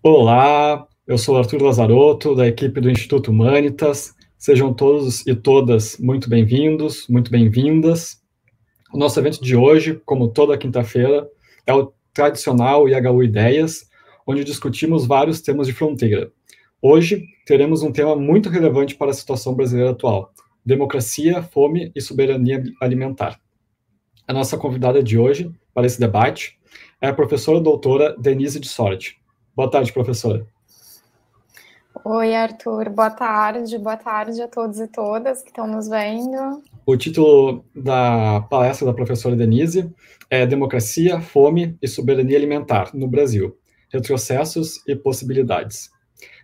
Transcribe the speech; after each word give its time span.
Olá, 0.00 0.86
eu 1.08 1.18
sou 1.18 1.36
Arthur 1.36 1.60
Lazarotto, 1.60 2.32
da 2.32 2.46
equipe 2.46 2.80
do 2.80 2.88
Instituto 2.88 3.32
Humanitas. 3.32 4.14
Sejam 4.38 4.72
todos 4.72 5.26
e 5.26 5.34
todas 5.34 5.98
muito 5.98 6.30
bem-vindos, 6.30 7.08
muito 7.08 7.32
bem-vindas. 7.32 8.22
O 8.94 8.96
nosso 8.96 9.18
evento 9.18 9.42
de 9.42 9.56
hoje, 9.56 10.00
como 10.06 10.28
toda 10.28 10.56
quinta-feira, 10.56 11.28
é 11.66 11.74
o 11.74 11.92
tradicional 12.14 12.88
IHU 12.88 13.24
Ideias, 13.24 13.88
onde 14.24 14.44
discutimos 14.44 15.04
vários 15.04 15.40
temas 15.40 15.66
de 15.66 15.72
fronteira. 15.72 16.30
Hoje, 16.80 17.24
teremos 17.44 17.82
um 17.82 17.90
tema 17.90 18.14
muito 18.14 18.48
relevante 18.48 18.94
para 18.94 19.10
a 19.10 19.14
situação 19.14 19.52
brasileira 19.52 19.90
atual: 19.90 20.32
democracia, 20.64 21.42
fome 21.42 21.90
e 21.92 22.00
soberania 22.00 22.62
alimentar. 22.80 23.40
A 24.28 24.32
nossa 24.32 24.56
convidada 24.56 25.02
de 25.02 25.18
hoje 25.18 25.50
para 25.74 25.88
esse 25.88 25.98
debate 25.98 26.56
é 27.00 27.08
a 27.08 27.12
professora 27.12 27.60
doutora 27.60 28.14
Denise 28.16 28.60
de 28.60 28.68
Sorte. 28.68 29.18
Boa 29.58 29.68
tarde, 29.68 29.92
professora. 29.92 30.46
Oi, 32.04 32.32
Arthur. 32.32 32.90
Boa 32.90 33.10
tarde. 33.10 33.76
Boa 33.76 33.96
tarde 33.96 34.40
a 34.40 34.46
todos 34.46 34.78
e 34.78 34.86
todas 34.86 35.42
que 35.42 35.48
estão 35.48 35.66
nos 35.66 35.88
vendo. 35.88 36.62
O 36.86 36.96
título 36.96 37.64
da 37.74 38.40
palestra 38.42 38.86
da 38.86 38.94
professora 38.94 39.34
Denise 39.34 39.92
é 40.30 40.46
Democracia, 40.46 41.20
Fome 41.20 41.76
e 41.82 41.88
Soberania 41.88 42.36
Alimentar 42.36 42.92
no 42.94 43.08
Brasil: 43.08 43.58
Retrocessos 43.92 44.80
e 44.86 44.94
Possibilidades. 44.94 45.90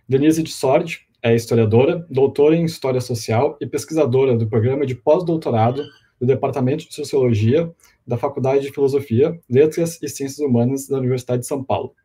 Denise 0.09 0.43
de 0.43 0.51
Sordi 0.51 1.07
é 1.23 1.33
historiadora, 1.33 2.05
doutora 2.09 2.53
em 2.53 2.65
História 2.65 2.99
Social 2.99 3.57
e 3.61 3.65
pesquisadora 3.65 4.35
do 4.35 4.49
programa 4.49 4.85
de 4.85 4.93
pós-doutorado 4.93 5.81
do 6.19 6.27
Departamento 6.27 6.85
de 6.85 6.93
Sociologia 6.93 7.73
da 8.05 8.17
Faculdade 8.17 8.63
de 8.63 8.73
Filosofia, 8.73 9.39
Letras 9.49 10.03
e 10.03 10.09
Ciências 10.09 10.45
Humanas 10.45 10.89
da 10.89 10.97
Universidade 10.97 11.43
de 11.43 11.47
São 11.47 11.63
Paulo 11.63 11.95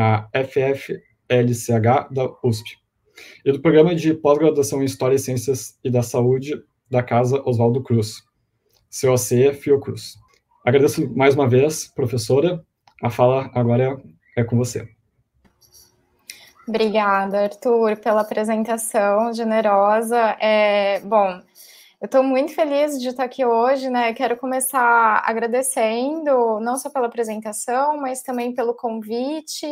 a 0.00 0.26
FFLCH 0.32 2.08
da 2.10 2.26
USP, 2.42 2.78
e 3.44 3.52
do 3.52 3.60
Programa 3.60 3.94
de 3.94 4.14
Pós-Graduação 4.14 4.80
em 4.80 4.86
História 4.86 5.16
e 5.16 5.18
Ciências 5.18 5.78
e 5.84 5.90
da 5.90 6.02
Saúde 6.02 6.54
da 6.90 7.02
Casa 7.02 7.42
Oswaldo 7.44 7.82
Cruz, 7.82 8.22
COC 8.90 9.52
Fiocruz. 9.52 10.14
Agradeço 10.64 11.06
mais 11.14 11.34
uma 11.34 11.46
vez, 11.46 11.86
professora. 11.94 12.64
A 13.02 13.10
fala 13.10 13.50
agora 13.54 14.00
é, 14.34 14.42
com 14.42 14.56
você. 14.56 14.88
Obrigada, 16.66 17.42
Arthur, 17.42 17.98
pela 17.98 18.22
apresentação 18.22 19.34
generosa. 19.34 20.34
É, 20.40 21.00
bom, 21.00 21.42
eu 22.00 22.06
estou 22.06 22.22
muito 22.22 22.54
feliz 22.54 22.98
de 22.98 23.08
estar 23.08 23.24
aqui 23.24 23.44
hoje, 23.44 23.90
né? 23.90 24.14
Quero 24.14 24.34
começar 24.38 25.22
agradecendo, 25.26 26.58
não 26.58 26.78
só 26.78 26.88
pela 26.88 27.06
apresentação, 27.06 27.98
mas 27.98 28.22
também 28.22 28.54
pelo 28.54 28.74
convite. 28.74 29.66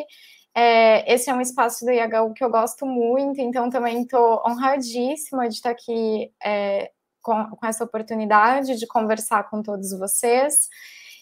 É, 0.54 1.10
esse 1.10 1.30
é 1.30 1.34
um 1.34 1.40
espaço 1.40 1.86
do 1.86 1.90
IHU 1.90 2.34
que 2.34 2.44
eu 2.44 2.50
gosto 2.50 2.84
muito, 2.84 3.40
então 3.40 3.70
também 3.70 4.02
estou 4.02 4.42
honradíssima 4.46 5.48
de 5.48 5.54
estar 5.54 5.70
aqui 5.70 6.30
é, 6.44 6.90
com, 7.22 7.48
com 7.50 7.66
essa 7.66 7.84
oportunidade 7.84 8.76
de 8.76 8.86
conversar 8.86 9.48
com 9.48 9.62
todos 9.62 9.98
vocês. 9.98 10.68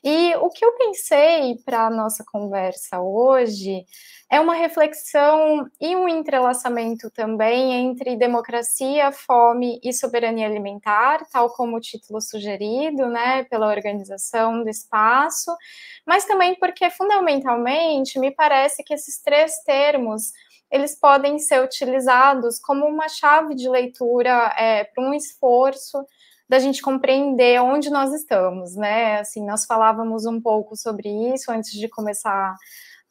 E 0.05 0.35
o 0.37 0.49
que 0.51 0.65
eu 0.65 0.73
pensei 0.77 1.57
para 1.65 1.87
a 1.87 1.91
nossa 1.91 2.25
conversa 2.25 3.01
hoje 3.01 3.85
é 4.31 4.41
uma 4.41 4.55
reflexão 4.55 5.69
e 5.81 5.95
um 5.95 6.09
entrelaçamento 6.09 7.09
também 7.11 7.73
entre 7.73 8.17
democracia, 8.17 9.13
fome 9.13 9.81
e 9.83 9.93
soberania 9.93 10.47
alimentar, 10.47 11.25
tal 11.31 11.51
como 11.51 11.77
o 11.77 11.81
título 11.81 12.21
sugerido, 12.21 13.07
né, 13.07 13.45
pela 13.45 13.69
organização 13.69 14.65
do 14.65 14.69
espaço, 14.69 15.55
mas 16.05 16.25
também 16.25 16.57
porque 16.57 16.91
fundamentalmente 16.91 18.19
me 18.19 18.33
parece 18.33 18.83
que 18.83 18.95
esses 18.95 19.23
três 19.23 19.63
termos 19.65 20.33
eles 20.71 20.99
podem 20.99 21.39
ser 21.39 21.63
utilizados 21.63 22.59
como 22.59 22.87
uma 22.87 23.09
chave 23.09 23.55
de 23.55 23.69
leitura 23.69 24.53
é, 24.59 24.83
para 24.85 25.05
um 25.05 25.15
esforço 25.15 26.05
da 26.49 26.59
gente 26.59 26.81
compreender 26.81 27.61
onde 27.61 27.91
nós 27.91 28.13
estamos, 28.13 28.77
né? 28.77 29.21
Assim, 29.21 29.45
nós 29.45 29.65
falávamos 29.65 30.27
um 30.27 30.41
pouco 30.41 30.77
sobre 30.77 31.09
isso 31.35 31.51
antes 31.51 31.73
de 31.73 31.89
começar 31.89 32.55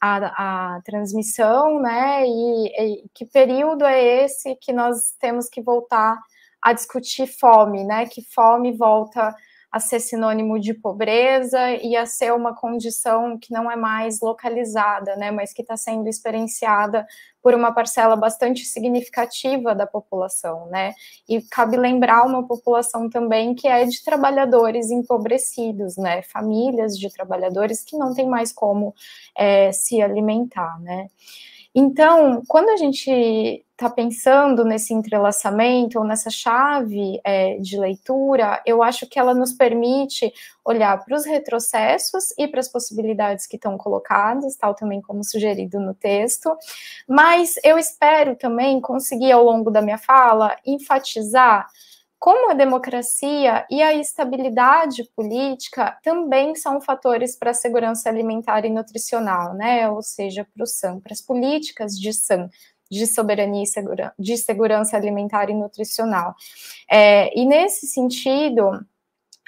a, 0.00 0.76
a 0.76 0.82
transmissão, 0.82 1.80
né? 1.80 2.24
E, 2.26 2.66
e, 2.66 3.08
que 3.14 3.26
período 3.26 3.84
é 3.84 4.24
esse 4.24 4.56
que 4.56 4.72
nós 4.72 5.14
temos 5.18 5.48
que 5.48 5.60
voltar 5.60 6.18
a 6.62 6.72
discutir 6.72 7.26
fome, 7.26 7.84
né? 7.84 8.06
Que 8.06 8.22
fome 8.34 8.72
volta 8.72 9.34
a 9.76 9.80
ser 9.80 10.00
sinônimo 10.00 10.58
de 10.58 10.72
pobreza 10.72 11.70
e 11.82 11.94
a 11.94 12.06
ser 12.06 12.32
uma 12.32 12.54
condição 12.54 13.38
que 13.38 13.52
não 13.52 13.70
é 13.70 13.76
mais 13.76 14.20
localizada, 14.22 15.14
né, 15.16 15.30
mas 15.30 15.52
que 15.52 15.60
está 15.60 15.76
sendo 15.76 16.08
experienciada 16.08 17.06
por 17.42 17.54
uma 17.54 17.72
parcela 17.72 18.16
bastante 18.16 18.64
significativa 18.64 19.74
da 19.74 19.86
população, 19.86 20.66
né? 20.66 20.94
E 21.28 21.42
cabe 21.42 21.76
lembrar 21.76 22.24
uma 22.24 22.44
população 22.44 23.08
também 23.08 23.54
que 23.54 23.68
é 23.68 23.84
de 23.84 24.02
trabalhadores 24.02 24.90
empobrecidos, 24.90 25.96
né? 25.96 26.22
Famílias 26.22 26.98
de 26.98 27.08
trabalhadores 27.08 27.84
que 27.84 27.96
não 27.96 28.14
têm 28.14 28.26
mais 28.26 28.52
como 28.52 28.94
é, 29.36 29.70
se 29.72 30.00
alimentar, 30.00 30.80
né? 30.80 31.06
Então, 31.74 32.42
quando 32.48 32.70
a 32.70 32.76
gente 32.76 33.65
está 33.76 33.90
pensando 33.90 34.64
nesse 34.64 34.94
entrelaçamento 34.94 35.98
ou 35.98 36.04
nessa 36.04 36.30
chave 36.30 37.20
é, 37.22 37.58
de 37.58 37.78
leitura, 37.78 38.62
eu 38.64 38.82
acho 38.82 39.06
que 39.06 39.18
ela 39.18 39.34
nos 39.34 39.52
permite 39.52 40.32
olhar 40.64 41.04
para 41.04 41.14
os 41.14 41.26
retrocessos 41.26 42.32
e 42.38 42.48
para 42.48 42.60
as 42.60 42.68
possibilidades 42.68 43.46
que 43.46 43.56
estão 43.56 43.76
colocadas, 43.76 44.56
tal 44.56 44.74
também 44.74 45.02
como 45.02 45.22
sugerido 45.22 45.78
no 45.78 45.92
texto, 45.92 46.56
mas 47.06 47.56
eu 47.62 47.78
espero 47.78 48.34
também 48.34 48.80
conseguir, 48.80 49.30
ao 49.32 49.44
longo 49.44 49.70
da 49.70 49.82
minha 49.82 49.98
fala, 49.98 50.56
enfatizar 50.64 51.68
como 52.18 52.50
a 52.50 52.54
democracia 52.54 53.66
e 53.70 53.82
a 53.82 53.92
estabilidade 53.92 55.04
política 55.14 55.98
também 56.02 56.54
são 56.54 56.80
fatores 56.80 57.36
para 57.36 57.50
a 57.50 57.54
segurança 57.54 58.08
alimentar 58.08 58.64
e 58.64 58.70
nutricional, 58.70 59.52
né? 59.54 59.88
Ou 59.90 60.02
seja, 60.02 60.46
para 60.54 60.64
o 60.64 60.66
SAM, 60.66 60.98
para 60.98 61.12
as 61.12 61.20
políticas 61.20 61.92
de 61.92 62.12
SAM, 62.14 62.48
de 62.90 63.06
soberania 63.06 63.62
e 63.62 63.66
segura, 63.66 64.12
de 64.18 64.36
segurança 64.36 64.96
alimentar 64.96 65.50
e 65.50 65.54
nutricional. 65.54 66.34
É, 66.90 67.36
e 67.38 67.44
nesse 67.44 67.86
sentido, 67.86 68.70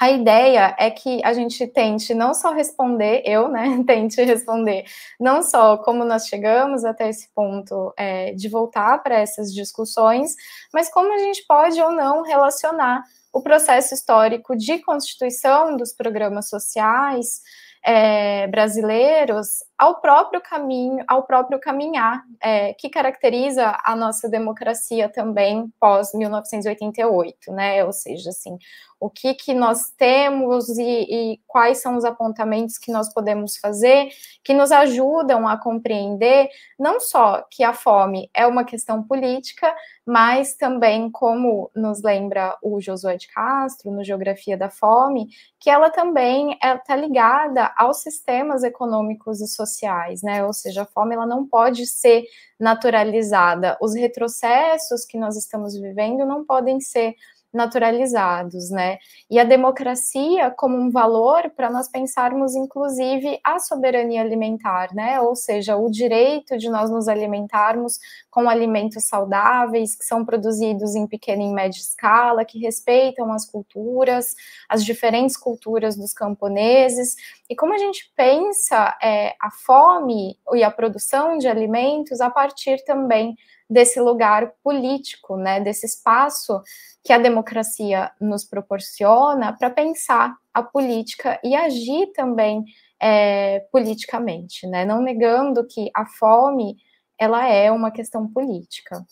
a 0.00 0.10
ideia 0.10 0.76
é 0.78 0.90
que 0.90 1.20
a 1.24 1.32
gente 1.32 1.66
tente 1.66 2.14
não 2.14 2.32
só 2.32 2.52
responder, 2.52 3.22
eu, 3.24 3.48
né, 3.48 3.82
tente 3.86 4.22
responder 4.22 4.84
não 5.18 5.42
só 5.42 5.76
como 5.78 6.04
nós 6.04 6.26
chegamos 6.26 6.84
até 6.84 7.08
esse 7.08 7.28
ponto 7.34 7.92
é, 7.96 8.32
de 8.32 8.48
voltar 8.48 9.02
para 9.02 9.16
essas 9.16 9.52
discussões, 9.52 10.36
mas 10.72 10.88
como 10.88 11.12
a 11.12 11.18
gente 11.18 11.44
pode 11.48 11.80
ou 11.80 11.90
não 11.90 12.22
relacionar 12.22 13.02
o 13.32 13.42
processo 13.42 13.92
histórico 13.92 14.56
de 14.56 14.78
constituição 14.78 15.76
dos 15.76 15.92
programas 15.92 16.48
sociais 16.48 17.42
é, 17.84 18.46
brasileiros 18.48 19.48
ao 19.78 20.00
próprio 20.00 20.40
caminho, 20.40 21.04
ao 21.06 21.22
próprio 21.22 21.60
caminhar 21.60 22.22
é, 22.42 22.74
que 22.74 22.88
caracteriza 22.88 23.76
a 23.84 23.94
nossa 23.94 24.28
democracia 24.28 25.08
também 25.08 25.72
pós 25.80 26.12
1988, 26.14 27.52
né? 27.52 27.84
Ou 27.84 27.92
seja, 27.92 28.30
assim, 28.30 28.58
o 29.00 29.08
que, 29.08 29.34
que 29.34 29.54
nós 29.54 29.90
temos 29.96 30.68
e, 30.78 30.82
e, 30.82 31.40
quais 31.46 31.78
são 31.78 31.96
os 31.96 32.04
apontamentos 32.04 32.78
que 32.78 32.90
nós 32.90 33.12
podemos 33.12 33.56
fazer, 33.56 34.08
que 34.42 34.52
nos 34.54 34.72
ajudam 34.72 35.46
a 35.46 35.56
compreender 35.56 36.48
não 36.78 37.00
só 37.00 37.42
que 37.50 37.64
a 37.64 37.72
fome 37.72 38.30
é 38.32 38.46
uma 38.46 38.64
questão 38.64 39.02
política, 39.02 39.74
mas 40.06 40.54
também, 40.54 41.10
como 41.10 41.70
nos 41.74 42.02
lembra 42.02 42.56
o 42.62 42.80
Josué 42.80 43.16
de 43.16 43.28
Castro, 43.28 43.90
no 43.90 44.04
Geografia 44.04 44.56
da 44.56 44.70
Fome, 44.70 45.28
que 45.60 45.68
ela 45.68 45.90
também 45.90 46.56
está 46.62 46.96
ligada 46.96 47.72
aos 47.76 48.02
sistemas 48.02 48.62
econômicos 48.62 49.40
e 49.40 49.48
sociais, 49.48 50.22
né? 50.22 50.44
Ou 50.44 50.52
seja, 50.52 50.82
a 50.82 50.86
fome 50.86 51.14
ela 51.14 51.26
não 51.26 51.46
pode 51.46 51.86
ser 51.86 52.24
naturalizada. 52.58 53.76
Os 53.82 53.94
retrocessos 53.94 55.04
que 55.04 55.18
nós 55.18 55.36
estamos 55.36 55.78
vivendo 55.78 56.24
não 56.24 56.44
podem 56.44 56.80
ser 56.80 57.14
naturalizados, 57.52 58.70
né? 58.70 58.98
E 59.30 59.38
a 59.38 59.44
democracia 59.44 60.50
como 60.50 60.76
um 60.76 60.90
valor 60.90 61.50
para 61.56 61.70
nós 61.70 61.88
pensarmos, 61.88 62.54
inclusive, 62.54 63.40
a 63.44 63.58
soberania 63.58 64.20
alimentar, 64.20 64.94
né? 64.94 65.20
Ou 65.20 65.34
seja, 65.34 65.76
o 65.76 65.90
direito 65.90 66.58
de 66.58 66.68
nós 66.68 66.90
nos 66.90 67.08
alimentarmos 67.08 67.98
com 68.30 68.48
alimentos 68.48 69.04
saudáveis, 69.04 69.96
que 69.96 70.04
são 70.04 70.24
produzidos 70.24 70.94
em 70.94 71.06
pequena 71.06 71.42
e 71.42 71.52
média 71.52 71.78
escala, 71.78 72.44
que 72.44 72.58
respeitam 72.58 73.32
as 73.32 73.46
culturas, 73.46 74.34
as 74.68 74.84
diferentes 74.84 75.36
culturas 75.36 75.96
dos 75.96 76.12
camponeses. 76.12 77.16
E 77.48 77.56
como 77.56 77.72
a 77.72 77.78
gente 77.78 78.12
pensa 78.14 78.96
é, 79.02 79.34
a 79.40 79.50
fome 79.50 80.38
e 80.54 80.62
a 80.62 80.70
produção 80.70 81.38
de 81.38 81.48
alimentos 81.48 82.20
a 82.20 82.28
partir 82.28 82.84
também 82.84 83.34
desse 83.68 84.00
lugar 84.00 84.52
político, 84.62 85.36
né, 85.36 85.60
desse 85.60 85.86
espaço 85.86 86.62
que 87.02 87.12
a 87.12 87.18
democracia 87.18 88.10
nos 88.20 88.44
proporciona 88.44 89.56
para 89.56 89.70
pensar 89.70 90.34
a 90.52 90.62
política 90.62 91.38
e 91.42 91.54
agir 91.54 92.12
também 92.12 92.64
é, 93.00 93.60
politicamente, 93.72 94.66
né, 94.66 94.84
não 94.84 95.00
negando 95.02 95.66
que 95.66 95.90
a 95.94 96.04
fome 96.06 96.76
ela 97.18 97.46
é 97.46 97.70
uma 97.70 97.90
questão 97.90 98.28
política. 98.28 99.04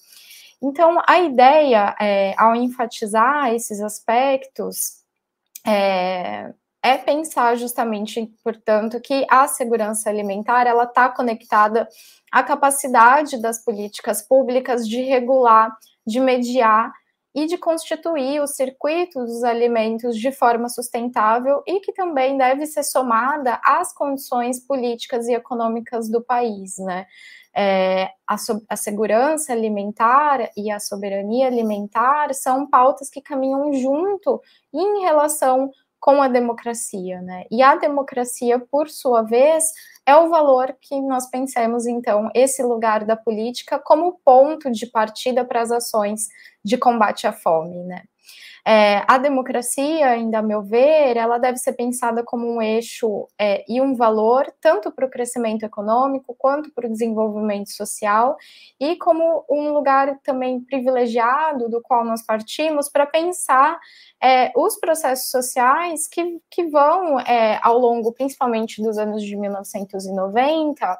Então, 0.63 1.03
a 1.07 1.21
ideia, 1.21 1.95
é, 2.01 2.35
ao 2.39 2.55
enfatizar 2.55 3.53
esses 3.55 3.81
aspectos, 3.81 5.03
é, 5.67 6.53
é 6.87 6.97
pensar 6.97 7.57
justamente, 7.57 8.33
portanto, 8.45 9.01
que 9.01 9.27
a 9.29 9.49
segurança 9.49 10.09
alimentar 10.09 10.69
ela 10.69 10.85
está 10.85 11.09
conectada 11.09 11.89
à 12.31 12.45
capacidade 12.45 13.43
das 13.43 13.65
políticas 13.65 14.23
públicas 14.23 14.89
de 14.89 15.03
regular, 15.03 15.77
de 16.07 16.21
mediar 16.21 16.93
e 17.35 17.45
de 17.47 17.59
constituir 17.59 18.41
o 18.41 18.47
circuito 18.47 19.19
dos 19.19 19.43
alimentos 19.43 20.17
de 20.17 20.31
forma 20.31 20.69
sustentável 20.69 21.61
e 21.67 21.81
que 21.81 21.93
também 21.93 22.39
deve 22.39 22.67
ser 22.67 22.85
somada 22.85 23.61
às 23.65 23.93
condições 23.93 24.65
políticas 24.65 25.27
e 25.27 25.35
econômicas 25.35 26.09
do 26.09 26.23
país, 26.23 26.79
né? 26.79 27.05
É, 27.59 28.11
a, 28.29 28.37
so 28.37 28.63
a, 28.69 28.77
segurança 28.77 29.53
alimentar 29.53 30.51
e 30.57 30.71
a 30.71 30.79
soberania 30.79 31.47
alimentar 31.47 32.33
são 32.35 32.69
pautas 32.69 33.09
que 33.09 33.23
caminham 33.23 33.73
junto 33.73 34.41
em 34.75 35.01
relação 35.01 35.73
com 36.01 36.23
a 36.23 36.29
democracia, 36.29 37.21
né? 37.23 37.45
E 37.51 37.63
a 37.63 37.77
democracia, 37.77 38.59
por 38.59 38.89
sua 38.89 39.23
vez, 39.23 39.65
é 40.07 40.15
o 40.17 40.29
valor 40.29 40.77
que 40.81 41.01
nós 41.01 41.29
pensemos, 41.29 41.87
então, 41.87 42.31
esse 42.35 42.63
lugar 42.63 43.05
da 43.05 43.17
política 43.17 43.79
como 43.79 44.21
ponto 44.25 44.71
de 44.71 44.87
partida 44.87 45.45
para 45.45 45.63
as 45.63 45.71
ações 45.73 46.29
de 46.65 46.79
combate 46.79 47.27
à 47.27 47.33
fome, 47.33 47.83
né? 47.85 48.03
É, 48.69 49.05
a 49.07 49.17
democracia, 49.17 50.09
ainda 50.09 50.41
a 50.41 50.43
meu 50.43 50.61
ver, 50.61 51.17
ela 51.17 51.39
deve 51.39 51.57
ser 51.57 51.75
pensada 51.75 52.25
como 52.25 52.53
um 52.53 52.61
eixo 52.61 53.29
é, 53.39 53.65
e 53.69 53.81
um 53.81 53.95
valor 53.95 54.53
tanto 54.61 54.91
para 54.91 55.07
o 55.07 55.09
crescimento 55.09 55.63
econômico 55.65 56.35
quanto 56.37 56.73
para 56.73 56.89
o 56.89 56.91
desenvolvimento 56.91 57.71
social 57.71 58.37
e 58.81 58.97
como 58.97 59.45
um 59.49 59.73
lugar 59.73 60.19
também 60.25 60.59
privilegiado 60.59 61.69
do 61.69 61.81
qual 61.81 62.05
nós 62.05 62.27
partimos 62.27 62.89
para 62.89 63.07
pensar 63.07 63.79
é, 64.21 64.51
os 64.57 64.75
processos 64.81 65.31
sociais 65.31 66.09
que, 66.09 66.41
que 66.51 66.65
vão, 66.65 67.21
é, 67.21 67.61
ao 67.63 67.79
longo, 67.79 68.13
principalmente 68.13 68.83
dos 68.83 68.99
anos 68.99 69.23
de 69.23 69.37
1990, 69.37 70.99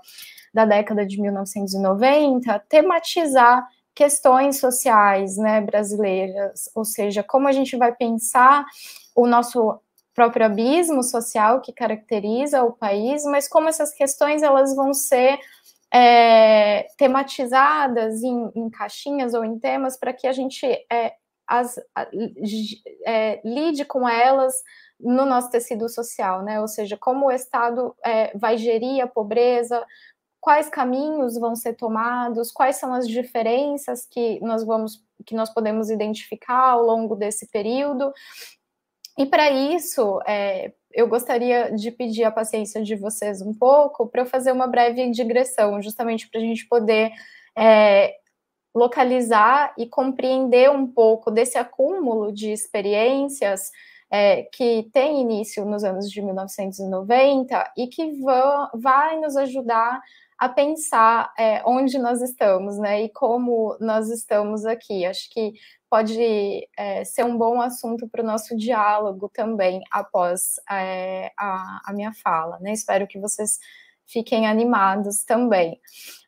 da 0.55 0.65
década 0.65 1.05
de 1.05 1.21
1990, 1.21 2.61
tematizar 2.69 3.67
questões 3.97 4.61
sociais 4.61 5.39
né, 5.39 5.63
brasileiras, 5.63 6.69
ou 6.75 6.85
seja, 6.85 7.23
como 7.23 7.49
a 7.49 7.53
gente 7.53 7.77
vai 7.79 7.95
pensar 7.95 8.63
o 9.15 9.27
nosso 9.27 9.81
próprio 10.15 10.45
abismo 10.45 11.03
social 11.03 11.63
que 11.63 11.73
caracteriza 11.73 12.63
o 12.63 12.73
país, 12.73 13.25
mas 13.25 13.49
como 13.49 13.71
essas 13.71 13.95
questões 13.95 14.43
elas 14.43 14.77
vão 14.77 14.93
ser 14.93 15.39
é, 15.91 16.87
tematizadas 16.99 18.23
em, 18.23 18.51
em, 18.55 18.69
caixinhas 18.69 19.33
ou 19.33 19.43
em 19.43 19.59
temas 19.59 19.97
para 19.97 20.13
que 20.13 20.27
a 20.27 20.33
gente 20.33 20.67
é, 20.93 21.15
as, 21.47 21.79
é, 23.07 23.41
lide 23.43 23.85
com 23.87 24.07
elas 24.07 24.55
no 25.01 25.25
nosso 25.25 25.51
tecido 25.51 25.89
social, 25.89 26.43
né? 26.43 26.61
Ou 26.61 26.69
seja, 26.69 26.97
como 26.99 27.27
o 27.27 27.33
Estado 27.33 27.95
é, 28.05 28.37
vai 28.37 28.59
gerir 28.59 29.03
a 29.03 29.07
pobreza, 29.07 29.85
quais 30.47 30.69
caminhos 30.69 31.37
vão 31.37 31.57
ser 31.57 31.75
tomados, 31.75 32.53
quais 32.53 32.77
são 32.77 32.95
as 32.95 33.09
diferenças 33.09 34.07
que 34.09 34.39
nós 34.41 34.63
vamos 34.63 35.05
que 35.27 35.35
nós 35.35 35.53
podemos 35.53 35.91
identificar 35.91 36.71
ao 36.71 36.85
longo 36.85 37.17
desse 37.17 37.49
período. 37.51 38.13
E 39.19 39.27
para 39.27 39.51
isso, 39.51 40.21
é, 40.25 40.73
eu 40.93 41.09
gostaria 41.09 41.73
de 41.73 41.91
pedir 41.91 42.23
a 42.23 42.31
paciência 42.31 42.81
de 42.81 42.95
vocês 42.95 43.43
um 43.43 43.53
pouco 43.53 44.07
para 44.07 44.23
eu 44.23 44.27
fazer 44.27 44.53
uma 44.53 44.69
breve 44.69 45.11
digressão, 45.11 45.83
justamente 45.83 46.31
para 46.31 46.41
a 46.41 46.45
gente 46.45 46.69
poder 46.69 47.11
é, 47.59 48.15
localizar 48.73 49.75
e 49.77 49.85
compreender 49.85 50.71
um 50.71 50.87
pouco 50.87 51.29
desse 51.29 51.59
acúmulo 51.59 52.31
de 52.33 52.53
experiências 52.53 53.73
é, 54.09 54.45
que 54.45 54.89
tem 54.93 55.23
início 55.23 55.65
nos 55.65 55.83
anos 55.83 56.09
de 56.09 56.23
1990 56.23 57.73
e 57.77 57.89
que 57.89 58.13
vão, 58.21 58.71
vai 58.75 59.19
nos 59.19 59.37
ajudar 59.37 60.01
a 60.39 60.49
pensar 60.49 61.33
é, 61.39 61.63
onde 61.65 61.99
nós 61.99 62.21
estamos, 62.21 62.79
né, 62.79 63.03
e 63.05 63.09
como 63.09 63.77
nós 63.81 64.11
estamos 64.11 64.65
aqui. 64.65 65.05
Acho 65.07 65.31
que 65.31 65.55
pode 65.89 66.69
é, 66.77 67.05
ser 67.05 67.25
um 67.25 67.39
bom 67.39 67.61
assunto 67.61 68.09
para 68.09 68.23
o 68.23 68.27
nosso 68.27 68.57
diálogo 68.57 69.31
também 69.33 69.81
após 69.91 70.57
é, 70.71 71.33
a, 71.39 71.81
a, 71.87 71.93
minha 71.93 72.13
fala, 72.23 72.59
né? 72.61 72.73
Espero 72.73 73.07
que 73.07 73.19
vocês 73.19 73.59
fiquem 74.07 74.47
animados 74.47 75.25
também. 75.25 75.81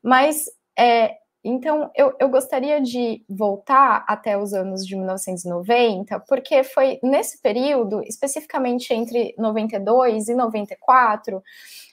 Mas 0.03 0.47
é, 0.79 1.17
então 1.45 1.91
eu, 1.95 2.15
eu 2.19 2.29
gostaria 2.29 2.81
de 2.81 3.25
voltar 3.29 4.05
até 4.09 4.37
os 4.37 4.53
anos 4.53 4.87
de 4.87 4.97
1990, 4.97 6.21
porque 6.29 6.63
foi 6.63 6.99
nesse 7.03 7.41
período, 7.41 8.03
especificamente 8.03 8.93
entre 8.93 9.35
92 9.39 10.29
e 10.29 10.35
94, 10.35 11.43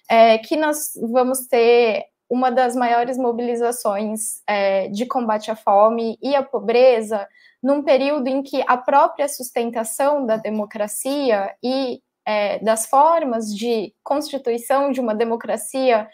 é, 0.10 0.38
que 0.38 0.56
nós 0.56 0.92
vamos 1.10 1.48
ter 1.48 2.06
uma 2.30 2.52
das 2.52 2.76
maiores 2.76 3.18
mobilizações 3.18 4.42
é, 4.48 4.88
de 4.90 5.06
combate 5.06 5.52
à 5.52 5.56
fome 5.56 6.18
e 6.22 6.36
à 6.36 6.44
pobreza, 6.44 7.28
num 7.62 7.84
período 7.84 8.28
em 8.28 8.42
que 8.42 8.64
a 8.68 8.78
própria 8.78 9.28
sustentação 9.28 10.26
da 10.26 10.38
democracia 10.38 11.54
e 11.64 12.02
é, 12.26 12.60
das 12.60 12.88
formas 12.88 13.56
de 13.56 13.94
constituição 14.04 14.92
de 14.92 15.00
uma 15.00 15.14
democracia, 15.14 16.08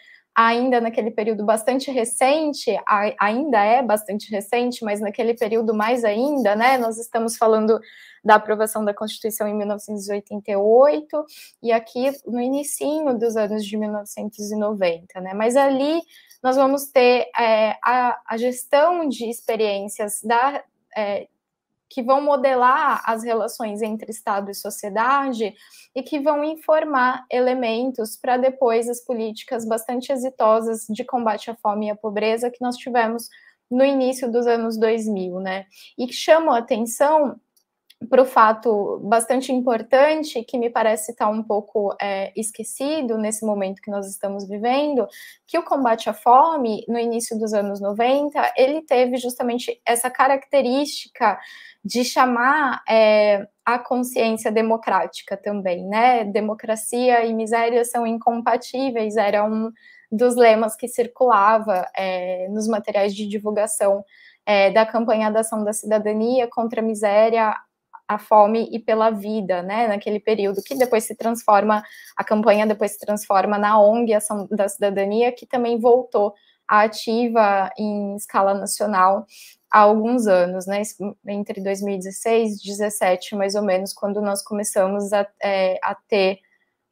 ainda 0.47 0.81
naquele 0.81 1.11
período 1.11 1.45
bastante 1.45 1.91
recente, 1.91 2.75
ainda 3.19 3.63
é 3.63 3.81
bastante 3.81 4.31
recente, 4.31 4.83
mas 4.83 4.99
naquele 4.99 5.33
período 5.33 5.73
mais 5.73 6.03
ainda, 6.03 6.55
né? 6.55 6.77
Nós 6.77 6.97
estamos 6.97 7.37
falando 7.37 7.79
da 8.23 8.35
aprovação 8.35 8.85
da 8.85 8.93
Constituição 8.93 9.47
em 9.47 9.55
1988 9.55 11.25
e 11.61 11.71
aqui 11.71 12.11
no 12.25 12.39
início 12.39 12.81
dos 13.17 13.35
anos 13.35 13.65
de 13.65 13.77
1990, 13.77 15.21
né? 15.21 15.33
Mas 15.33 15.55
ali 15.55 16.01
nós 16.41 16.55
vamos 16.55 16.85
ter 16.85 17.29
é, 17.37 17.77
a, 17.83 18.19
a, 18.25 18.37
gestão 18.37 19.07
de 19.07 19.29
experiências 19.29 20.21
da, 20.23 20.63
é, 20.97 21.27
que 21.91 22.01
vão 22.01 22.21
modelar 22.21 23.03
as 23.05 23.21
relações 23.21 23.81
entre 23.81 24.09
Estado 24.11 24.49
e 24.49 24.55
sociedade 24.55 25.53
e 25.93 26.01
que 26.01 26.21
vão 26.21 26.41
informar 26.41 27.25
elementos 27.29 28.15
para 28.15 28.37
depois 28.37 28.87
as 28.87 29.03
políticas 29.03 29.67
bastante 29.67 30.09
exitosas 30.09 30.85
de 30.89 31.03
combate 31.03 31.51
à 31.51 31.55
fome 31.55 31.87
e 31.87 31.89
à 31.89 31.95
pobreza 31.95 32.49
que 32.49 32.61
nós 32.61 32.77
tivemos 32.77 33.27
no 33.69 33.83
início 33.83 34.31
dos 34.31 34.47
anos 34.47 34.77
2000, 34.77 35.41
né? 35.41 35.65
E 35.97 36.07
que 36.07 36.13
chamam 36.13 36.53
a 36.53 36.59
atenção 36.59 37.37
para 38.09 38.21
o 38.21 38.25
fato 38.25 38.99
bastante 39.03 39.51
importante 39.51 40.43
que 40.43 40.57
me 40.57 40.69
parece 40.69 41.11
estar 41.11 41.25
tá 41.25 41.31
um 41.31 41.43
pouco 41.43 41.95
é, 42.01 42.31
esquecido 42.35 43.17
nesse 43.17 43.45
momento 43.45 43.81
que 43.81 43.91
nós 43.91 44.07
estamos 44.07 44.47
vivendo, 44.47 45.07
que 45.45 45.57
o 45.57 45.63
combate 45.63 46.09
à 46.09 46.13
fome 46.13 46.83
no 46.87 46.97
início 46.97 47.37
dos 47.37 47.53
anos 47.53 47.79
90 47.79 48.53
ele 48.57 48.81
teve 48.81 49.17
justamente 49.17 49.79
essa 49.85 50.09
característica 50.09 51.39
de 51.83 52.03
chamar 52.03 52.81
é, 52.89 53.47
a 53.65 53.77
consciência 53.77 54.51
democrática 54.51 55.37
também, 55.37 55.85
né? 55.87 56.25
Democracia 56.25 57.25
e 57.25 57.33
miséria 57.33 57.85
são 57.85 58.05
incompatíveis, 58.05 59.15
era 59.15 59.43
um 59.43 59.71
dos 60.11 60.35
lemas 60.35 60.75
que 60.75 60.87
circulava 60.87 61.87
é, 61.95 62.47
nos 62.49 62.67
materiais 62.67 63.15
de 63.15 63.27
divulgação 63.27 64.03
é, 64.45 64.71
da 64.71 64.85
campanha 64.85 65.31
da 65.31 65.41
ação 65.41 65.63
da 65.63 65.71
cidadania 65.71 66.47
contra 66.47 66.81
a 66.81 66.83
miséria, 66.83 67.55
a 68.13 68.17
fome 68.17 68.67
e 68.71 68.79
pela 68.79 69.09
vida, 69.09 69.61
né? 69.61 69.87
Naquele 69.87 70.19
período 70.19 70.61
que 70.61 70.75
depois 70.75 71.05
se 71.05 71.15
transforma, 71.15 71.83
a 72.17 72.23
campanha 72.23 72.67
depois 72.67 72.91
se 72.91 72.99
transforma 72.99 73.57
na 73.57 73.79
ONG 73.79 74.13
Ação 74.13 74.47
da 74.51 74.67
Cidadania, 74.67 75.31
que 75.31 75.45
também 75.45 75.79
voltou 75.79 76.33
ativa 76.67 77.69
em 77.77 78.15
escala 78.15 78.53
nacional 78.53 79.25
há 79.69 79.79
alguns 79.79 80.27
anos, 80.27 80.65
né, 80.67 80.81
entre 81.27 81.61
2016 81.61 82.53
e 82.53 82.55
2017, 82.57 83.35
mais 83.35 83.55
ou 83.55 83.61
menos, 83.61 83.93
quando 83.93 84.21
nós 84.21 84.43
começamos 84.43 85.13
a, 85.13 85.25
é, 85.41 85.79
a 85.81 85.95
ter 85.95 86.39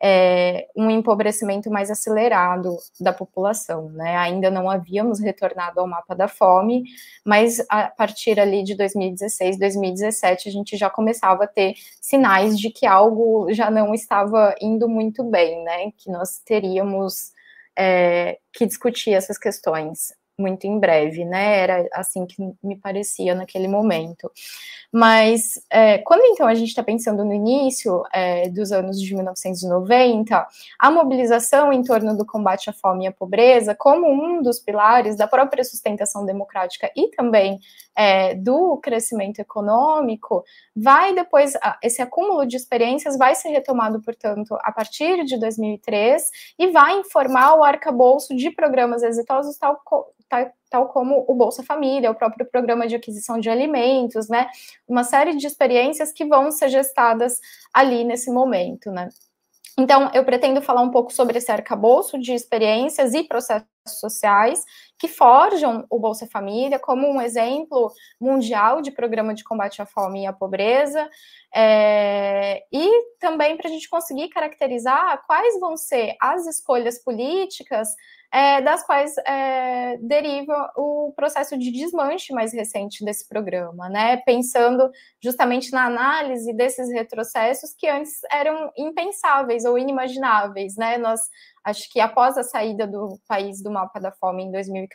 é, 0.01 0.67
um 0.75 0.89
empobrecimento 0.89 1.69
mais 1.69 1.91
acelerado 1.91 2.77
da 2.99 3.11
população, 3.11 3.89
né? 3.89 4.15
Ainda 4.17 4.49
não 4.49 4.69
havíamos 4.69 5.19
retornado 5.19 5.79
ao 5.79 5.87
mapa 5.87 6.15
da 6.15 6.27
fome, 6.27 6.83
mas 7.25 7.59
a 7.69 7.89
partir 7.89 8.39
ali 8.39 8.63
de 8.63 8.75
2016, 8.75 9.59
2017, 9.59 10.47
a 10.47 10.51
gente 10.51 10.77
já 10.77 10.89
começava 10.89 11.43
a 11.43 11.47
ter 11.47 11.73
sinais 12.01 12.57
de 12.57 12.69
que 12.69 12.85
algo 12.85 13.53
já 13.53 13.69
não 13.69 13.93
estava 13.93 14.55
indo 14.61 14.87
muito 14.87 15.23
bem, 15.23 15.63
né? 15.63 15.91
Que 15.97 16.09
nós 16.09 16.39
teríamos 16.45 17.33
é, 17.77 18.39
que 18.53 18.65
discutir 18.65 19.13
essas 19.13 19.37
questões 19.37 20.18
muito 20.39 20.65
em 20.65 20.79
breve, 20.79 21.25
né? 21.25 21.59
Era 21.59 21.87
assim 21.93 22.25
que 22.25 22.41
me 22.63 22.75
parecia 22.75 23.35
naquele 23.35 23.67
momento. 23.67 24.31
Mas 24.91 25.61
é, 25.69 25.99
quando 25.99 26.23
então 26.25 26.47
a 26.47 26.55
gente 26.55 26.69
está 26.69 26.81
pensando 26.81 27.23
no 27.23 27.33
início 27.33 28.03
é, 28.11 28.49
dos 28.49 28.71
anos 28.71 28.99
de 28.99 29.13
1990, 29.13 30.47
a 30.79 30.91
mobilização 30.91 31.71
em 31.71 31.83
torno 31.83 32.17
do 32.17 32.25
combate 32.25 32.69
à 32.69 32.73
fome 32.73 33.05
e 33.05 33.07
à 33.07 33.11
pobreza, 33.11 33.75
como 33.75 34.07
um 34.07 34.41
dos 34.41 34.59
pilares 34.59 35.15
da 35.15 35.27
própria 35.27 35.63
sustentação 35.63 36.25
democrática 36.25 36.91
e 36.95 37.09
também 37.09 37.59
é, 37.95 38.33
do 38.33 38.77
crescimento 38.77 39.39
econômico, 39.39 40.43
vai 40.75 41.13
depois, 41.13 41.53
esse 41.83 42.01
acúmulo 42.01 42.45
de 42.47 42.55
experiências 42.55 43.17
vai 43.17 43.35
ser 43.35 43.49
retomado, 43.49 44.01
portanto, 44.01 44.57
a 44.61 44.71
partir 44.71 45.23
de 45.25 45.37
2003 45.37 46.23
e 46.57 46.67
vai 46.71 46.97
informar 46.97 47.55
o 47.55 47.63
arcabouço 47.63 48.35
de 48.35 48.49
programas 48.49 49.03
exitosos, 49.03 49.57
tal, 49.57 49.79
tal, 50.29 50.51
tal 50.69 50.87
como 50.89 51.25
o 51.27 51.33
Bolsa 51.33 51.63
Família, 51.63 52.11
o 52.11 52.15
próprio 52.15 52.45
programa 52.45 52.87
de 52.87 52.95
aquisição 52.95 53.39
de 53.39 53.49
alimentos, 53.49 54.29
né? 54.29 54.47
Uma 54.87 55.03
série 55.03 55.35
de 55.35 55.47
experiências 55.47 56.11
que 56.11 56.25
vão 56.25 56.51
ser 56.51 56.69
gestadas 56.69 57.39
ali 57.73 58.03
nesse 58.03 58.31
momento, 58.31 58.91
né? 58.91 59.09
Então, 59.77 60.11
eu 60.13 60.25
pretendo 60.25 60.61
falar 60.61 60.81
um 60.81 60.91
pouco 60.91 61.13
sobre 61.13 61.37
esse 61.37 61.49
arcabouço 61.51 62.19
de 62.19 62.33
experiências 62.33 63.13
e 63.13 63.23
processos 63.23 63.67
sociais 63.87 64.65
que 64.99 65.07
forjam 65.07 65.85
o 65.89 65.97
Bolsa 65.97 66.27
Família 66.27 66.77
como 66.77 67.07
um 67.07 67.21
exemplo 67.21 67.91
mundial 68.19 68.81
de 68.81 68.91
programa 68.91 69.33
de 69.33 69.45
combate 69.45 69.81
à 69.81 69.85
fome 69.85 70.23
e 70.23 70.27
à 70.27 70.33
pobreza, 70.33 71.09
é, 71.55 72.61
e 72.71 72.87
também 73.17 73.55
para 73.55 73.69
a 73.69 73.71
gente 73.71 73.89
conseguir 73.89 74.27
caracterizar 74.27 75.23
quais 75.25 75.57
vão 75.59 75.77
ser 75.77 76.15
as 76.21 76.45
escolhas 76.45 77.01
políticas 77.01 77.87
é, 78.31 78.61
das 78.61 78.85
quais 78.85 79.17
é, 79.25 79.97
deriva 79.97 80.71
o 80.77 81.11
processo 81.15 81.57
de 81.57 81.71
desmanche 81.71 82.31
mais 82.31 82.53
recente 82.53 83.03
desse 83.03 83.27
programa, 83.27 83.89
né? 83.89 84.17
Pensando 84.17 84.89
justamente 85.21 85.71
na 85.71 85.85
análise 85.85 86.53
desses 86.53 86.91
retrocessos 86.91 87.73
que 87.75 87.87
antes 87.87 88.19
eram 88.31 88.71
impensáveis 88.77 89.65
ou 89.65 89.79
inimagináveis, 89.79 90.75
né? 90.75 90.97
Nós 90.97 91.21
acho 91.63 91.91
que 91.91 91.99
após 91.99 92.37
a 92.37 92.43
saída 92.43 92.85
do 92.85 93.19
país 93.27 93.63
do 93.63 93.71
mapa 93.71 93.99
da 93.99 94.11
fome 94.11 94.43
em 94.43 94.51
2014, 94.51 94.88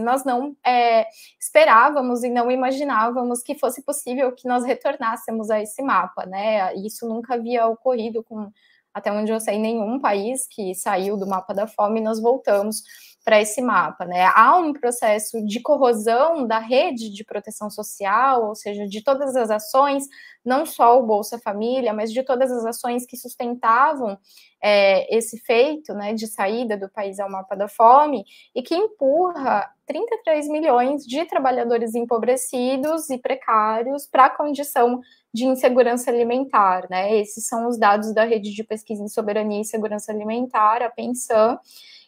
nós 0.00 0.24
não 0.24 0.56
é, 0.66 1.06
esperávamos 1.38 2.22
e 2.22 2.28
não 2.28 2.50
imaginávamos 2.50 3.42
que 3.42 3.54
fosse 3.54 3.82
possível 3.82 4.32
que 4.32 4.48
nós 4.48 4.64
retornássemos 4.64 5.50
a 5.50 5.60
esse 5.60 5.82
mapa, 5.82 6.26
né? 6.26 6.74
Isso 6.74 7.08
nunca 7.08 7.34
havia 7.34 7.66
ocorrido 7.66 8.22
com 8.22 8.50
até 8.92 9.12
onde 9.12 9.30
eu 9.30 9.40
sei, 9.40 9.58
nenhum 9.58 10.00
país 10.00 10.46
que 10.48 10.74
saiu 10.74 11.16
do 11.16 11.26
mapa 11.26 11.54
da 11.54 11.66
fome, 11.66 12.00
nós 12.00 12.20
voltamos 12.20 12.82
para 13.24 13.40
esse 13.40 13.60
mapa, 13.60 14.04
né? 14.04 14.30
Há 14.34 14.56
um 14.56 14.72
processo 14.72 15.44
de 15.44 15.60
corrosão 15.60 16.46
da 16.46 16.58
rede 16.58 17.12
de 17.12 17.24
proteção 17.24 17.68
social, 17.68 18.48
ou 18.48 18.54
seja, 18.54 18.86
de 18.86 19.02
todas 19.04 19.36
as 19.36 19.50
ações, 19.50 20.04
não 20.44 20.64
só 20.64 20.98
o 20.98 21.06
Bolsa 21.06 21.38
Família, 21.38 21.92
mas 21.92 22.12
de 22.12 22.22
todas 22.22 22.50
as 22.50 22.64
ações 22.64 23.04
que 23.04 23.16
sustentavam 23.16 24.18
é, 24.62 25.14
esse 25.14 25.38
feito, 25.40 25.92
né, 25.92 26.14
de 26.14 26.26
saída 26.26 26.76
do 26.76 26.88
país 26.88 27.20
ao 27.20 27.30
mapa 27.30 27.54
da 27.54 27.68
fome, 27.68 28.24
e 28.54 28.62
que 28.62 28.74
empurra 28.74 29.70
33 29.86 30.48
milhões 30.48 31.04
de 31.04 31.24
trabalhadores 31.26 31.94
empobrecidos 31.94 33.10
e 33.10 33.18
precários 33.18 34.06
para 34.06 34.26
a 34.26 34.30
condição 34.30 35.00
de 35.32 35.44
insegurança 35.44 36.10
alimentar, 36.10 36.86
né? 36.90 37.16
Esses 37.16 37.46
são 37.46 37.68
os 37.68 37.78
dados 37.78 38.12
da 38.14 38.24
Rede 38.24 38.52
de 38.52 38.64
Pesquisa 38.64 39.02
em 39.02 39.08
Soberania 39.08 39.60
e 39.60 39.64
Segurança 39.64 40.10
Alimentar, 40.10 40.82
a 40.82 40.90
PENSAM, 40.90 41.58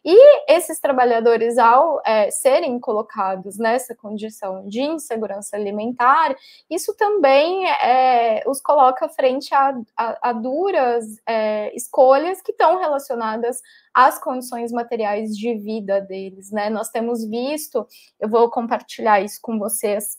e 0.05 0.53
esses 0.53 0.81
trabalhadores, 0.81 1.59
ao 1.59 2.03
é, 2.05 2.31
serem 2.31 2.79
colocados 2.81 3.57
nessa 3.57 3.95
condição 3.95 4.67
de 4.67 4.81
insegurança 4.81 5.57
alimentar, 5.57 6.35
isso 6.69 6.95
também 6.97 7.69
é, 7.71 8.43
os 8.47 8.61
coloca 8.61 9.09
frente 9.09 9.55
a, 9.55 9.75
a, 9.97 10.31
a 10.31 10.33
duras 10.33 11.05
é, 11.27 11.75
escolhas 11.75 12.43
que 12.43 12.51
estão 12.51 12.79
relacionadas 12.79 13.61
às 13.95 14.19
condições 14.19 14.73
materiais 14.73 15.37
de 15.37 15.55
vida 15.55 16.01
deles. 16.01 16.51
Né? 16.51 16.69
Nós 16.69 16.89
temos 16.89 17.25
visto, 17.25 17.87
eu 18.19 18.29
vou 18.29 18.51
compartilhar 18.51 19.21
isso 19.21 19.39
com 19.41 19.59
vocês 19.59 20.19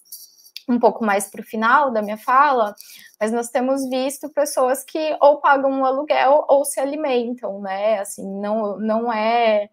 um 0.68 0.80
pouco 0.80 1.04
mais 1.04 1.30
para 1.30 1.42
o 1.42 1.46
final 1.46 1.92
da 1.92 2.02
minha 2.02 2.18
fala, 2.18 2.74
mas 3.20 3.32
nós 3.32 3.50
temos 3.50 3.88
visto 3.90 4.30
pessoas 4.30 4.84
que 4.84 5.18
ou 5.22 5.40
pagam 5.40 5.72
um 5.72 5.86
aluguel 5.86 6.46
ou 6.48 6.66
se 6.66 6.80
alimentam, 6.80 7.62
né? 7.62 8.00
Assim, 8.00 8.26
não, 8.40 8.78
não 8.80 9.14
é, 9.14 9.70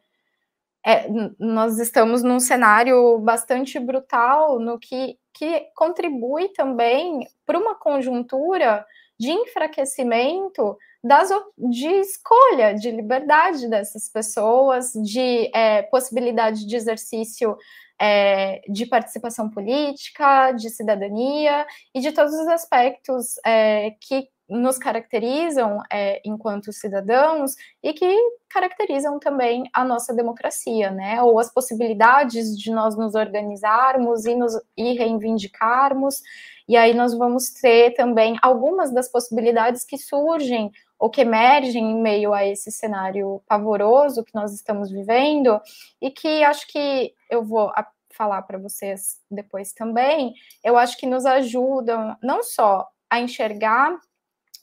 é 0.84 1.08
nós 1.38 1.78
estamos 1.78 2.22
num 2.22 2.40
cenário 2.40 3.18
bastante 3.18 3.78
brutal 3.78 4.58
no 4.58 4.78
que, 4.78 5.18
que 5.34 5.68
contribui 5.74 6.48
também 6.48 7.26
para 7.46 7.58
uma 7.58 7.74
conjuntura 7.74 8.84
de 9.18 9.30
enfraquecimento 9.30 10.78
das, 11.04 11.30
de 11.58 11.86
escolha, 11.86 12.74
de 12.74 12.90
liberdade 12.90 13.68
dessas 13.68 14.08
pessoas, 14.08 14.92
de 14.92 15.50
é, 15.54 15.82
possibilidade 15.82 16.66
de 16.66 16.76
exercício 16.76 17.56
é, 18.00 18.62
de 18.68 18.86
participação 18.86 19.50
política, 19.50 20.52
de 20.52 20.70
cidadania 20.70 21.66
e 21.94 22.00
de 22.00 22.12
todos 22.12 22.32
os 22.32 22.48
aspectos 22.48 23.34
é, 23.44 23.90
que 24.00 24.28
nos 24.48 24.78
caracterizam 24.78 25.80
é, 25.92 26.20
enquanto 26.24 26.72
cidadãos 26.72 27.54
e 27.82 27.92
que 27.92 28.12
caracterizam 28.48 29.20
também 29.20 29.62
a 29.72 29.84
nossa 29.84 30.12
democracia, 30.12 30.90
né? 30.90 31.22
Ou 31.22 31.38
as 31.38 31.52
possibilidades 31.52 32.58
de 32.58 32.72
nós 32.72 32.96
nos 32.96 33.14
organizarmos 33.14 34.24
e, 34.24 34.34
nos, 34.34 34.52
e 34.76 34.94
reivindicarmos. 34.94 36.20
E 36.68 36.76
aí 36.76 36.94
nós 36.94 37.14
vamos 37.14 37.50
ter 37.50 37.92
também 37.92 38.36
algumas 38.42 38.92
das 38.92 39.08
possibilidades 39.08 39.84
que 39.84 39.96
surgem 39.96 40.72
ou 41.00 41.08
que 41.08 41.22
emergem 41.22 41.92
em 41.92 42.00
meio 42.00 42.34
a 42.34 42.46
esse 42.46 42.70
cenário 42.70 43.42
pavoroso 43.48 44.22
que 44.22 44.34
nós 44.34 44.52
estamos 44.52 44.90
vivendo 44.90 45.58
e 46.00 46.10
que 46.10 46.44
acho 46.44 46.68
que 46.68 47.14
eu 47.30 47.42
vou 47.42 47.72
falar 48.10 48.42
para 48.42 48.58
vocês 48.58 49.18
depois 49.30 49.72
também, 49.72 50.34
eu 50.62 50.76
acho 50.76 50.98
que 50.98 51.06
nos 51.06 51.24
ajudam 51.24 52.14
não 52.22 52.42
só 52.42 52.86
a 53.08 53.18
enxergar 53.18 53.98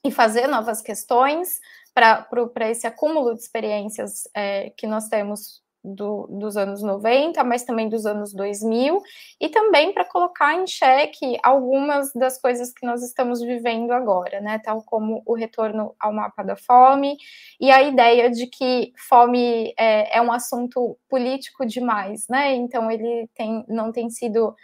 e 0.05 0.11
fazer 0.11 0.45
novas 0.45 0.79
questões 0.79 1.59
para 1.91 2.69
esse 2.69 2.85
acúmulo 2.85 3.33
de 3.33 3.41
experiências 3.41 4.29
é, 4.35 4.69
que 4.77 4.85
nós 4.85 5.07
temos 5.07 5.63
do, 5.83 6.27
dos 6.29 6.57
anos 6.57 6.81
90, 6.81 7.43
mas 7.43 7.63
também 7.63 7.89
dos 7.89 8.05
anos 8.05 8.33
2000, 8.33 9.01
e 9.39 9.49
também 9.49 9.93
para 9.93 10.05
colocar 10.05 10.55
em 10.55 10.67
xeque 10.67 11.37
algumas 11.43 12.11
das 12.13 12.39
coisas 12.39 12.73
que 12.73 12.85
nós 12.85 13.03
estamos 13.03 13.41
vivendo 13.41 13.91
agora, 13.91 14.41
né? 14.41 14.59
Tal 14.59 14.83
como 14.83 15.21
o 15.25 15.33
retorno 15.35 15.95
ao 15.99 16.13
mapa 16.13 16.43
da 16.43 16.55
fome 16.55 17.17
e 17.59 17.71
a 17.71 17.81
ideia 17.83 18.29
de 18.29 18.47
que 18.47 18.91
fome 18.97 19.73
é, 19.77 20.17
é 20.17 20.21
um 20.21 20.31
assunto 20.31 20.97
político 21.09 21.65
demais, 21.65 22.27
né? 22.29 22.53
Então 22.55 22.91
ele 22.91 23.29
tem, 23.35 23.65
não 23.67 23.91
tem 23.91 24.09
sido 24.09 24.55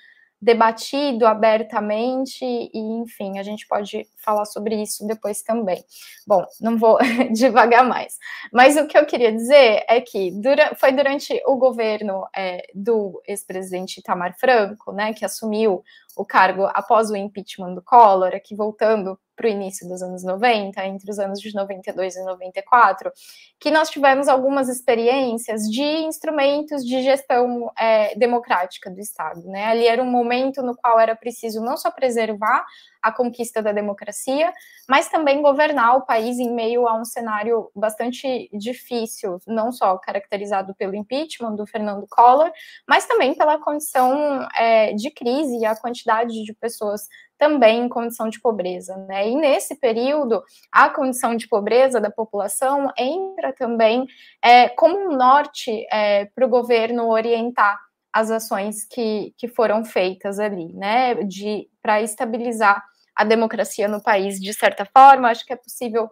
debatido 0.44 1.26
abertamente, 1.26 2.44
e 2.44 2.80
enfim, 3.02 3.40
a 3.40 3.44
gente 3.44 3.66
pode 3.66 4.06
falar 4.18 4.44
sobre 4.44 4.76
isso 4.76 5.08
depois 5.08 5.42
também. 5.42 5.82
Bom, 6.28 6.46
não 6.60 6.78
vou 6.78 6.98
devagar 7.34 7.88
mais, 7.88 8.18
mas 8.52 8.76
o 8.76 8.86
que 8.86 8.98
eu 8.98 9.06
queria 9.06 9.32
dizer 9.32 9.86
é 9.88 10.02
que 10.02 10.32
dura, 10.32 10.76
foi 10.76 10.92
durante 10.92 11.42
o 11.48 11.56
governo 11.56 12.28
é, 12.36 12.68
do 12.76 13.22
ex-presidente 13.26 14.00
Itamar 14.00 14.38
Franco, 14.38 14.92
né, 14.92 15.14
que 15.14 15.24
assumiu 15.24 15.82
o 16.16 16.26
cargo 16.26 16.66
após 16.74 17.10
o 17.10 17.16
impeachment 17.16 17.74
do 17.74 17.82
Collor, 17.82 18.36
aqui 18.36 18.54
voltando 18.54 19.18
para 19.36 19.48
o 19.48 19.50
início 19.50 19.88
dos 19.88 20.02
anos 20.02 20.24
90, 20.24 20.86
entre 20.86 21.10
os 21.10 21.20
anos 21.20 21.40
de 21.40 21.54
92 21.54 22.16
e 22.16 22.24
94, 22.24 23.12
que 23.60 23.72
nós 23.72 23.90
tivemos 23.90 24.28
algumas 24.28 24.70
experiências 24.70 25.64
de 25.64 25.82
instrumentos 25.82 26.86
de 26.86 27.02
gestão 27.02 27.72
é, 27.78 28.16
democrática 28.16 28.90
do 28.90 29.00
Estado. 29.00 29.42
Né? 29.46 29.66
Ali 29.66 29.88
era 29.88 30.02
um 30.02 30.10
momento 30.10 30.62
no 30.62 30.76
qual 30.76 31.00
era 31.00 31.16
preciso 31.16 31.62
não 31.62 31.78
só 31.78 31.92
preservar 31.92 32.66
a 33.02 33.12
conquista 33.12 33.62
da 33.62 33.74
democracia, 33.74 34.52
mas 34.88 35.10
também 35.10 35.42
governar 35.42 35.98
o 35.98 36.06
país 36.06 36.40
em 36.40 36.54
meio 36.54 36.88
a 36.88 36.96
um 36.96 37.04
cenário 37.04 37.70
bastante 37.76 38.50
difícil, 38.54 39.40
não 39.46 39.72
só 39.72 39.98
caracterizado 39.98 40.74
pelo 40.76 40.96
impeachment 40.96 41.56
do 41.56 41.68
Fernando 41.68 42.08
Collor, 42.10 42.50
mas 42.88 43.06
também 43.06 43.36
pela 43.36 43.60
condição 43.60 44.48
é, 44.58 44.94
de 44.94 45.12
crise 45.12 45.58
e 45.58 45.66
a 45.66 45.76
quantidade 45.76 46.44
de 46.44 46.54
pessoas 46.54 47.08
também 47.44 47.82
em 47.84 47.90
condição 47.90 48.30
de 48.30 48.40
pobreza, 48.40 48.96
né? 49.06 49.28
E 49.28 49.36
nesse 49.36 49.76
período, 49.76 50.42
a 50.72 50.90
condição 50.90 51.36
de 51.36 51.46
pobreza 51.46 52.00
da 52.00 52.10
população 52.10 52.90
entra 52.98 53.52
também 53.52 54.08
é, 54.42 54.70
como 54.70 54.98
um 54.98 55.18
norte 55.18 55.86
é, 55.92 56.24
para 56.34 56.46
o 56.46 56.50
governo 56.50 57.10
orientar 57.10 57.78
as 58.14 58.32
ações 58.32 58.86
que, 58.86 59.34
que 59.38 59.50
foram 59.50 59.84
feitas 59.84 60.40
ali, 60.40 60.72
né? 60.72 61.16
De 61.16 61.68
para 61.82 62.02
estabilizar 62.02 62.82
a 63.14 63.26
democracia 63.26 63.90
no 63.90 64.02
país, 64.02 64.40
de 64.40 64.54
certa 64.54 64.86
forma, 64.86 65.30
acho 65.30 65.46
que 65.46 65.52
é 65.52 65.58
possível 65.58 66.10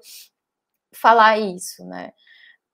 falar 0.93 1.39
isso, 1.39 1.85
né? 1.85 2.11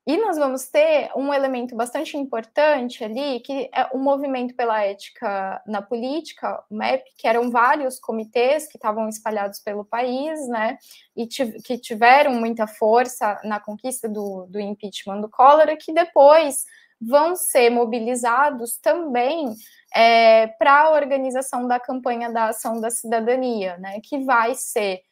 E 0.08 0.16
nós 0.16 0.38
vamos 0.38 0.66
ter 0.68 1.10
um 1.14 1.34
elemento 1.34 1.76
bastante 1.76 2.16
importante 2.16 3.04
ali, 3.04 3.40
que 3.40 3.68
é 3.74 3.90
o 3.92 3.98
movimento 3.98 4.54
pela 4.54 4.82
ética 4.82 5.62
na 5.66 5.82
política, 5.82 6.64
o 6.70 6.74
MEP, 6.74 7.04
que 7.18 7.28
eram 7.28 7.50
vários 7.50 8.00
comitês 8.00 8.66
que 8.66 8.78
estavam 8.78 9.06
espalhados 9.06 9.58
pelo 9.58 9.84
país, 9.84 10.48
né, 10.48 10.78
e 11.14 11.26
que 11.26 11.76
tiveram 11.76 12.32
muita 12.32 12.66
força 12.66 13.38
na 13.44 13.60
conquista 13.60 14.08
do, 14.08 14.46
do 14.48 14.58
impeachment 14.58 15.20
do 15.20 15.28
Collor, 15.28 15.76
que 15.76 15.92
depois 15.92 16.64
vão 16.98 17.36
ser 17.36 17.68
mobilizados 17.68 18.78
também 18.78 19.54
é, 19.94 20.46
para 20.46 20.84
a 20.84 20.90
organização 20.92 21.68
da 21.68 21.78
campanha 21.78 22.32
da 22.32 22.46
ação 22.46 22.80
da 22.80 22.88
cidadania, 22.88 23.76
né, 23.76 24.00
que 24.02 24.24
vai 24.24 24.54
ser 24.54 25.02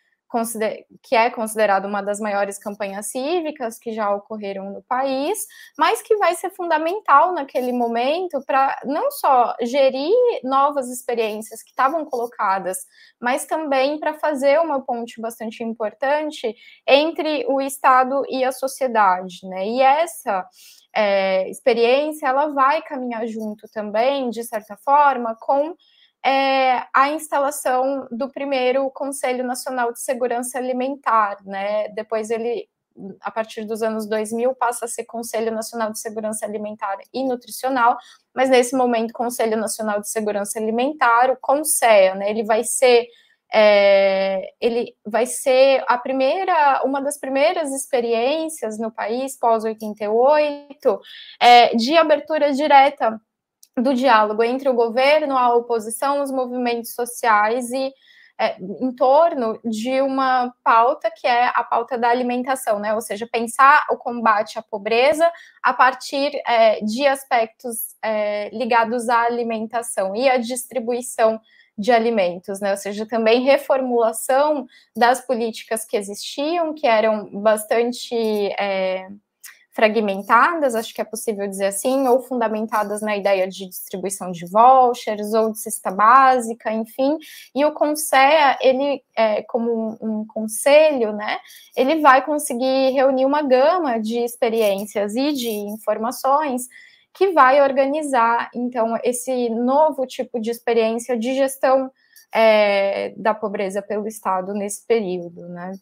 que 1.03 1.15
é 1.15 1.31
considerada 1.31 1.87
uma 1.87 2.03
das 2.03 2.21
maiores 2.21 2.59
campanhas 2.59 3.07
cívicas 3.07 3.79
que 3.79 3.93
já 3.93 4.11
ocorreram 4.15 4.71
no 4.73 4.83
país, 4.83 5.47
mas 5.79 6.03
que 6.03 6.17
vai 6.17 6.35
ser 6.35 6.51
fundamental 6.51 7.33
naquele 7.33 7.73
momento 7.73 8.43
para 8.47 8.79
não 8.85 9.11
só 9.11 9.55
gerir 9.63 10.13
novas 10.43 10.91
experiências 10.91 11.63
que 11.63 11.71
estavam 11.71 12.05
colocadas, 12.05 12.79
mas 13.21 13.47
também 13.47 13.99
para 13.99 14.15
fazer 14.15 14.61
uma 14.61 14.81
ponte 14.85 15.21
bastante 15.21 15.63
importante 15.63 16.55
entre 16.87 17.47
o 17.49 17.61
Estado 17.61 18.23
e 18.29 18.45
a 18.45 18.53
sociedade, 18.53 19.41
né? 19.45 19.67
E 19.67 19.81
essa 19.81 20.47
é, 20.95 21.49
experiência 21.51 22.27
ela 22.27 22.49
vai 22.49 22.83
caminhar 22.83 23.27
junto 23.27 23.69
também, 23.73 24.31
de 24.31 24.43
certa 24.43 24.77
forma, 24.79 25.37
com 25.39 25.75
é, 26.27 26.85
a 26.93 27.11
instalação 27.11 28.09
do 28.11 28.29
primeiro 28.29 28.91
Conselho 28.91 29.45
Nacional 29.45 29.93
de 29.93 30.01
Segurança 30.01 30.59
Alimentar, 30.59 31.37
né? 31.45 31.89
Depois 31.91 32.31
ele, 32.31 32.69
a 33.21 33.31
partir 33.31 33.65
dos 33.65 33.81
anos 33.81 34.09
2000, 34.09 34.53
passa 34.57 34.87
a 34.87 34.89
ser 34.89 35.05
Conselho 35.05 35.53
Nacional 35.53 35.93
de 35.93 36.01
Segurança 36.01 36.45
Alimentar 36.45 36.97
e 37.15 37.23
Nutricional, 37.23 37.97
mas 38.35 38.51
nesse 38.51 38.77
momento, 38.77 39.13
Conselho 39.13 39.57
Nacional 39.57 40.01
de 40.01 40.11
Segurança 40.11 40.59
Alimentar, 40.59 41.31
o 41.31 41.37
CONSEA, 41.37 42.17
né? 42.17 42.29
Ele 42.29 42.43
vai 42.43 42.65
ser 42.65 43.07
é, 43.55 44.51
ele 44.61 44.97
vai 45.07 45.25
ser 45.25 45.85
a 45.87 45.97
primeira, 45.97 46.83
uma 46.85 47.01
das 47.01 47.17
primeiras 47.17 47.73
experiências 47.73 48.77
no 48.77 48.91
país 48.91 49.39
pós 49.39 49.63
88 49.63 51.01
é, 51.41 51.77
de 51.77 51.97
abertura 51.97 52.53
direta 52.53 53.21
do 53.77 53.95
diálogo 53.95 54.43
entre 54.43 54.69
o 54.69 54.75
governo, 54.75 55.37
a 55.37 55.55
oposição, 55.55 56.23
os 56.23 56.31
movimentos 56.31 56.95
sociais 56.95 57.71
e 57.71 57.93
é, 58.39 58.59
em 58.61 58.95
torno 58.95 59.59
de 59.65 60.01
uma 60.03 60.53
pauta 60.63 61.11
que 61.11 61.27
é 61.27 61.47
a 61.47 61.65
pauta 61.65 61.97
da 61.97 62.11
alimentação, 62.11 62.79
né? 62.79 62.95
Ou 62.95 63.01
seja, 63.01 63.27
pensar 63.31 63.87
o 63.91 63.97
combate 63.97 64.59
à 64.59 64.63
pobreza 64.63 65.31
a 65.63 65.73
partir 65.73 66.33
é, 66.47 66.81
de 66.81 67.07
aspectos 67.07 67.97
é, 68.03 68.51
ligados 68.51 69.09
à 69.09 69.23
alimentação 69.23 70.15
e 70.15 70.29
à 70.29 70.37
distribuição 70.37 71.41
de 71.79 71.93
alimentos, 71.93 72.61
né? 72.61 72.71
Ou 72.73 72.77
seja, 72.77 73.07
também 73.07 73.43
reformulação 73.43 74.67
das 74.95 75.21
políticas 75.21 75.85
que 75.85 75.97
existiam, 75.97 76.75
que 76.75 76.87
eram 76.87 77.41
bastante 77.41 78.15
é, 78.59 79.09
fragmentadas, 79.77 80.75
acho 80.75 80.95
que 80.95 81.03
é 81.03 81.05
possível 81.05 81.47
dizer 81.47 81.67
assim, 81.67 82.09
ou 82.09 82.23
fundamentadas 82.23 83.03
na 83.03 83.15
ideia 83.15 83.47
de 83.47 83.69
distribuição 83.69 84.33
de 84.33 84.47
vouchers 84.47 85.35
ou 85.35 85.53
de 85.53 85.59
cesta 85.59 85.91
básica, 85.91 86.73
enfim. 86.73 87.19
E 87.55 87.63
o 87.63 87.75
CONSEA, 87.75 88.57
ele, 88.63 89.03
é, 89.15 89.43
como 89.43 89.99
um, 90.01 90.21
um 90.21 90.27
conselho, 90.27 91.13
né, 91.13 91.39
ele 91.77 92.01
vai 92.01 92.25
conseguir 92.25 92.93
reunir 92.93 93.27
uma 93.27 93.43
gama 93.43 93.99
de 93.99 94.19
experiências 94.21 95.15
e 95.15 95.35
de 95.35 95.51
informações 95.51 96.63
que 97.13 97.33
vai 97.33 97.61
organizar, 97.61 98.51
então, 98.55 98.99
esse 99.05 99.51
novo 99.51 100.07
tipo 100.07 100.41
de 100.41 100.51
experiência 100.51 101.19
de 101.19 101.35
gestão 101.35 101.91
é, 102.35 103.11
da 103.17 103.35
pobreza 103.35 103.83
pelo 103.83 104.09
Estado 104.09 104.55
nesse 104.55 104.87
período, 104.87 105.49
né. 105.49 105.73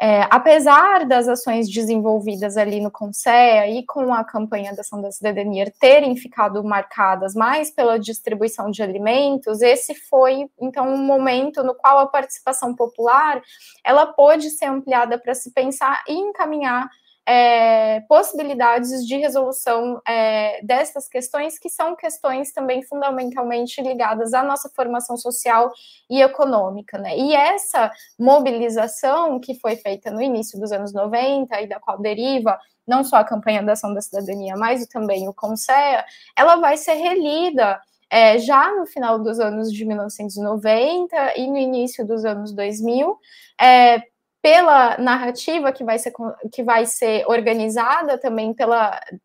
É, 0.00 0.22
apesar 0.28 1.06
das 1.06 1.28
ações 1.28 1.70
desenvolvidas 1.70 2.56
ali 2.56 2.80
no 2.80 2.90
CONSEA 2.90 3.68
e 3.68 3.86
com 3.86 4.12
a 4.12 4.24
campanha 4.24 4.74
da 4.74 4.80
Ação 4.80 5.00
da 5.00 5.12
Cidadania 5.12 5.72
terem 5.78 6.16
ficado 6.16 6.64
marcadas 6.64 7.32
mais 7.32 7.70
pela 7.70 7.98
distribuição 7.98 8.72
de 8.72 8.82
alimentos, 8.82 9.62
esse 9.62 9.94
foi, 9.94 10.50
então, 10.60 10.92
um 10.92 10.98
momento 10.98 11.62
no 11.62 11.76
qual 11.76 12.00
a 12.00 12.06
participação 12.06 12.74
popular, 12.74 13.40
ela 13.84 14.06
pôde 14.06 14.50
ser 14.50 14.66
ampliada 14.66 15.16
para 15.16 15.34
se 15.34 15.52
pensar 15.52 16.02
e 16.08 16.12
encaminhar 16.12 16.88
é, 17.26 18.00
possibilidades 18.02 19.06
de 19.06 19.16
resolução 19.16 20.00
é, 20.06 20.60
dessas 20.62 21.08
questões, 21.08 21.58
que 21.58 21.68
são 21.68 21.96
questões 21.96 22.52
também 22.52 22.82
fundamentalmente 22.82 23.80
ligadas 23.80 24.34
à 24.34 24.42
nossa 24.42 24.70
formação 24.74 25.16
social 25.16 25.72
e 26.10 26.20
econômica. 26.20 26.98
Né? 26.98 27.16
E 27.16 27.34
essa 27.34 27.90
mobilização 28.18 29.40
que 29.40 29.58
foi 29.58 29.76
feita 29.76 30.10
no 30.10 30.20
início 30.20 30.58
dos 30.60 30.70
anos 30.72 30.92
90 30.92 31.60
e 31.62 31.66
da 31.66 31.80
qual 31.80 31.98
deriva 31.98 32.58
não 32.86 33.02
só 33.02 33.16
a 33.16 33.24
campanha 33.24 33.62
da 33.62 33.72
ação 33.72 33.94
da 33.94 34.02
cidadania, 34.02 34.54
mas 34.56 34.86
também 34.86 35.26
o 35.26 35.32
CONSEA, 35.32 36.04
ela 36.36 36.56
vai 36.56 36.76
ser 36.76 36.94
relida 36.94 37.80
é, 38.10 38.38
já 38.38 38.70
no 38.76 38.86
final 38.86 39.18
dos 39.18 39.40
anos 39.40 39.72
de 39.72 39.84
1990 39.84 41.38
e 41.38 41.50
no 41.50 41.56
início 41.56 42.06
dos 42.06 42.24
anos 42.24 42.52
2000, 42.52 43.18
é, 43.60 44.02
pela 44.44 44.98
narrativa 44.98 45.72
que 45.72 45.82
vai 45.82 45.98
ser, 45.98 46.12
que 46.52 46.62
vai 46.62 46.84
ser 46.84 47.24
organizada 47.26 48.18
também 48.18 48.52
pela 48.52 48.94
eh, 48.94 49.18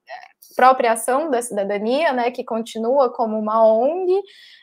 própria 0.55 0.93
ação 0.93 1.29
da 1.29 1.41
cidadania, 1.41 2.13
né, 2.13 2.31
que 2.31 2.41
continua 2.41 3.11
como 3.11 3.37
uma 3.37 3.61
ONG, 3.61 4.13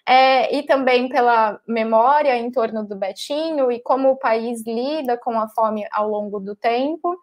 é, 0.08 0.56
e 0.56 0.62
também 0.62 1.10
pela 1.10 1.60
memória 1.68 2.34
em 2.38 2.50
torno 2.50 2.86
do 2.86 2.96
Betinho 2.96 3.70
e 3.70 3.80
como 3.80 4.08
o 4.08 4.16
país 4.16 4.64
lida 4.66 5.18
com 5.18 5.38
a 5.38 5.46
fome 5.46 5.86
ao 5.92 6.08
longo 6.08 6.40
do 6.40 6.56
tempo. 6.56 7.14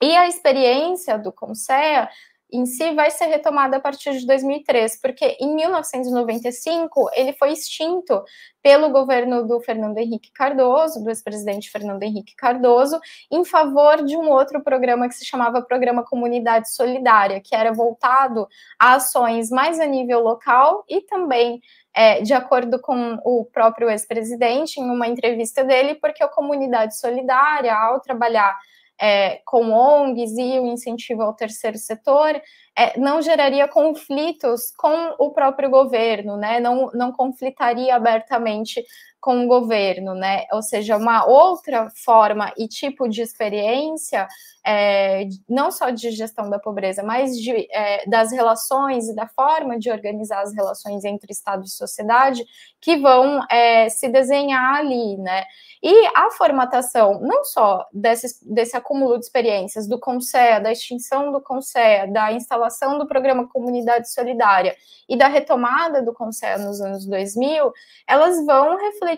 E 0.00 0.16
a 0.16 0.28
experiência 0.28 1.18
do 1.18 1.32
CONSEA 1.32 2.08
em 2.52 2.66
si 2.66 2.92
vai 2.92 3.10
ser 3.10 3.26
retomada 3.26 3.78
a 3.78 3.80
partir 3.80 4.12
de 4.18 4.26
2003, 4.26 5.00
porque 5.00 5.38
em 5.40 5.54
1995 5.54 7.10
ele 7.14 7.32
foi 7.32 7.52
extinto 7.52 8.22
pelo 8.62 8.90
governo 8.90 9.46
do 9.46 9.60
Fernando 9.60 9.98
Henrique 9.98 10.30
Cardoso, 10.32 11.02
do 11.02 11.08
ex-presidente 11.08 11.70
Fernando 11.70 12.02
Henrique 12.02 12.36
Cardoso, 12.36 13.00
em 13.30 13.44
favor 13.44 14.04
de 14.04 14.16
um 14.16 14.28
outro 14.30 14.62
programa 14.62 15.08
que 15.08 15.14
se 15.14 15.24
chamava 15.24 15.62
Programa 15.62 16.04
Comunidade 16.04 16.70
Solidária, 16.70 17.40
que 17.40 17.56
era 17.56 17.72
voltado 17.72 18.46
a 18.78 18.94
ações 18.94 19.50
mais 19.50 19.80
a 19.80 19.86
nível 19.86 20.20
local 20.20 20.84
e 20.88 21.00
também 21.00 21.60
é, 21.94 22.20
de 22.22 22.32
acordo 22.32 22.80
com 22.80 23.18
o 23.24 23.44
próprio 23.46 23.90
ex-presidente, 23.90 24.80
em 24.80 24.90
uma 24.90 25.06
entrevista 25.06 25.64
dele, 25.64 25.94
porque 25.94 26.22
a 26.22 26.28
comunidade 26.28 26.98
solidária, 26.98 27.74
ao 27.74 28.00
trabalhar 28.00 28.56
é, 29.02 29.40
com 29.44 29.72
ONGs 29.72 30.38
e 30.38 30.60
o 30.60 30.66
incentivo 30.68 31.22
ao 31.22 31.34
terceiro 31.34 31.76
setor, 31.76 32.40
é, 32.78 32.96
não 33.00 33.20
geraria 33.20 33.66
conflitos 33.66 34.70
com 34.76 35.16
o 35.18 35.32
próprio 35.32 35.68
governo, 35.68 36.36
né? 36.36 36.60
Não, 36.60 36.88
não 36.94 37.10
conflitaria 37.10 37.96
abertamente 37.96 38.84
com 39.22 39.44
o 39.44 39.46
governo, 39.46 40.16
né? 40.16 40.46
Ou 40.50 40.60
seja, 40.60 40.96
uma 40.96 41.24
outra 41.24 41.88
forma 42.04 42.52
e 42.58 42.66
tipo 42.66 43.08
de 43.08 43.22
experiência, 43.22 44.26
é, 44.66 45.28
não 45.48 45.70
só 45.70 45.90
de 45.90 46.10
gestão 46.10 46.50
da 46.50 46.58
pobreza, 46.58 47.04
mas 47.04 47.38
de, 47.38 47.68
é, 47.70 48.04
das 48.08 48.32
relações 48.32 49.08
e 49.08 49.14
da 49.14 49.28
forma 49.28 49.78
de 49.78 49.92
organizar 49.92 50.42
as 50.42 50.52
relações 50.52 51.04
entre 51.04 51.32
Estado 51.32 51.64
e 51.64 51.70
sociedade 51.70 52.44
que 52.80 52.96
vão 52.96 53.40
é, 53.48 53.88
se 53.88 54.08
desenhar 54.08 54.74
ali, 54.74 55.16
né? 55.18 55.44
E 55.80 56.06
a 56.16 56.30
formatação, 56.32 57.20
não 57.20 57.44
só 57.44 57.86
desse, 57.92 58.38
desse 58.42 58.76
acúmulo 58.76 59.18
de 59.18 59.24
experiências 59.24 59.88
do 59.88 60.00
CONSEA, 60.00 60.60
da 60.60 60.72
extinção 60.72 61.30
do 61.30 61.40
CONSEA, 61.40 62.08
da 62.08 62.32
instalação 62.32 62.98
do 62.98 63.06
programa 63.06 63.48
Comunidade 63.48 64.12
Solidária 64.12 64.76
e 65.08 65.16
da 65.16 65.28
retomada 65.28 66.00
do 66.00 66.12
CONSEA 66.12 66.58
nos 66.58 66.80
anos 66.80 67.04
2000, 67.06 67.72
elas 68.06 68.44
vão 68.46 68.76
refletir 68.76 69.11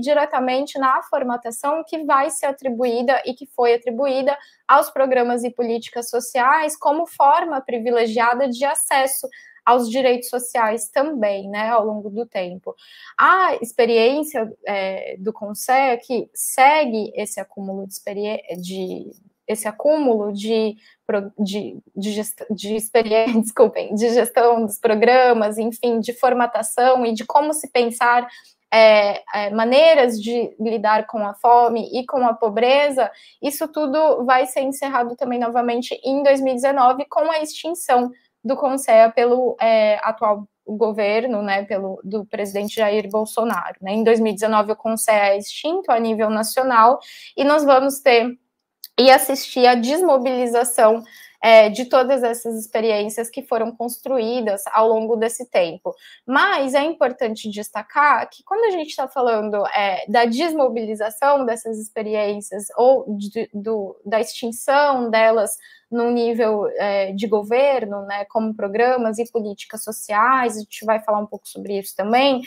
diretamente 0.00 0.78
na 0.78 1.02
formatação 1.02 1.84
que 1.86 2.04
vai 2.04 2.30
ser 2.30 2.46
atribuída 2.46 3.22
e 3.24 3.34
que 3.34 3.46
foi 3.46 3.74
atribuída 3.74 4.36
aos 4.66 4.90
programas 4.90 5.44
e 5.44 5.50
políticas 5.50 6.10
sociais 6.10 6.76
como 6.76 7.06
forma 7.06 7.60
privilegiada 7.60 8.48
de 8.48 8.64
acesso 8.64 9.28
aos 9.68 9.90
direitos 9.90 10.30
sociais 10.30 10.88
também, 10.88 11.46
né, 11.48 11.68
ao 11.68 11.84
longo 11.84 12.08
do 12.08 12.24
tempo. 12.24 12.74
A 13.18 13.54
experiência 13.56 14.50
é, 14.66 15.16
do 15.18 15.30
CONSEA 15.30 15.98
que 15.98 16.30
segue 16.32 17.12
esse 17.14 17.38
acúmulo 17.38 17.86
de, 17.86 18.00
de 18.62 19.10
esse 19.46 19.66
acúmulo 19.66 20.32
de, 20.32 20.76
de, 21.38 21.78
de, 21.96 22.12
gest, 22.12 22.44
de 22.50 22.76
experiência, 22.76 23.40
desculpem, 23.40 23.94
de 23.94 24.08
gestão 24.10 24.64
dos 24.64 24.78
programas, 24.78 25.58
enfim, 25.58 26.00
de 26.00 26.12
formatação 26.12 27.04
e 27.04 27.12
de 27.12 27.24
como 27.24 27.52
se 27.52 27.70
pensar 27.70 28.28
é, 28.72 29.22
é, 29.34 29.50
maneiras 29.50 30.20
de 30.20 30.54
lidar 30.60 31.06
com 31.06 31.26
a 31.26 31.34
fome 31.34 31.88
e 31.92 32.04
com 32.04 32.26
a 32.26 32.34
pobreza, 32.34 33.10
isso 33.42 33.66
tudo 33.68 34.24
vai 34.24 34.46
ser 34.46 34.60
encerrado 34.60 35.16
também 35.16 35.38
novamente 35.38 35.98
em 36.04 36.22
2019 36.22 37.06
com 37.08 37.30
a 37.30 37.40
extinção 37.40 38.10
do 38.44 38.56
CONSEA 38.56 39.10
pelo 39.10 39.56
é, 39.60 39.98
atual 40.02 40.46
governo, 40.66 41.42
né, 41.42 41.64
pelo 41.64 41.98
do 42.04 42.26
presidente 42.26 42.76
Jair 42.76 43.08
Bolsonaro. 43.08 43.76
Né? 43.80 43.92
Em 43.92 44.04
2019, 44.04 44.72
o 44.72 44.76
CONSEA 44.76 45.32
é 45.32 45.38
extinto 45.38 45.90
a 45.90 45.98
nível 45.98 46.28
nacional 46.28 46.98
e 47.36 47.42
nós 47.42 47.64
vamos 47.64 48.00
ter 48.00 48.38
e 48.98 49.10
assistir 49.10 49.66
à 49.66 49.74
desmobilização 49.74 51.02
é, 51.42 51.68
de 51.68 51.84
todas 51.84 52.22
essas 52.22 52.58
experiências 52.58 53.30
que 53.30 53.42
foram 53.42 53.70
construídas 53.74 54.62
ao 54.72 54.88
longo 54.88 55.16
desse 55.16 55.48
tempo. 55.48 55.94
Mas 56.26 56.74
é 56.74 56.82
importante 56.82 57.50
destacar 57.50 58.28
que 58.28 58.42
quando 58.42 58.64
a 58.64 58.70
gente 58.70 58.88
está 58.88 59.08
falando 59.08 59.64
é, 59.68 60.04
da 60.08 60.24
desmobilização 60.24 61.44
dessas 61.44 61.78
experiências 61.78 62.66
ou 62.76 63.06
de, 63.16 63.48
do, 63.52 64.00
da 64.04 64.20
extinção 64.20 65.10
delas 65.10 65.56
no 65.90 66.10
nível 66.10 66.68
é, 66.76 67.12
de 67.12 67.26
governo, 67.26 68.02
né, 68.02 68.24
como 68.26 68.54
programas 68.54 69.18
e 69.18 69.30
políticas 69.30 69.82
sociais, 69.82 70.56
a 70.56 70.60
gente 70.60 70.84
vai 70.84 71.00
falar 71.00 71.18
um 71.18 71.26
pouco 71.26 71.48
sobre 71.48 71.78
isso 71.78 71.96
também. 71.96 72.42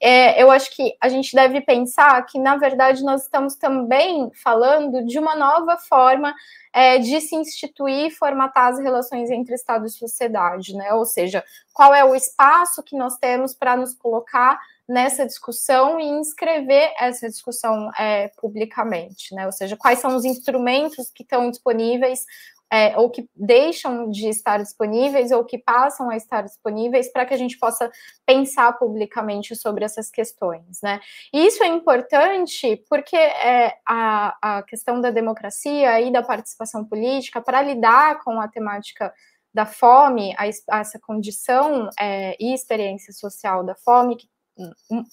É, 0.00 0.42
eu 0.42 0.50
acho 0.50 0.74
que 0.74 0.96
a 1.00 1.08
gente 1.08 1.34
deve 1.34 1.60
pensar 1.60 2.24
que, 2.24 2.38
na 2.38 2.56
verdade, 2.56 3.04
nós 3.04 3.22
estamos 3.22 3.54
também 3.54 4.30
falando 4.42 5.04
de 5.04 5.18
uma 5.18 5.36
nova 5.36 5.76
forma 5.76 6.34
é, 6.72 6.98
de 6.98 7.20
se 7.20 7.34
instituir 7.34 8.06
e 8.06 8.10
formatar 8.10 8.72
as 8.72 8.78
relações 8.78 9.30
entre 9.30 9.54
Estado 9.54 9.86
e 9.86 9.90
sociedade, 9.90 10.74
né? 10.74 10.92
Ou 10.92 11.04
seja, 11.04 11.42
qual 11.72 11.94
é 11.94 12.04
o 12.04 12.14
espaço 12.14 12.82
que 12.82 12.96
nós 12.96 13.16
temos 13.16 13.54
para 13.54 13.76
nos 13.76 13.94
colocar 13.94 14.58
nessa 14.88 15.26
discussão 15.26 15.98
e 15.98 16.04
inscrever 16.04 16.92
essa 16.98 17.28
discussão 17.28 17.90
é, 17.98 18.28
publicamente, 18.40 19.34
né? 19.34 19.46
Ou 19.46 19.52
seja, 19.52 19.76
quais 19.76 19.98
são 19.98 20.14
os 20.14 20.24
instrumentos 20.24 21.10
que 21.10 21.22
estão 21.22 21.50
disponíveis 21.50 22.24
é, 22.72 22.98
ou 22.98 23.10
que 23.10 23.28
deixam 23.34 24.10
de 24.10 24.28
estar 24.28 24.58
disponíveis 24.58 25.30
ou 25.30 25.44
que 25.44 25.58
passam 25.58 26.10
a 26.10 26.16
estar 26.16 26.42
disponíveis 26.42 27.10
para 27.10 27.24
que 27.24 27.34
a 27.34 27.36
gente 27.36 27.58
possa 27.58 27.90
pensar 28.24 28.72
publicamente 28.78 29.54
sobre 29.54 29.84
essas 29.84 30.10
questões, 30.10 30.80
né? 30.82 31.00
E 31.32 31.46
isso 31.46 31.62
é 31.62 31.68
importante 31.68 32.84
porque 32.88 33.16
é, 33.16 33.76
a, 33.86 34.58
a 34.58 34.62
questão 34.62 35.00
da 35.00 35.10
democracia 35.10 36.00
e 36.00 36.10
da 36.12 36.22
participação 36.22 36.84
política 36.84 37.40
para 37.40 37.62
lidar 37.62 38.22
com 38.22 38.40
a 38.40 38.48
temática 38.48 39.12
da 39.54 39.64
fome, 39.64 40.34
a, 40.36 40.76
a 40.76 40.80
essa 40.80 40.98
condição 40.98 41.88
é, 41.98 42.36
e 42.38 42.52
experiência 42.52 43.12
social 43.12 43.64
da 43.64 43.74
fome, 43.74 44.16
que, 44.16 44.28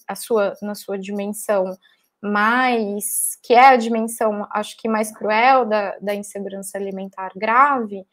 a 0.07 0.15
sua, 0.15 0.53
na 0.61 0.75
sua 0.75 0.97
dimensão 0.97 1.77
mais, 2.23 3.37
que 3.43 3.53
é 3.53 3.67
a 3.67 3.75
dimensão, 3.75 4.47
acho 4.49 4.77
que 4.77 4.87
mais 4.87 5.11
cruel 5.11 5.65
da, 5.65 5.97
da 5.99 6.15
insegurança 6.15 6.77
alimentar 6.77 7.31
grave, 7.35 8.07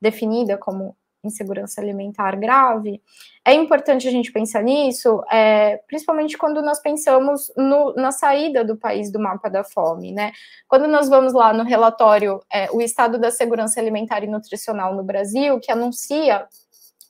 definida 0.00 0.56
como 0.56 0.96
insegurança 1.22 1.78
alimentar 1.78 2.34
grave, 2.36 3.02
é 3.44 3.52
importante 3.52 4.08
a 4.08 4.10
gente 4.10 4.32
pensar 4.32 4.62
nisso, 4.62 5.22
é, 5.30 5.76
principalmente 5.86 6.38
quando 6.38 6.62
nós 6.62 6.80
pensamos 6.80 7.52
no, 7.54 7.92
na 7.94 8.10
saída 8.10 8.64
do 8.64 8.78
país 8.78 9.12
do 9.12 9.20
mapa 9.20 9.50
da 9.50 9.62
fome, 9.62 10.12
né? 10.12 10.32
Quando 10.66 10.88
nós 10.88 11.10
vamos 11.10 11.34
lá 11.34 11.52
no 11.52 11.62
relatório, 11.62 12.40
é, 12.50 12.70
o 12.70 12.80
estado 12.80 13.18
da 13.18 13.30
segurança 13.30 13.78
alimentar 13.78 14.24
e 14.24 14.26
nutricional 14.26 14.94
no 14.94 15.04
Brasil, 15.04 15.60
que 15.60 15.70
anuncia 15.70 16.46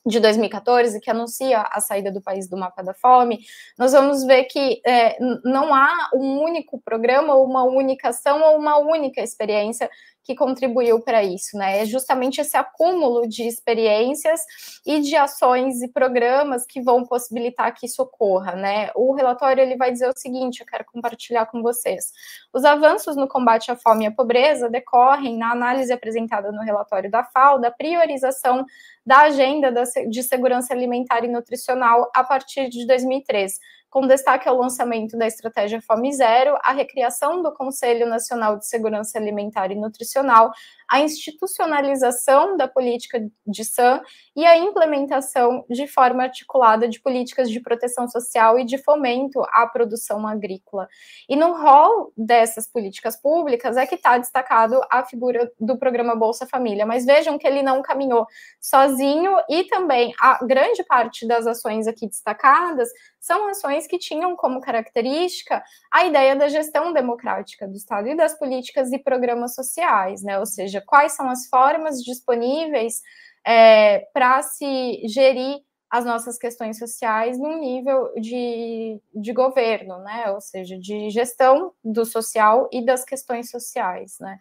de 0.05 0.19
2014, 0.19 0.99
que 0.99 1.11
anuncia 1.11 1.61
a 1.61 1.79
saída 1.79 2.11
do 2.11 2.21
país 2.21 2.49
do 2.49 2.57
mapa 2.57 2.81
da 2.81 2.93
fome, 2.93 3.39
nós 3.77 3.91
vamos 3.91 4.23
ver 4.23 4.45
que 4.45 4.81
é, 4.85 5.17
não 5.43 5.73
há 5.73 6.09
um 6.13 6.41
único 6.41 6.81
programa, 6.81 7.35
uma 7.35 7.63
única 7.63 8.09
ação 8.09 8.41
ou 8.41 8.57
uma 8.57 8.77
única 8.77 9.21
experiência 9.21 9.89
que 10.23 10.35
contribuiu 10.35 10.99
para 11.01 11.23
isso, 11.23 11.57
né? 11.57 11.81
É 11.81 11.85
justamente 11.85 12.39
esse 12.39 12.55
acúmulo 12.55 13.27
de 13.27 13.43
experiências 13.43 14.41
e 14.85 14.99
de 14.99 15.15
ações 15.15 15.81
e 15.81 15.87
programas 15.87 16.65
que 16.65 16.81
vão 16.81 17.03
possibilitar 17.03 17.73
que 17.73 17.85
isso 17.85 18.01
ocorra, 18.03 18.55
né? 18.55 18.91
O 18.95 19.13
relatório 19.13 19.61
ele 19.61 19.75
vai 19.75 19.91
dizer 19.91 20.09
o 20.09 20.17
seguinte, 20.17 20.61
eu 20.61 20.65
quero 20.65 20.85
compartilhar 20.85 21.45
com 21.47 21.61
vocês. 21.61 22.11
Os 22.53 22.63
avanços 22.63 23.15
no 23.15 23.27
combate 23.27 23.71
à 23.71 23.75
fome 23.75 24.03
e 24.03 24.07
à 24.07 24.11
pobreza 24.11 24.69
decorrem 24.69 25.37
na 25.37 25.51
análise 25.51 25.91
apresentada 25.91 26.51
no 26.51 26.61
relatório 26.61 27.09
da 27.09 27.23
FAO 27.23 27.59
da 27.59 27.71
priorização 27.71 28.65
da 29.05 29.21
agenda 29.21 29.73
de 30.09 30.23
segurança 30.23 30.73
alimentar 30.73 31.23
e 31.23 31.27
nutricional 31.27 32.11
a 32.15 32.23
partir 32.23 32.69
de 32.69 32.85
2003 32.85 33.59
com 33.91 34.07
destaque 34.07 34.47
ao 34.47 34.57
lançamento 34.57 35.17
da 35.17 35.27
estratégia 35.27 35.81
Fome 35.81 36.13
Zero, 36.13 36.57
a 36.63 36.71
recriação 36.71 37.41
do 37.41 37.51
Conselho 37.53 38.07
Nacional 38.07 38.57
de 38.57 38.65
Segurança 38.65 39.19
Alimentar 39.19 39.69
e 39.69 39.75
Nutricional, 39.75 40.53
a 40.89 41.01
institucionalização 41.01 42.55
da 42.55 42.69
política 42.69 43.19
de 43.45 43.65
SAM 43.65 44.01
e 44.33 44.45
a 44.45 44.57
implementação 44.57 45.65
de 45.69 45.87
forma 45.87 46.23
articulada 46.23 46.87
de 46.87 47.01
políticas 47.01 47.49
de 47.49 47.59
proteção 47.59 48.07
social 48.07 48.57
e 48.57 48.63
de 48.63 48.77
fomento 48.77 49.41
à 49.49 49.67
produção 49.67 50.25
agrícola. 50.25 50.87
E 51.27 51.35
no 51.35 51.53
rol 51.53 52.13
dessas 52.15 52.71
políticas 52.71 53.15
públicas 53.21 53.75
é 53.75 53.85
que 53.85 53.95
está 53.95 54.17
destacado 54.17 54.81
a 54.89 55.03
figura 55.03 55.51
do 55.59 55.77
programa 55.77 56.15
Bolsa 56.15 56.47
Família, 56.47 56.85
mas 56.85 57.05
vejam 57.05 57.37
que 57.37 57.45
ele 57.45 57.61
não 57.61 57.81
caminhou 57.81 58.25
sozinho 58.61 59.35
e 59.49 59.65
também 59.65 60.13
a 60.21 60.43
grande 60.45 60.81
parte 60.85 61.27
das 61.27 61.45
ações 61.45 61.87
aqui 61.87 62.07
destacadas 62.07 62.89
são 63.21 63.47
ações 63.49 63.80
que 63.87 63.97
tinham 63.97 64.35
como 64.35 64.61
característica 64.61 65.63
a 65.91 66.05
ideia 66.05 66.35
da 66.35 66.47
gestão 66.47 66.93
democrática 66.93 67.67
do 67.67 67.75
Estado 67.75 68.07
e 68.07 68.15
das 68.15 68.37
políticas 68.37 68.91
e 68.91 68.99
programas 68.99 69.55
sociais, 69.55 70.23
né? 70.23 70.39
Ou 70.39 70.45
seja, 70.45 70.81
quais 70.85 71.13
são 71.13 71.29
as 71.29 71.47
formas 71.47 72.03
disponíveis 72.03 73.01
é, 73.45 73.99
para 74.13 74.41
se 74.41 75.01
gerir 75.07 75.59
as 75.89 76.05
nossas 76.05 76.37
questões 76.37 76.79
sociais 76.79 77.37
num 77.37 77.59
nível 77.59 78.13
de, 78.15 79.01
de 79.13 79.33
governo, 79.33 79.99
né? 79.99 80.31
Ou 80.31 80.39
seja, 80.39 80.79
de 80.79 81.09
gestão 81.09 81.73
do 81.83 82.05
social 82.05 82.69
e 82.71 82.83
das 82.83 83.03
questões 83.03 83.49
sociais, 83.49 84.15
né? 84.19 84.39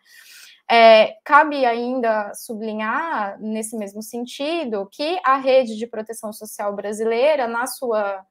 É, 0.70 1.16
cabe 1.24 1.66
ainda 1.66 2.33
sublinhar, 2.33 3.37
nesse 3.40 3.76
mesmo 3.76 4.00
sentido, 4.00 4.88
que 4.92 5.18
a 5.24 5.37
rede 5.37 5.76
de 5.76 5.85
proteção 5.85 6.33
social 6.33 6.72
brasileira, 6.76 7.48
na 7.48 7.66
sua 7.66 8.24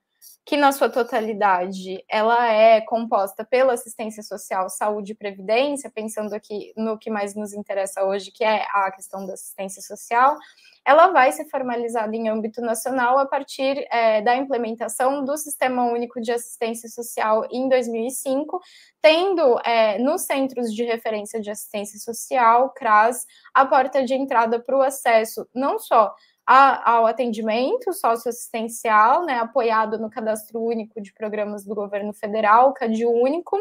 que 0.45 0.57
na 0.57 0.71
sua 0.71 0.89
totalidade 0.89 2.03
ela 2.09 2.51
é 2.51 2.81
composta 2.81 3.45
pela 3.45 3.73
assistência 3.73 4.23
social, 4.23 4.69
saúde 4.69 5.11
e 5.11 5.15
previdência, 5.15 5.91
pensando 5.93 6.33
aqui 6.33 6.73
no 6.75 6.97
que 6.97 7.09
mais 7.09 7.35
nos 7.35 7.53
interessa 7.53 8.03
hoje, 8.03 8.31
que 8.31 8.43
é 8.43 8.65
a 8.71 8.91
questão 8.91 9.25
da 9.25 9.33
assistência 9.33 9.81
social, 9.81 10.37
ela 10.85 11.07
vai 11.11 11.31
ser 11.31 11.45
formalizada 11.49 12.15
em 12.15 12.29
âmbito 12.29 12.61
nacional 12.61 13.19
a 13.19 13.25
partir 13.25 13.85
é, 13.91 14.21
da 14.21 14.35
implementação 14.35 15.23
do 15.23 15.37
Sistema 15.37 15.83
Único 15.85 16.19
de 16.19 16.31
Assistência 16.31 16.89
Social 16.89 17.45
em 17.51 17.69
2005, 17.69 18.59
tendo 19.01 19.59
é, 19.63 19.99
nos 19.99 20.23
centros 20.23 20.73
de 20.73 20.83
referência 20.83 21.39
de 21.39 21.51
assistência 21.51 21.99
social, 21.99 22.71
CRAS, 22.71 23.25
a 23.53 23.65
porta 23.65 24.03
de 24.03 24.15
entrada 24.15 24.59
para 24.59 24.77
o 24.77 24.81
acesso 24.81 25.47
não 25.53 25.77
só 25.77 26.13
a, 26.51 26.93
ao 26.93 27.05
atendimento 27.05 27.93
socioassistencial, 27.93 29.23
né, 29.23 29.37
apoiado 29.37 29.99
no 29.99 30.09
cadastro 30.09 30.59
único 30.59 30.99
de 30.99 31.13
programas 31.13 31.63
do 31.63 31.75
governo 31.75 32.11
federal, 32.11 32.73
CAD 32.73 33.05
único, 33.05 33.55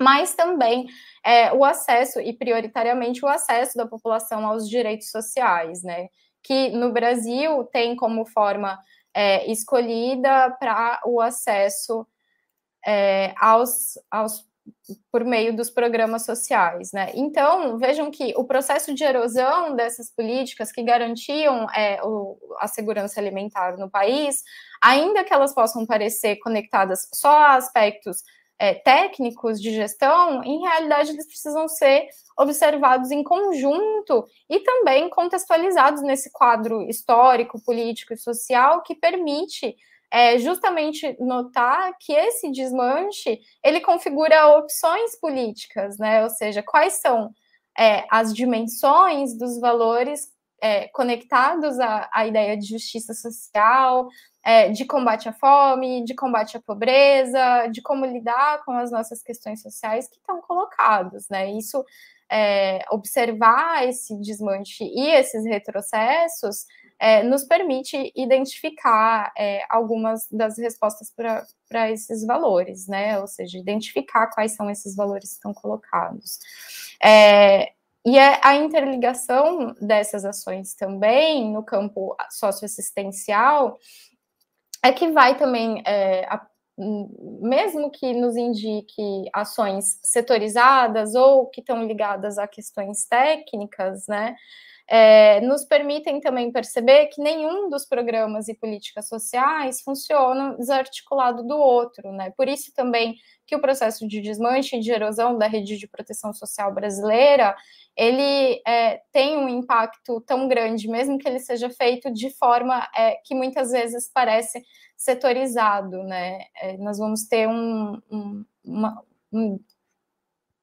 mas 0.00 0.34
também 0.34 0.86
é, 1.22 1.52
o 1.52 1.62
acesso, 1.62 2.18
e 2.18 2.32
prioritariamente 2.32 3.22
o 3.22 3.28
acesso 3.28 3.76
da 3.76 3.86
população 3.86 4.46
aos 4.46 4.66
direitos 4.66 5.10
sociais, 5.10 5.82
né, 5.82 6.08
que 6.42 6.70
no 6.70 6.90
Brasil 6.90 7.64
tem 7.64 7.94
como 7.94 8.24
forma 8.24 8.78
é, 9.12 9.50
escolhida 9.52 10.56
para 10.58 11.02
o 11.04 11.20
acesso 11.20 12.06
é, 12.86 13.34
aos, 13.38 13.98
aos 14.10 14.42
por 15.10 15.24
meio 15.24 15.54
dos 15.54 15.70
programas 15.70 16.24
sociais, 16.24 16.90
né? 16.92 17.10
Então 17.14 17.78
vejam 17.78 18.10
que 18.10 18.34
o 18.36 18.44
processo 18.44 18.94
de 18.94 19.04
erosão 19.04 19.74
dessas 19.74 20.10
políticas 20.10 20.72
que 20.72 20.82
garantiam 20.82 21.66
é, 21.70 22.00
o, 22.02 22.38
a 22.58 22.68
segurança 22.68 23.20
alimentar 23.20 23.76
no 23.76 23.90
país, 23.90 24.42
ainda 24.82 25.24
que 25.24 25.32
elas 25.32 25.54
possam 25.54 25.86
parecer 25.86 26.36
conectadas 26.36 27.08
só 27.12 27.30
a 27.30 27.54
aspectos 27.54 28.22
é, 28.58 28.74
técnicos 28.74 29.60
de 29.60 29.72
gestão, 29.72 30.42
em 30.42 30.60
realidade 30.60 31.10
eles 31.10 31.26
precisam 31.26 31.68
ser 31.68 32.08
observados 32.38 33.10
em 33.10 33.22
conjunto 33.22 34.26
e 34.48 34.60
também 34.60 35.08
contextualizados 35.10 36.02
nesse 36.02 36.30
quadro 36.32 36.82
histórico, 36.82 37.62
político 37.62 38.12
e 38.12 38.18
social 38.18 38.82
que 38.82 38.94
permite 38.94 39.74
é 40.10 40.38
justamente 40.38 41.16
notar 41.20 41.92
que 42.00 42.12
esse 42.12 42.50
desmanche 42.50 43.40
ele 43.62 43.80
configura 43.80 44.56
opções 44.56 45.18
políticas, 45.20 45.98
né? 45.98 46.22
Ou 46.22 46.30
seja, 46.30 46.62
quais 46.62 47.00
são 47.00 47.30
é, 47.78 48.06
as 48.10 48.32
dimensões 48.32 49.36
dos 49.36 49.60
valores 49.60 50.28
é, 50.62 50.88
conectados 50.88 51.78
à, 51.78 52.08
à, 52.12 52.26
ideia 52.26 52.56
de 52.56 52.66
justiça 52.66 53.12
social, 53.12 54.08
é, 54.42 54.70
de 54.70 54.84
combate 54.84 55.28
à 55.28 55.32
fome, 55.32 56.04
de 56.04 56.14
combate 56.14 56.56
à 56.56 56.60
pobreza, 56.60 57.66
de 57.66 57.82
como 57.82 58.06
lidar 58.06 58.64
com 58.64 58.72
as 58.72 58.90
nossas 58.90 59.22
questões 59.22 59.60
sociais 59.60 60.08
que 60.08 60.16
estão 60.16 60.40
colocados, 60.40 61.28
né? 61.28 61.50
Isso 61.52 61.84
é, 62.30 62.84
observar 62.90 63.86
esse 63.86 64.18
desmanche 64.20 64.84
e 64.84 65.10
esses 65.10 65.44
retrocessos 65.44 66.64
é, 66.98 67.22
nos 67.22 67.44
permite 67.44 68.12
identificar 68.16 69.32
é, 69.36 69.62
algumas 69.68 70.26
das 70.30 70.58
respostas 70.58 71.12
para 71.68 71.90
esses 71.90 72.24
valores, 72.24 72.86
né? 72.86 73.18
Ou 73.18 73.26
seja, 73.26 73.58
identificar 73.58 74.28
quais 74.28 74.52
são 74.52 74.70
esses 74.70 74.96
valores 74.96 75.30
que 75.30 75.36
estão 75.36 75.52
colocados. 75.52 76.38
É, 77.02 77.72
e 78.04 78.16
é 78.18 78.40
a 78.42 78.54
interligação 78.54 79.74
dessas 79.80 80.24
ações 80.24 80.74
também 80.74 81.52
no 81.52 81.62
campo 81.62 82.16
socioassistencial 82.30 83.78
é 84.80 84.92
que 84.92 85.10
vai 85.10 85.36
também, 85.36 85.82
é, 85.84 86.24
a, 86.26 86.46
mesmo 86.78 87.90
que 87.90 88.12
nos 88.14 88.36
indique 88.36 89.28
ações 89.32 89.98
setorizadas 90.04 91.16
ou 91.16 91.46
que 91.46 91.60
estão 91.60 91.84
ligadas 91.84 92.38
a 92.38 92.46
questões 92.46 93.04
técnicas, 93.06 94.06
né? 94.06 94.36
É, 94.88 95.40
nos 95.40 95.64
permitem 95.64 96.20
também 96.20 96.52
perceber 96.52 97.06
que 97.06 97.20
nenhum 97.20 97.68
dos 97.68 97.84
programas 97.84 98.48
e 98.48 98.54
políticas 98.54 99.08
sociais 99.08 99.80
funciona 99.80 100.56
desarticulado 100.56 101.42
do 101.42 101.56
outro, 101.56 102.12
né? 102.12 102.32
Por 102.36 102.48
isso 102.48 102.72
também 102.72 103.16
que 103.44 103.56
o 103.56 103.60
processo 103.60 104.06
de 104.06 104.20
desmanche 104.20 104.76
e 104.76 104.80
de 104.80 104.90
erosão 104.90 105.36
da 105.36 105.46
rede 105.46 105.76
de 105.76 105.88
proteção 105.88 106.32
social 106.32 106.72
brasileira 106.72 107.56
ele 107.96 108.60
é, 108.66 109.00
tem 109.10 109.38
um 109.38 109.48
impacto 109.48 110.20
tão 110.20 110.46
grande, 110.46 110.86
mesmo 110.86 111.18
que 111.18 111.26
ele 111.26 111.40
seja 111.40 111.70
feito 111.70 112.12
de 112.12 112.28
forma 112.30 112.86
é, 112.94 113.16
que 113.24 113.34
muitas 113.34 113.70
vezes 113.70 114.10
parece 114.12 114.62
setorizado, 114.96 116.02
né? 116.04 116.44
É, 116.60 116.76
nós 116.76 116.98
vamos 116.98 117.24
ter 117.26 117.48
um, 117.48 118.00
um, 118.10 118.44
uma, 118.62 119.02
um 119.32 119.58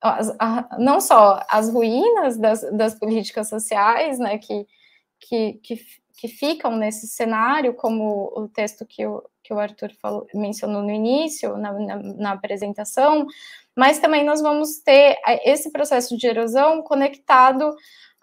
as, 0.03 0.35
a, 0.37 0.77
não 0.77 0.99
só 0.99 1.41
as 1.49 1.69
ruínas 1.69 2.37
das, 2.37 2.61
das 2.71 2.93
políticas 2.93 3.47
sociais, 3.47 4.19
né, 4.19 4.37
que, 4.37 4.67
que, 5.19 5.53
que, 5.63 5.85
que, 6.17 6.27
ficam 6.27 6.75
nesse 6.75 7.07
cenário, 7.07 7.73
como 7.73 8.31
o 8.35 8.49
texto 8.49 8.85
que 8.85 9.07
o, 9.07 9.23
que 9.41 9.53
o 9.53 9.59
Arthur 9.59 9.91
falou, 10.01 10.27
mencionou 10.33 10.81
no 10.81 10.91
início, 10.91 11.57
na, 11.57 11.71
na, 11.71 11.95
na 11.97 12.31
apresentação, 12.33 13.25
mas 13.75 13.99
também 13.99 14.25
nós 14.25 14.41
vamos 14.41 14.79
ter 14.79 15.17
esse 15.45 15.71
processo 15.71 16.17
de 16.17 16.27
erosão 16.27 16.81
conectado 16.81 17.73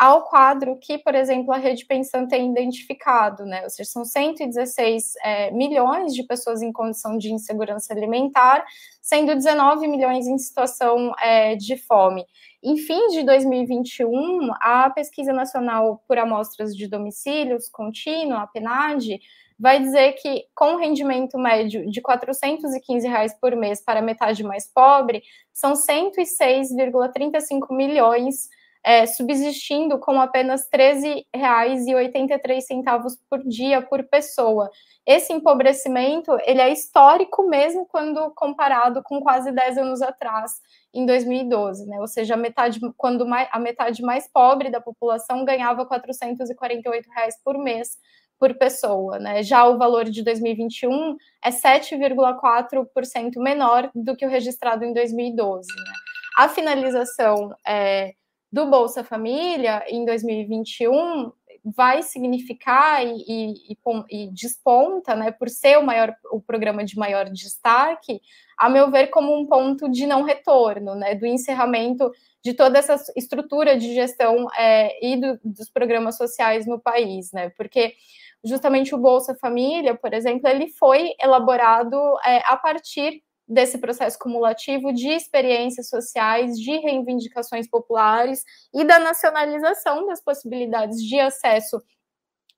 ao 0.00 0.22
quadro 0.22 0.78
que, 0.80 0.96
por 0.96 1.14
exemplo, 1.14 1.52
a 1.52 1.58
Rede 1.58 1.84
Pensão 1.84 2.26
tem 2.26 2.50
identificado, 2.50 3.44
né? 3.44 3.64
Ou 3.64 3.68
seja, 3.68 3.90
são 3.90 4.02
116 4.02 5.12
é, 5.22 5.50
milhões 5.50 6.14
de 6.14 6.22
pessoas 6.22 6.62
em 6.62 6.72
condição 6.72 7.18
de 7.18 7.30
insegurança 7.30 7.92
alimentar, 7.92 8.64
sendo 9.02 9.34
19 9.34 9.86
milhões 9.86 10.26
em 10.26 10.38
situação 10.38 11.12
é, 11.20 11.54
de 11.54 11.76
fome. 11.76 12.24
Em 12.62 12.78
fim 12.78 13.08
de 13.08 13.22
2021, 13.24 14.50
a 14.62 14.88
Pesquisa 14.88 15.34
Nacional 15.34 16.02
por 16.08 16.16
Amostras 16.16 16.74
de 16.74 16.88
Domicílios 16.88 17.68
Contínua, 17.68 18.40
a 18.40 18.46
PNAD, 18.46 19.20
vai 19.58 19.80
dizer 19.80 20.14
que 20.14 20.46
com 20.54 20.76
rendimento 20.76 21.38
médio 21.38 21.86
de 21.90 22.00
415 22.00 23.06
reais 23.06 23.38
por 23.38 23.54
mês 23.54 23.84
para 23.84 24.00
metade 24.00 24.42
mais 24.42 24.66
pobre, 24.66 25.22
são 25.52 25.74
106,35 25.74 27.66
milhões 27.70 28.48
é, 28.84 29.06
subsistindo 29.06 29.98
com 29.98 30.20
apenas 30.20 30.66
R$ 30.72 30.94
13,83 31.34 33.16
por 33.28 33.40
dia 33.46 33.82
por 33.82 34.02
pessoa. 34.04 34.70
Esse 35.06 35.32
empobrecimento 35.32 36.36
ele 36.44 36.60
é 36.60 36.72
histórico 36.72 37.48
mesmo 37.48 37.86
quando 37.86 38.30
comparado 38.34 39.02
com 39.02 39.20
quase 39.20 39.52
10 39.52 39.78
anos 39.78 40.02
atrás, 40.02 40.52
em 40.92 41.06
2012, 41.06 41.86
né? 41.86 42.00
Ou 42.00 42.08
seja, 42.08 42.34
a 42.34 42.36
metade, 42.36 42.80
quando 42.96 43.26
mais, 43.26 43.48
a 43.52 43.58
metade 43.58 44.02
mais 44.02 44.28
pobre 44.30 44.70
da 44.70 44.80
população 44.80 45.44
ganhava 45.44 45.86
448 45.86 47.08
reais 47.10 47.34
por 47.44 47.58
mês 47.58 47.96
por 48.38 48.54
pessoa, 48.54 49.18
né? 49.18 49.42
Já 49.42 49.66
o 49.66 49.76
valor 49.76 50.04
de 50.04 50.24
2021 50.24 51.16
é 51.44 51.50
7,4% 51.50 53.32
menor 53.36 53.90
do 53.94 54.16
que 54.16 54.24
o 54.24 54.30
registrado 54.30 54.84
em 54.84 54.94
2012. 54.94 55.68
Né? 55.68 55.92
A 56.38 56.48
finalização 56.48 57.54
é, 57.66 58.14
do 58.52 58.66
Bolsa 58.66 59.04
Família 59.04 59.84
em 59.88 60.04
2021 60.04 61.32
vai 61.64 62.02
significar 62.02 63.06
e, 63.06 63.54
e, 63.68 63.78
e, 64.10 64.30
desponta, 64.30 65.14
né, 65.14 65.30
por 65.30 65.48
ser 65.48 65.78
o 65.78 65.82
maior 65.84 66.14
o 66.32 66.40
programa 66.40 66.84
de 66.84 66.96
maior 66.96 67.28
destaque, 67.28 68.20
a 68.58 68.68
meu 68.68 68.90
ver 68.90 69.08
como 69.08 69.38
um 69.38 69.46
ponto 69.46 69.88
de 69.90 70.06
não 70.06 70.22
retorno, 70.22 70.94
né, 70.94 71.14
do 71.14 71.26
encerramento 71.26 72.10
de 72.42 72.54
toda 72.54 72.78
essa 72.78 72.96
estrutura 73.16 73.78
de 73.78 73.94
gestão 73.94 74.46
é, 74.56 75.06
e 75.06 75.16
do, 75.16 75.38
dos 75.44 75.68
programas 75.70 76.16
sociais 76.16 76.66
no 76.66 76.80
país, 76.80 77.30
né, 77.32 77.50
porque 77.50 77.94
justamente 78.42 78.94
o 78.94 78.98
Bolsa 78.98 79.34
Família, 79.34 79.94
por 79.94 80.14
exemplo, 80.14 80.48
ele 80.48 80.68
foi 80.68 81.12
elaborado 81.20 81.96
é, 82.24 82.38
a 82.46 82.56
partir 82.56 83.22
desse 83.50 83.78
processo 83.78 84.16
cumulativo 84.16 84.92
de 84.92 85.08
experiências 85.08 85.88
sociais, 85.88 86.56
de 86.56 86.70
reivindicações 86.78 87.68
populares 87.68 88.44
e 88.72 88.84
da 88.84 89.00
nacionalização 89.00 90.06
das 90.06 90.22
possibilidades 90.22 91.02
de 91.02 91.18
acesso 91.18 91.82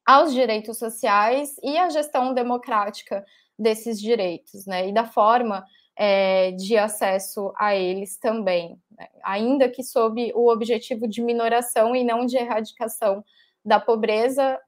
aos 0.04 0.34
direitos 0.34 0.78
sociais 0.78 1.54
e 1.62 1.78
à 1.78 1.88
gestão 1.88 2.34
democrática 2.34 3.24
desses 3.58 3.98
direitos, 3.98 4.66
né? 4.66 4.88
E 4.88 4.92
da 4.92 5.06
forma 5.06 5.64
é, 5.96 6.50
de 6.52 6.76
acesso 6.76 7.52
a 7.56 7.74
eles 7.74 8.18
também, 8.18 8.78
né? 8.90 9.08
ainda 9.24 9.68
que 9.68 9.82
sob 9.82 10.30
o 10.34 10.50
objetivo 10.50 11.08
de 11.08 11.22
minoração 11.22 11.96
e 11.96 12.04
não 12.04 12.26
de 12.26 12.36
erradicação 12.36 13.24
da 13.64 13.80
pobreza, 13.80 14.58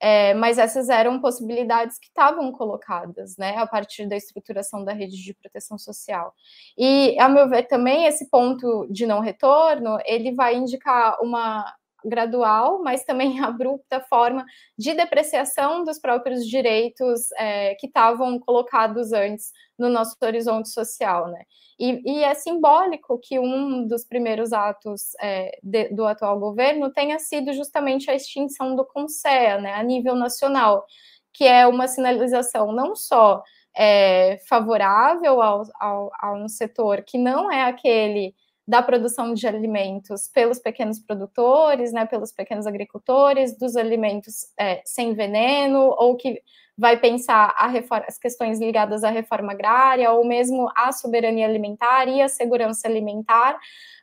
é, 0.00 0.34
mas 0.34 0.58
essas 0.58 0.88
eram 0.88 1.20
possibilidades 1.20 1.98
que 1.98 2.08
estavam 2.08 2.50
colocadas, 2.52 3.36
né, 3.36 3.56
a 3.58 3.66
partir 3.66 4.06
da 4.08 4.16
estruturação 4.16 4.84
da 4.84 4.92
rede 4.92 5.16
de 5.22 5.34
proteção 5.34 5.78
social. 5.78 6.34
E, 6.78 7.16
a 7.20 7.28
meu 7.28 7.48
ver, 7.48 7.64
também 7.64 8.06
esse 8.06 8.28
ponto 8.30 8.86
de 8.90 9.06
não 9.06 9.20
retorno, 9.20 9.98
ele 10.06 10.32
vai 10.34 10.56
indicar 10.56 11.18
uma 11.22 11.64
gradual, 12.04 12.82
mas 12.82 13.04
também 13.04 13.40
abrupta 13.44 14.00
forma 14.00 14.44
de 14.78 14.94
depreciação 14.94 15.84
dos 15.84 15.98
próprios 15.98 16.46
direitos 16.46 17.30
é, 17.38 17.74
que 17.76 17.86
estavam 17.86 18.38
colocados 18.38 19.12
antes 19.12 19.52
no 19.78 19.88
nosso 19.88 20.14
horizonte 20.22 20.68
social, 20.68 21.28
né? 21.28 21.42
E, 21.78 22.02
e 22.04 22.24
é 22.24 22.34
simbólico 22.34 23.18
que 23.18 23.38
um 23.38 23.86
dos 23.86 24.04
primeiros 24.04 24.52
atos 24.52 25.12
é, 25.20 25.58
de, 25.62 25.88
do 25.88 26.04
atual 26.04 26.38
governo 26.38 26.92
tenha 26.92 27.18
sido 27.18 27.54
justamente 27.54 28.10
a 28.10 28.14
extinção 28.14 28.76
do 28.76 28.84
CONSEA, 28.84 29.58
né, 29.58 29.72
a 29.72 29.82
nível 29.82 30.14
nacional, 30.14 30.84
que 31.32 31.44
é 31.44 31.66
uma 31.66 31.88
sinalização 31.88 32.70
não 32.72 32.94
só 32.94 33.42
é, 33.74 34.38
favorável 34.46 35.40
ao, 35.40 35.62
ao, 35.80 36.10
a 36.20 36.34
um 36.34 36.48
setor 36.48 37.02
que 37.02 37.16
não 37.16 37.50
é 37.50 37.62
aquele 37.62 38.34
da 38.70 38.80
produção 38.80 39.34
de 39.34 39.48
alimentos 39.48 40.28
pelos 40.32 40.60
pequenos 40.60 41.00
produtores, 41.00 41.92
né, 41.92 42.06
pelos 42.06 42.30
pequenos 42.30 42.68
agricultores, 42.68 43.58
dos 43.58 43.74
alimentos 43.74 44.46
é, 44.56 44.80
sem 44.84 45.12
veneno, 45.12 45.92
ou 45.98 46.16
que 46.16 46.40
vai 46.78 46.96
pensar 46.96 47.52
reforma, 47.66 48.04
as 48.06 48.16
questões 48.16 48.60
ligadas 48.60 49.02
à 49.02 49.10
reforma 49.10 49.50
agrária, 49.50 50.12
ou 50.12 50.24
mesmo 50.24 50.70
à 50.76 50.92
soberania 50.92 51.46
alimentar 51.46 52.06
e 52.06 52.22
à 52.22 52.28
segurança 52.28 52.86
alimentar, 52.86 53.58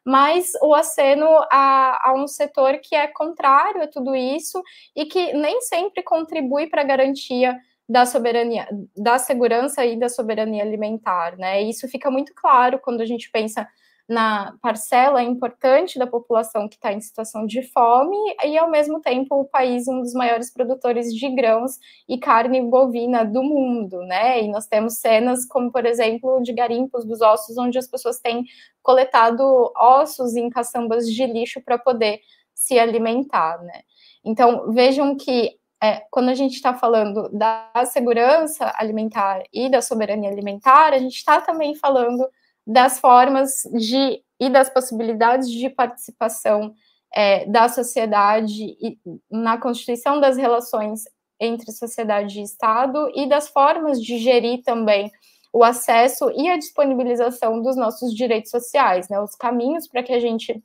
mas 0.06 0.52
o 0.62 0.76
aceno 0.76 1.30
a, 1.50 2.10
a, 2.10 2.14
um 2.14 2.28
setor 2.28 2.78
que 2.80 2.94
é 2.94 3.08
contrário 3.08 3.84
a 3.84 3.88
tudo 3.88 4.14
isso 4.14 4.62
e 4.94 5.06
que 5.06 5.32
nem 5.32 5.62
sempre 5.62 6.04
contribui 6.04 6.68
para 6.68 6.82
a 6.82 6.86
garantia 6.86 7.58
da 7.88 8.06
soberania, 8.06 8.68
da 8.98 9.18
segurança 9.18 9.86
e 9.86 9.98
da 9.98 10.10
soberania 10.10 10.62
alimentar, 10.62 11.38
né? 11.38 11.62
Isso 11.62 11.88
fica 11.88 12.12
muito 12.12 12.34
claro 12.36 12.80
quando 12.80 13.00
a 13.00 13.06
gente 13.06 13.32
pensa 13.32 13.66
na 14.08 14.54
parcela 14.62 15.22
importante 15.22 16.00
da 16.00 16.08
população 16.08 16.70
que 16.70 16.76
está 16.76 16.94
em 16.94 17.02
situação 17.02 17.46
de 17.46 17.62
fome 17.62 18.16
e, 18.46 18.58
ao 18.58 18.70
mesmo 18.70 19.02
tempo, 19.02 19.36
o 19.36 19.46
país 19.46 19.88
um 19.88 20.02
dos 20.02 20.14
maiores 20.14 20.50
produtores 20.52 21.14
de 21.14 21.28
grãos 21.30 21.78
e 22.08 22.18
carne 22.18 22.62
bovina 22.62 23.26
do 23.26 23.44
mundo, 23.44 24.02
né? 24.04 24.42
E 24.42 24.48
nós 24.48 24.66
temos 24.66 25.00
cenas 25.00 25.46
como, 25.46 25.72
por 25.72 25.86
exemplo, 25.86 26.42
de 26.42 26.54
garimpos 26.54 27.06
dos 27.06 27.22
ossos, 27.22 27.58
onde 27.58 27.78
as 27.78 27.88
pessoas 27.88 28.20
têm 28.20 28.46
coletado 28.82 29.44
ossos 29.76 30.38
em 30.38 30.50
caçambas 30.50 31.06
de 31.06 31.26
lixo 31.26 31.62
para 31.62 31.78
poder 31.78 32.22
se 32.54 32.80
alimentar, 32.80 33.62
né? 33.62 33.82
Então, 34.24 34.72
vejam 34.72 35.18
que 35.18 35.58
é, 35.84 36.02
quando 36.10 36.30
a 36.30 36.34
gente 36.34 36.54
está 36.54 36.74
falando 36.74 37.30
da 37.30 37.70
segurança 37.86 38.74
alimentar 38.78 39.44
e 39.54 39.70
da 39.70 39.82
soberania 39.82 40.30
alimentar, 40.30 40.94
a 40.94 40.98
gente 40.98 41.18
está 41.18 41.40
também 41.42 41.76
falando 41.76 42.28
das 42.68 43.00
formas 43.00 43.64
de 43.74 44.22
e 44.40 44.50
das 44.50 44.70
possibilidades 44.70 45.50
de 45.50 45.70
participação 45.70 46.76
é, 47.16 47.46
da 47.46 47.70
sociedade 47.70 48.78
e, 48.80 49.00
na 49.32 49.58
constituição 49.58 50.20
das 50.20 50.38
relações 50.38 51.06
entre 51.40 51.72
sociedade 51.72 52.40
e 52.40 52.44
Estado 52.44 53.10
e 53.16 53.28
das 53.28 53.48
formas 53.48 54.02
de 54.02 54.18
gerir 54.20 54.62
também 54.64 55.12
o 55.54 55.64
acesso 55.64 56.30
e 56.36 56.50
a 56.50 56.58
disponibilização 56.58 57.62
dos 57.62 57.76
nossos 57.76 58.14
direitos 58.14 58.52
sociais, 58.52 59.08
né, 59.10 59.20
os 59.20 59.34
caminhos 59.34 59.88
para 59.88 60.04
que 60.04 60.14
a 60.14 60.20
gente 60.20 60.62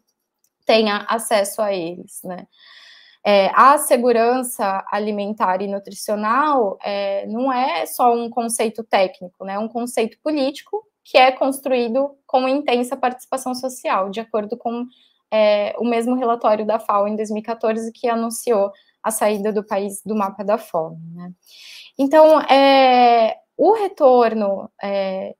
tenha 0.67 1.07
acesso 1.09 1.63
a 1.63 1.73
eles, 1.73 2.21
né. 2.25 2.47
É, 3.25 3.53
a 3.55 3.79
segurança 3.79 4.85
alimentar 4.91 5.63
e 5.63 5.69
nutricional 5.69 6.77
é, 6.83 7.25
não 7.29 7.53
é 7.53 7.87
só 7.87 8.13
um 8.13 8.29
conceito 8.29 8.83
técnico, 8.83 9.45
né? 9.45 9.55
É 9.55 9.59
um 9.61 9.69
conceito 9.69 10.19
político 10.21 10.85
que 11.05 11.19
é 11.19 11.33
construído 11.33 12.17
com 12.27 12.49
intensa 12.49 12.97
participação 12.97 13.55
social, 13.55 14.11
de 14.11 14.21
acordo 14.21 14.57
com 14.57 14.87
é, 15.33 15.75
o 15.79 15.85
mesmo 15.85 16.15
relatório 16.15 16.67
da 16.67 16.79
FAO 16.79 17.09
em 17.09 17.17
2014 17.17 17.91
que 17.93 18.09
anunciou 18.09 18.71
a 19.03 19.11
saída 19.11 19.53
do 19.53 19.65
país 19.65 20.03
do 20.05 20.15
mapa 20.15 20.45
da 20.45 20.59
fome. 20.59 20.99
Né? 21.15 21.33
Então, 21.99 22.41
é, 22.43 23.37
o 23.57 23.73
retorno 23.73 24.71
é, 24.83 25.35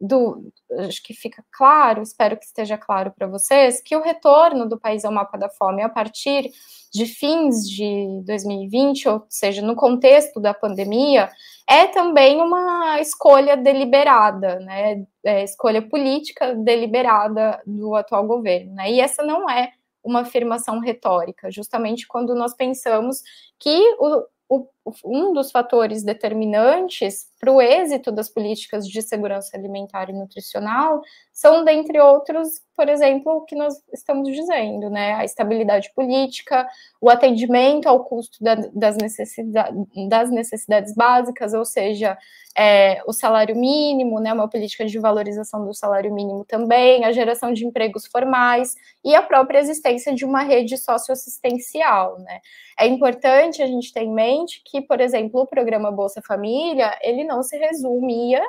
do, 0.00 0.52
acho 0.86 1.02
que 1.02 1.14
fica 1.14 1.42
claro, 1.50 2.02
espero 2.02 2.36
que 2.36 2.44
esteja 2.44 2.76
claro 2.76 3.12
para 3.16 3.26
vocês, 3.26 3.80
que 3.80 3.96
o 3.96 4.02
retorno 4.02 4.68
do 4.68 4.78
país 4.78 5.04
ao 5.04 5.12
mapa 5.12 5.38
da 5.38 5.48
fome 5.48 5.82
a 5.82 5.88
partir 5.88 6.50
de 6.92 7.06
fins 7.06 7.68
de 7.68 8.22
2020, 8.24 9.08
ou 9.08 9.26
seja, 9.28 9.62
no 9.62 9.74
contexto 9.74 10.40
da 10.40 10.54
pandemia, 10.54 11.30
é 11.68 11.86
também 11.86 12.40
uma 12.40 13.00
escolha 13.00 13.56
deliberada, 13.56 14.60
né? 14.60 15.04
É 15.24 15.42
escolha 15.42 15.82
política 15.82 16.54
deliberada 16.54 17.60
do 17.66 17.94
atual 17.94 18.26
governo, 18.26 18.74
né? 18.74 18.90
E 18.90 19.00
essa 19.00 19.22
não 19.22 19.48
é 19.50 19.72
uma 20.02 20.20
afirmação 20.20 20.78
retórica, 20.78 21.50
justamente 21.50 22.06
quando 22.06 22.34
nós 22.34 22.54
pensamos 22.54 23.22
que 23.58 23.76
o, 23.98 24.22
o, 24.48 24.68
um 25.04 25.32
dos 25.32 25.50
fatores 25.50 26.02
determinantes 26.02 27.26
para 27.38 27.52
o 27.52 27.60
êxito 27.60 28.10
das 28.10 28.28
políticas 28.28 28.86
de 28.88 29.02
segurança 29.02 29.56
alimentar 29.56 30.08
e 30.08 30.12
nutricional 30.12 31.02
são, 31.32 31.64
dentre 31.64 32.00
outros, 32.00 32.60
por 32.74 32.88
exemplo, 32.88 33.32
o 33.32 33.40
que 33.42 33.54
nós 33.54 33.74
estamos 33.92 34.32
dizendo, 34.34 34.88
né? 34.88 35.14
A 35.14 35.24
estabilidade 35.24 35.92
política, 35.94 36.66
o 37.00 37.10
atendimento 37.10 37.86
ao 37.88 38.04
custo 38.04 38.42
da, 38.42 38.54
das, 38.72 38.96
necessidade, 38.96 39.76
das 40.08 40.30
necessidades 40.30 40.94
básicas, 40.94 41.52
ou 41.52 41.64
seja, 41.64 42.16
é, 42.56 43.02
o 43.06 43.12
salário 43.12 43.54
mínimo, 43.54 44.18
né, 44.18 44.32
uma 44.32 44.48
política 44.48 44.86
de 44.86 44.98
valorização 44.98 45.66
do 45.66 45.74
salário 45.74 46.12
mínimo 46.12 46.42
também, 46.42 47.04
a 47.04 47.12
geração 47.12 47.52
de 47.52 47.66
empregos 47.66 48.06
formais 48.06 48.74
e 49.04 49.14
a 49.14 49.22
própria 49.22 49.58
existência 49.58 50.14
de 50.14 50.24
uma 50.24 50.42
rede 50.42 50.78
socioassistencial. 50.78 52.18
Né. 52.18 52.40
É 52.80 52.86
importante 52.86 53.62
a 53.62 53.66
gente 53.66 53.92
ter 53.92 54.04
em 54.04 54.12
mente 54.12 54.62
que, 54.64 54.75
por 54.82 55.00
exemplo, 55.00 55.40
o 55.40 55.46
programa 55.46 55.90
Bolsa 55.90 56.22
Família, 56.22 56.98
ele 57.02 57.24
não 57.24 57.42
se 57.42 57.56
resumia 57.56 58.42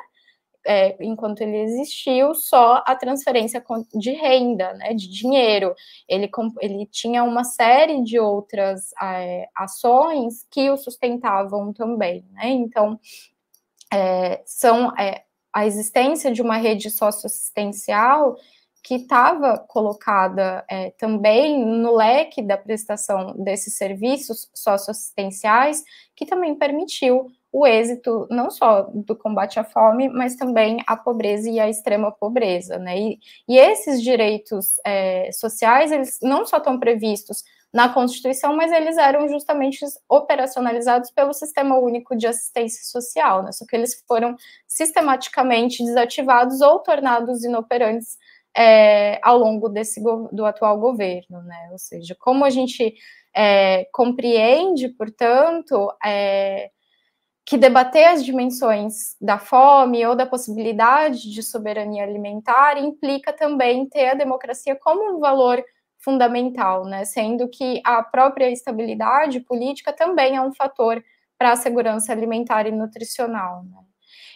é, 0.67 0.97
enquanto 0.99 1.41
ele 1.41 1.57
existiu, 1.57 2.35
só 2.35 2.83
a 2.85 2.93
transferência 2.93 3.63
de 3.93 4.11
renda, 4.11 4.73
né, 4.73 4.93
de 4.93 5.09
dinheiro. 5.09 5.73
Ele, 6.07 6.29
ele 6.59 6.85
tinha 6.87 7.23
uma 7.23 7.45
série 7.45 8.03
de 8.03 8.19
outras 8.19 8.91
é, 9.01 9.47
ações 9.55 10.45
que 10.51 10.69
o 10.69 10.77
sustentavam 10.77 11.71
também, 11.71 12.25
né? 12.33 12.49
Então, 12.49 12.99
é, 13.93 14.41
são 14.45 14.93
é, 14.97 15.23
a 15.53 15.65
existência 15.65 16.31
de 16.31 16.41
uma 16.41 16.57
rede 16.57 16.89
socioassistencial 16.91 18.35
que 18.83 18.95
estava 18.95 19.57
colocada 19.57 20.63
é, 20.69 20.91
também 20.91 21.65
no 21.65 21.95
leque 21.95 22.41
da 22.41 22.57
prestação 22.57 23.35
desses 23.37 23.75
serviços 23.75 24.49
socioassistenciais, 24.53 25.83
que 26.15 26.25
também 26.25 26.55
permitiu 26.55 27.27
o 27.51 27.65
êxito 27.65 28.27
não 28.29 28.51
só 28.51 28.83
do 28.93 29.15
combate 29.15 29.59
à 29.59 29.63
fome, 29.63 30.09
mas 30.09 30.35
também 30.35 30.77
à 30.85 30.95
pobreza 30.95 31.49
e 31.49 31.59
à 31.59 31.69
extrema 31.69 32.11
pobreza, 32.11 32.77
né? 32.77 32.99
E, 32.99 33.19
e 33.47 33.57
esses 33.57 34.01
direitos 34.01 34.75
é, 34.85 35.31
sociais, 35.31 35.91
eles 35.91 36.19
não 36.21 36.45
só 36.45 36.57
estão 36.57 36.79
previstos 36.79 37.43
na 37.73 37.89
Constituição, 37.89 38.55
mas 38.55 38.71
eles 38.71 38.97
eram 38.97 39.27
justamente 39.27 39.85
operacionalizados 40.07 41.11
pelo 41.11 41.33
Sistema 41.33 41.77
Único 41.77 42.15
de 42.15 42.27
Assistência 42.27 42.83
Social, 42.83 43.43
né? 43.43 43.51
Só 43.51 43.65
que 43.65 43.75
eles 43.75 44.03
foram 44.07 44.35
sistematicamente 44.67 45.83
desativados 45.83 46.61
ou 46.61 46.79
tornados 46.79 47.43
inoperantes 47.43 48.17
é, 48.57 49.19
ao 49.21 49.37
longo 49.37 49.69
desse 49.69 50.01
do 50.31 50.45
atual 50.45 50.79
governo, 50.79 51.43
né? 51.43 51.69
Ou 51.71 51.77
seja, 51.77 52.15
como 52.19 52.43
a 52.43 52.49
gente 52.49 52.95
é, 53.35 53.85
compreende, 53.93 54.89
portanto, 54.89 55.93
é, 56.03 56.71
que 57.45 57.57
debater 57.57 58.07
as 58.07 58.25
dimensões 58.25 59.15
da 59.21 59.37
fome 59.37 60.05
ou 60.05 60.15
da 60.15 60.25
possibilidade 60.25 61.31
de 61.31 61.43
soberania 61.43 62.03
alimentar 62.03 62.77
implica 62.77 63.31
também 63.31 63.87
ter 63.87 64.09
a 64.09 64.15
democracia 64.15 64.75
como 64.75 65.15
um 65.15 65.19
valor 65.19 65.63
fundamental, 65.99 66.85
né? 66.85 67.05
Sendo 67.05 67.47
que 67.49 67.81
a 67.85 68.01
própria 68.03 68.49
estabilidade 68.49 69.39
política 69.41 69.93
também 69.93 70.35
é 70.35 70.41
um 70.41 70.53
fator 70.53 71.03
para 71.37 71.51
a 71.51 71.55
segurança 71.55 72.11
alimentar 72.11 72.65
e 72.67 72.71
nutricional. 72.71 73.63
Né? 73.65 73.86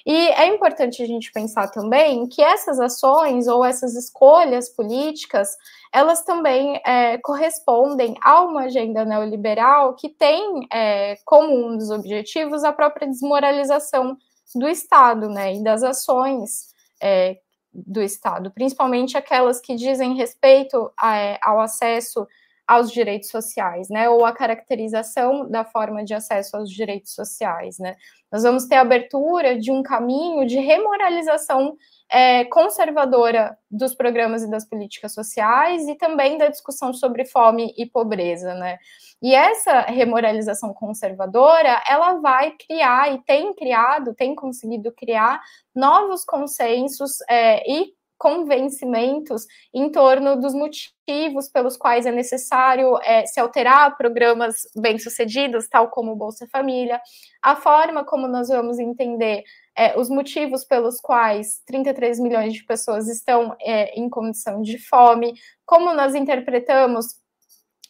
E 0.05 0.29
é 0.29 0.47
importante 0.47 1.01
a 1.03 1.05
gente 1.05 1.31
pensar 1.31 1.67
também 1.69 2.27
que 2.27 2.41
essas 2.41 2.79
ações 2.79 3.47
ou 3.47 3.63
essas 3.63 3.95
escolhas 3.95 4.69
políticas, 4.69 5.55
elas 5.93 6.23
também 6.23 6.81
é, 6.85 7.17
correspondem 7.19 8.15
a 8.23 8.41
uma 8.41 8.63
agenda 8.63 9.05
neoliberal 9.05 9.95
que 9.95 10.09
tem 10.09 10.67
é, 10.71 11.17
como 11.25 11.53
um 11.53 11.77
dos 11.77 11.91
objetivos 11.91 12.63
a 12.63 12.73
própria 12.73 13.07
desmoralização 13.07 14.17
do 14.55 14.67
Estado, 14.67 15.29
né, 15.29 15.55
e 15.55 15.63
das 15.63 15.83
ações 15.83 16.71
é, 17.01 17.37
do 17.73 18.01
Estado, 18.01 18.51
principalmente 18.51 19.17
aquelas 19.17 19.61
que 19.61 19.75
dizem 19.75 20.15
respeito 20.15 20.91
a, 20.97 21.15
é, 21.15 21.39
ao 21.41 21.59
acesso 21.59 22.27
aos 22.71 22.89
direitos 22.89 23.29
sociais, 23.29 23.89
né, 23.89 24.09
ou 24.09 24.25
a 24.25 24.31
caracterização 24.31 25.49
da 25.49 25.65
forma 25.65 26.05
de 26.05 26.13
acesso 26.13 26.55
aos 26.55 26.71
direitos 26.71 27.13
sociais, 27.13 27.77
né. 27.77 27.97
Nós 28.31 28.43
vamos 28.43 28.65
ter 28.65 28.75
a 28.75 28.81
abertura 28.81 29.59
de 29.59 29.69
um 29.69 29.83
caminho 29.83 30.47
de 30.47 30.57
remoralização 30.57 31.75
é, 32.09 32.45
conservadora 32.45 33.57
dos 33.69 33.93
programas 33.93 34.43
e 34.43 34.49
das 34.49 34.63
políticas 34.65 35.13
sociais 35.13 35.85
e 35.89 35.95
também 35.95 36.37
da 36.37 36.47
discussão 36.47 36.93
sobre 36.93 37.25
fome 37.25 37.73
e 37.77 37.85
pobreza, 37.85 38.53
né. 38.53 38.77
E 39.21 39.35
essa 39.35 39.81
remoralização 39.81 40.73
conservadora, 40.73 41.83
ela 41.85 42.21
vai 42.21 42.51
criar 42.51 43.13
e 43.13 43.21
tem 43.23 43.53
criado, 43.53 44.15
tem 44.15 44.33
conseguido 44.33 44.93
criar 44.93 45.41
novos 45.75 46.23
consensos 46.23 47.19
é, 47.29 47.69
e 47.69 47.93
convencimentos 48.21 49.47
em 49.73 49.89
torno 49.89 50.39
dos 50.39 50.53
motivos 50.53 51.49
pelos 51.51 51.75
quais 51.75 52.05
é 52.05 52.11
necessário 52.11 52.99
é, 53.01 53.25
se 53.25 53.39
alterar 53.39 53.97
programas 53.97 54.57
bem-sucedidos, 54.75 55.67
tal 55.67 55.89
como 55.89 56.11
o 56.11 56.15
Bolsa 56.15 56.47
Família, 56.51 57.01
a 57.41 57.55
forma 57.55 58.05
como 58.05 58.27
nós 58.27 58.49
vamos 58.49 58.77
entender 58.77 59.43
é, 59.75 59.99
os 59.99 60.07
motivos 60.07 60.63
pelos 60.63 61.01
quais 61.01 61.63
33 61.65 62.19
milhões 62.19 62.53
de 62.53 62.63
pessoas 62.63 63.09
estão 63.09 63.55
é, 63.59 63.99
em 63.99 64.07
condição 64.07 64.61
de 64.61 64.77
fome, 64.77 65.33
como 65.65 65.91
nós 65.91 66.13
interpretamos 66.13 67.19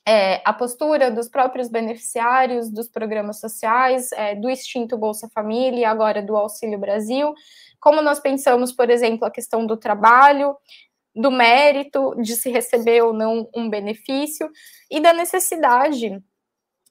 é, 0.08 0.42
a 0.46 0.54
postura 0.54 1.12
dos 1.12 1.28
próprios 1.28 1.68
beneficiários 1.68 2.72
dos 2.72 2.88
programas 2.88 3.42
sociais, 3.42 4.12
é, 4.14 4.34
do 4.34 4.50
extinto 4.50 4.98
Bolsa 4.98 5.30
Família 5.34 5.90
agora 5.90 6.22
do 6.22 6.38
Auxílio 6.38 6.80
Brasil, 6.80 7.34
como 7.82 8.02
nós 8.02 8.20
pensamos, 8.20 8.72
por 8.72 8.90
exemplo, 8.90 9.26
a 9.26 9.32
questão 9.32 9.66
do 9.66 9.76
trabalho, 9.76 10.56
do 11.14 11.30
mérito 11.30 12.16
de 12.22 12.36
se 12.36 12.50
receber 12.50 13.02
ou 13.02 13.12
não 13.12 13.50
um 13.54 13.70
benefício 13.70 14.50
e 14.90 15.02
da 15.02 15.12
necessidade 15.12 16.24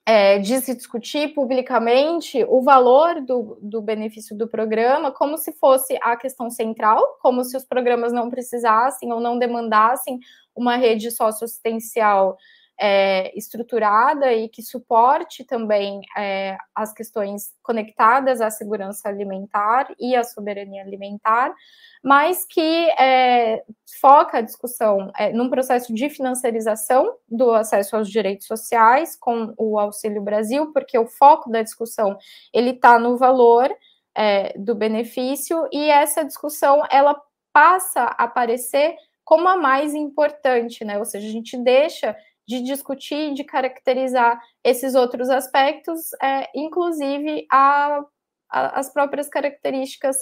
é, 0.05 0.38
de 0.38 0.61
se 0.61 0.74
discutir 0.74 1.32
publicamente 1.34 2.45
o 2.49 2.62
valor 2.62 3.20
do, 3.20 3.59
do 3.62 3.80
benefício 3.80 4.36
do 4.36 4.49
programa 4.49 5.12
como 5.12 5.38
se 5.38 5.53
fosse 5.53 5.97
a 6.03 6.16
questão 6.16 6.51
central, 6.51 7.01
como 7.22 7.45
se 7.45 7.57
os 7.57 7.64
programas 7.64 8.12
não 8.12 8.28
precisassem 8.28 9.12
ou 9.12 9.20
não 9.20 9.38
demandassem 9.38 10.18
uma 10.55 10.76
rede 10.76 11.11
socioassistencial 11.11 12.36
é, 12.81 13.37
estruturada 13.37 14.33
e 14.33 14.49
que 14.49 14.62
suporte 14.62 15.45
também 15.45 16.01
é, 16.16 16.57
as 16.74 16.95
questões 16.95 17.53
conectadas 17.62 18.41
à 18.41 18.51
segurança 18.51 19.07
alimentar 19.07 19.95
e 19.99 20.16
à 20.16 20.24
soberania 20.24 20.83
alimentar, 20.83 21.55
mas 22.03 22.47
que 22.47 22.89
é, 22.99 23.62
foca 24.01 24.39
a 24.39 24.41
discussão 24.41 25.12
é, 25.18 25.31
num 25.31 25.51
processo 25.51 25.93
de 25.93 26.09
financiarização 26.09 27.16
do 27.28 27.53
acesso 27.53 27.97
aos 27.97 28.09
direitos 28.09 28.47
sociais 28.47 29.14
com 29.14 29.53
o 29.59 29.78
Auxílio 29.78 30.22
Brasil, 30.22 30.72
porque 30.72 30.99
o 30.99 31.07
foco 31.07 31.51
da 31.51 31.61
discussão 31.61 32.16
ele 32.51 32.70
está 32.70 32.99
no 32.99 33.18
valor 33.18 33.70
é, 34.14 34.59
do 34.59 34.74
benefício 34.74 35.68
e 35.70 35.91
essa 35.91 36.24
discussão 36.24 36.83
ela 36.91 37.20
passa 37.53 38.05
a 38.05 38.24
aparecer 38.24 38.97
como 39.22 39.47
a 39.49 39.57
mais 39.57 39.95
importante, 39.95 40.85
né? 40.85 40.99
Ou 40.99 41.05
seja, 41.05 41.28
a 41.28 41.31
gente 41.31 41.57
deixa 41.57 42.16
de 42.51 42.61
discutir, 42.62 43.32
de 43.32 43.44
caracterizar 43.44 44.40
esses 44.64 44.96
outros 44.96 45.30
aspectos, 45.30 46.12
é, 46.20 46.51
inclusive 46.53 47.46
a, 47.48 48.01
a, 48.51 48.80
as 48.80 48.92
próprias 48.92 49.28
características 49.28 50.16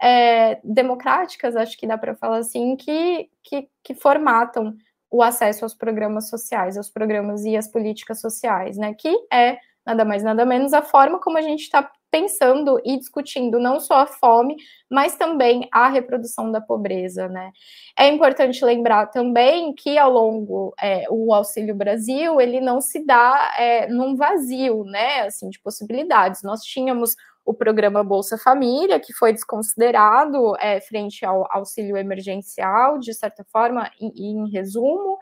é, 0.00 0.58
democráticas, 0.64 1.54
acho 1.54 1.76
que 1.76 1.86
dá 1.86 1.98
para 1.98 2.14
falar 2.14 2.38
assim, 2.38 2.74
que, 2.74 3.28
que, 3.42 3.68
que, 3.82 3.94
formatam 3.94 4.74
o 5.10 5.22
acesso 5.22 5.66
aos 5.66 5.74
programas 5.74 6.30
sociais, 6.30 6.78
aos 6.78 6.88
programas 6.88 7.44
e 7.44 7.54
às 7.54 7.68
políticas 7.68 8.18
sociais, 8.18 8.78
né? 8.78 8.94
Que 8.94 9.14
é 9.30 9.58
nada 9.84 10.06
mais 10.06 10.22
nada 10.22 10.46
menos 10.46 10.72
a 10.72 10.80
forma 10.80 11.20
como 11.20 11.36
a 11.36 11.42
gente 11.42 11.64
está 11.64 11.88
pensando 12.14 12.80
e 12.84 12.96
discutindo 12.96 13.58
não 13.58 13.80
só 13.80 14.02
a 14.02 14.06
fome, 14.06 14.54
mas 14.88 15.16
também 15.16 15.68
a 15.72 15.88
reprodução 15.88 16.52
da 16.52 16.60
pobreza, 16.60 17.28
né? 17.28 17.50
É 17.98 18.06
importante 18.06 18.64
lembrar 18.64 19.06
também 19.06 19.74
que 19.74 19.98
ao 19.98 20.12
longo 20.12 20.72
é, 20.80 21.06
o 21.10 21.34
Auxílio 21.34 21.74
Brasil 21.74 22.40
ele 22.40 22.60
não 22.60 22.80
se 22.80 23.04
dá 23.04 23.52
é, 23.58 23.88
num 23.88 24.14
vazio, 24.14 24.84
né? 24.84 25.22
Assim 25.22 25.50
de 25.50 25.58
possibilidades. 25.58 26.44
Nós 26.44 26.60
tínhamos 26.62 27.16
o 27.44 27.52
programa 27.52 28.04
Bolsa 28.04 28.38
Família, 28.38 29.00
que 29.00 29.12
foi 29.12 29.32
desconsiderado 29.32 30.56
é, 30.60 30.80
frente 30.80 31.26
ao 31.26 31.44
auxílio 31.50 31.96
emergencial, 31.96 32.96
de 33.00 33.12
certa 33.12 33.44
forma, 33.52 33.90
e 34.00 34.30
em 34.30 34.48
resumo, 34.50 35.18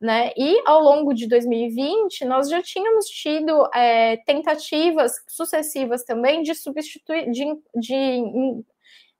né? 0.00 0.30
E 0.36 0.62
ao 0.64 0.80
longo 0.80 1.12
de 1.12 1.26
2020, 1.26 2.24
nós 2.24 2.48
já 2.48 2.62
tínhamos 2.62 3.06
tido 3.06 3.68
é, 3.74 4.16
tentativas 4.18 5.12
sucessivas 5.28 6.04
também 6.04 6.42
de 6.42 6.54
substituir, 6.54 7.30
de, 7.30 7.44
de, 7.74 8.22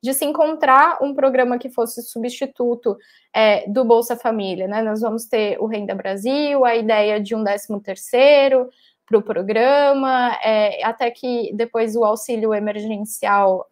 de, 0.02 0.14
se 0.14 0.24
encontrar 0.24 1.02
um 1.02 1.14
programa 1.14 1.58
que 1.58 1.68
fosse 1.68 2.02
substituto 2.02 2.96
é, 3.34 3.68
do 3.68 3.84
Bolsa 3.84 4.16
Família, 4.16 4.68
né? 4.68 4.80
Nós 4.82 5.00
vamos 5.00 5.26
ter 5.26 5.58
o 5.60 5.66
Renda 5.66 5.94
Brasil, 5.94 6.64
a 6.64 6.76
ideia 6.76 7.20
de 7.20 7.34
um 7.34 7.42
13 7.42 7.80
terceiro 7.82 8.68
para 9.04 9.18
o 9.18 9.22
programa, 9.22 10.38
é, 10.44 10.84
até 10.84 11.10
que 11.10 11.50
depois 11.54 11.96
o 11.96 12.04
auxílio 12.04 12.54
emergencial 12.54 13.66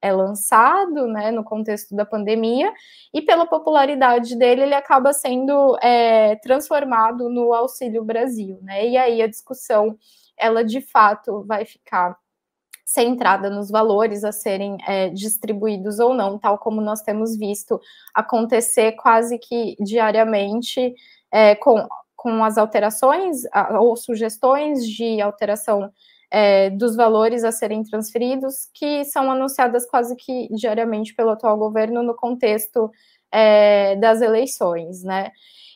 é, 0.00 0.12
lançado, 0.12 1.06
né, 1.06 1.30
no 1.30 1.42
contexto 1.44 1.94
da 1.94 2.04
pandemia, 2.04 2.72
e 3.12 3.22
pela 3.22 3.46
popularidade 3.46 4.36
dele, 4.36 4.62
ele 4.62 4.74
acaba 4.74 5.12
sendo 5.12 5.76
é, 5.82 6.36
transformado 6.36 7.28
no 7.28 7.52
Auxílio 7.52 8.04
Brasil, 8.04 8.58
né, 8.62 8.86
e 8.86 8.96
aí 8.96 9.22
a 9.22 9.26
discussão, 9.26 9.96
ela 10.36 10.64
de 10.64 10.80
fato 10.80 11.44
vai 11.46 11.64
ficar 11.64 12.16
centrada 12.86 13.50
nos 13.50 13.68
valores 13.68 14.22
a 14.22 14.30
serem 14.30 14.78
é, 14.86 15.08
distribuídos 15.08 15.98
ou 15.98 16.14
não, 16.14 16.38
tal 16.38 16.56
como 16.56 16.80
nós 16.80 17.02
temos 17.02 17.36
visto 17.36 17.80
acontecer 18.14 18.92
quase 18.92 19.38
que 19.38 19.76
diariamente 19.80 20.94
é, 21.32 21.56
com, 21.56 21.84
com 22.14 22.44
as 22.44 22.56
alterações 22.56 23.42
ou 23.80 23.96
sugestões 23.96 24.86
de 24.86 25.20
alteração 25.20 25.92
é, 26.30 26.70
dos 26.70 26.96
valores 26.96 27.44
a 27.44 27.52
serem 27.52 27.82
transferidos, 27.82 28.68
que 28.74 29.04
são 29.04 29.30
anunciadas 29.30 29.88
quase 29.88 30.16
que 30.16 30.48
diariamente 30.50 31.14
pelo 31.14 31.30
atual 31.30 31.56
governo 31.56 32.02
no 32.02 32.14
contexto 32.14 32.90
é, 33.32 33.96
das 33.96 34.20
eleições, 34.20 35.02
né? 35.02 35.30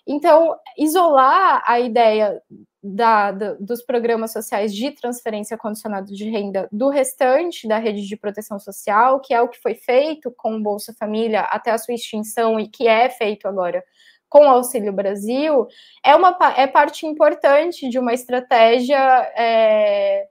Então, 0.07 0.57
isolar 0.76 1.62
a 1.66 1.78
ideia 1.78 2.42
da, 2.82 3.30
da, 3.30 3.55
dos 3.55 3.82
programas 3.82 4.32
sociais 4.32 4.74
de 4.74 4.90
transferência 4.90 5.57
condicionada 5.57 6.07
de 6.07 6.28
renda 6.28 6.68
do 6.72 6.88
restante 6.88 7.68
da 7.68 7.78
rede 7.78 8.07
de 8.07 8.16
proteção 8.16 8.59
social, 8.59 9.20
que 9.20 9.34
é 9.34 9.40
o 9.42 9.48
que 9.48 9.61
foi 9.61 9.74
feito 9.74 10.32
com 10.36 10.57
o 10.57 10.62
Bolsa 10.62 10.94
Família 10.98 11.42
até 11.42 11.70
a 11.70 11.78
sua 11.78 11.94
extinção 11.94 12.59
e 12.59 12.68
que 12.68 12.88
é 12.88 13.09
feito 13.11 13.46
agora 13.46 13.84
com 14.30 14.46
o 14.46 14.48
Auxílio 14.48 14.92
Brasil, 14.92 15.66
é, 16.05 16.14
uma, 16.14 16.38
é 16.57 16.66
parte 16.68 17.05
importante 17.05 17.88
de 17.88 17.98
uma 17.98 18.14
estratégia 18.14 18.96
é, 19.36 20.28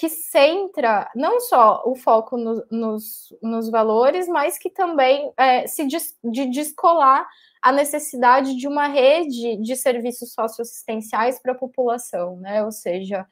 que 0.00 0.08
centra 0.08 1.10
não 1.14 1.40
só 1.40 1.82
o 1.84 1.94
foco 1.94 2.38
no, 2.38 2.64
nos, 2.70 3.36
nos 3.42 3.68
valores, 3.68 4.26
mas 4.28 4.56
que 4.56 4.70
também 4.70 5.30
é, 5.36 5.66
se 5.66 5.84
des, 5.84 6.16
de 6.24 6.46
descolar 6.46 7.28
a 7.60 7.70
necessidade 7.70 8.56
de 8.56 8.66
uma 8.66 8.86
rede 8.86 9.58
de 9.58 9.76
serviços 9.76 10.32
socioassistenciais 10.32 11.38
para 11.38 11.52
a 11.52 11.54
população, 11.54 12.38
né? 12.38 12.64
Ou 12.64 12.72
seja, 12.72 13.26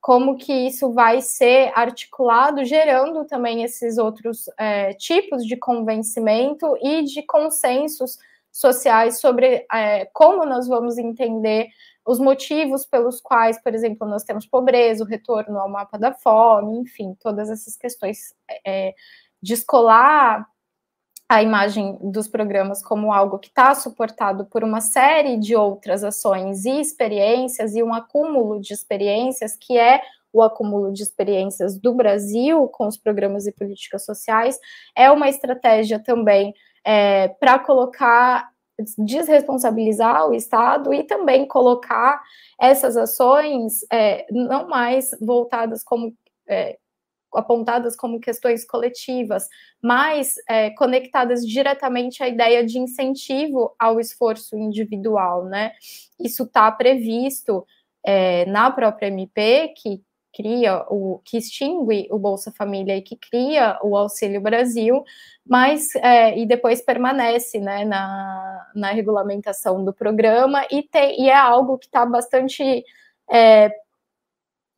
como 0.00 0.36
que 0.36 0.52
isso 0.52 0.92
vai 0.92 1.22
ser 1.22 1.70
articulado, 1.76 2.64
gerando 2.64 3.24
também 3.24 3.62
esses 3.62 3.96
outros 3.96 4.50
é, 4.58 4.92
tipos 4.94 5.46
de 5.46 5.56
convencimento 5.56 6.76
e 6.82 7.04
de 7.04 7.22
consensos 7.22 8.18
sociais 8.50 9.20
sobre 9.20 9.64
é, 9.72 10.06
como 10.06 10.44
nós 10.44 10.66
vamos 10.66 10.98
entender 10.98 11.68
os 12.10 12.18
motivos 12.18 12.84
pelos 12.84 13.20
quais, 13.20 13.62
por 13.62 13.72
exemplo, 13.72 14.04
nós 14.04 14.24
temos 14.24 14.44
pobreza, 14.44 15.04
o 15.04 15.06
retorno 15.06 15.60
ao 15.60 15.68
mapa 15.68 15.96
da 15.96 16.12
fome, 16.12 16.80
enfim, 16.80 17.14
todas 17.20 17.48
essas 17.48 17.76
questões 17.76 18.34
é, 18.66 18.94
descolar 19.40 20.44
a 21.28 21.40
imagem 21.40 21.96
dos 22.02 22.26
programas 22.26 22.82
como 22.82 23.12
algo 23.12 23.38
que 23.38 23.46
está 23.46 23.76
suportado 23.76 24.44
por 24.46 24.64
uma 24.64 24.80
série 24.80 25.38
de 25.38 25.54
outras 25.54 26.02
ações 26.02 26.64
e 26.64 26.80
experiências 26.80 27.76
e 27.76 27.82
um 27.84 27.94
acúmulo 27.94 28.60
de 28.60 28.74
experiências 28.74 29.56
que 29.56 29.78
é 29.78 30.02
o 30.32 30.42
acúmulo 30.42 30.92
de 30.92 31.04
experiências 31.04 31.78
do 31.78 31.94
Brasil 31.94 32.66
com 32.66 32.88
os 32.88 32.96
programas 32.96 33.46
e 33.46 33.52
políticas 33.52 34.04
sociais 34.04 34.58
é 34.96 35.08
uma 35.12 35.28
estratégia 35.28 36.00
também 36.00 36.52
é, 36.84 37.28
para 37.28 37.60
colocar 37.60 38.49
desresponsabilizar 38.98 40.28
o 40.28 40.34
Estado 40.34 40.92
e 40.92 41.02
também 41.04 41.46
colocar 41.46 42.22
essas 42.60 42.96
ações 42.96 43.84
é, 43.92 44.26
não 44.30 44.68
mais 44.68 45.10
voltadas 45.20 45.82
como 45.82 46.14
é, 46.48 46.78
apontadas 47.34 47.96
como 47.96 48.20
questões 48.20 48.64
coletivas, 48.64 49.48
mas 49.82 50.34
é, 50.48 50.70
conectadas 50.70 51.46
diretamente 51.46 52.22
à 52.22 52.28
ideia 52.28 52.64
de 52.64 52.78
incentivo 52.78 53.74
ao 53.78 54.00
esforço 54.00 54.56
individual, 54.56 55.44
né? 55.44 55.72
Isso 56.18 56.42
está 56.42 56.70
previsto 56.72 57.64
é, 58.04 58.44
na 58.46 58.70
própria 58.70 59.06
MP, 59.06 59.72
que 59.76 60.02
cria 60.32 60.84
o 60.88 61.20
que 61.24 61.36
extingue 61.36 62.08
o 62.10 62.18
Bolsa 62.18 62.52
Família 62.52 62.96
e 62.96 63.02
que 63.02 63.16
cria 63.16 63.78
o 63.82 63.96
Auxílio 63.96 64.40
Brasil, 64.40 65.02
mas 65.46 65.94
é, 65.96 66.38
e 66.38 66.46
depois 66.46 66.82
permanece 66.82 67.58
né, 67.58 67.84
na, 67.84 68.70
na 68.74 68.92
regulamentação 68.92 69.84
do 69.84 69.92
programa 69.92 70.64
e, 70.70 70.82
tem, 70.82 71.20
e 71.20 71.28
é 71.28 71.36
algo 71.36 71.78
que 71.78 71.86
está 71.86 72.06
bastante 72.06 72.84
é, 73.30 73.70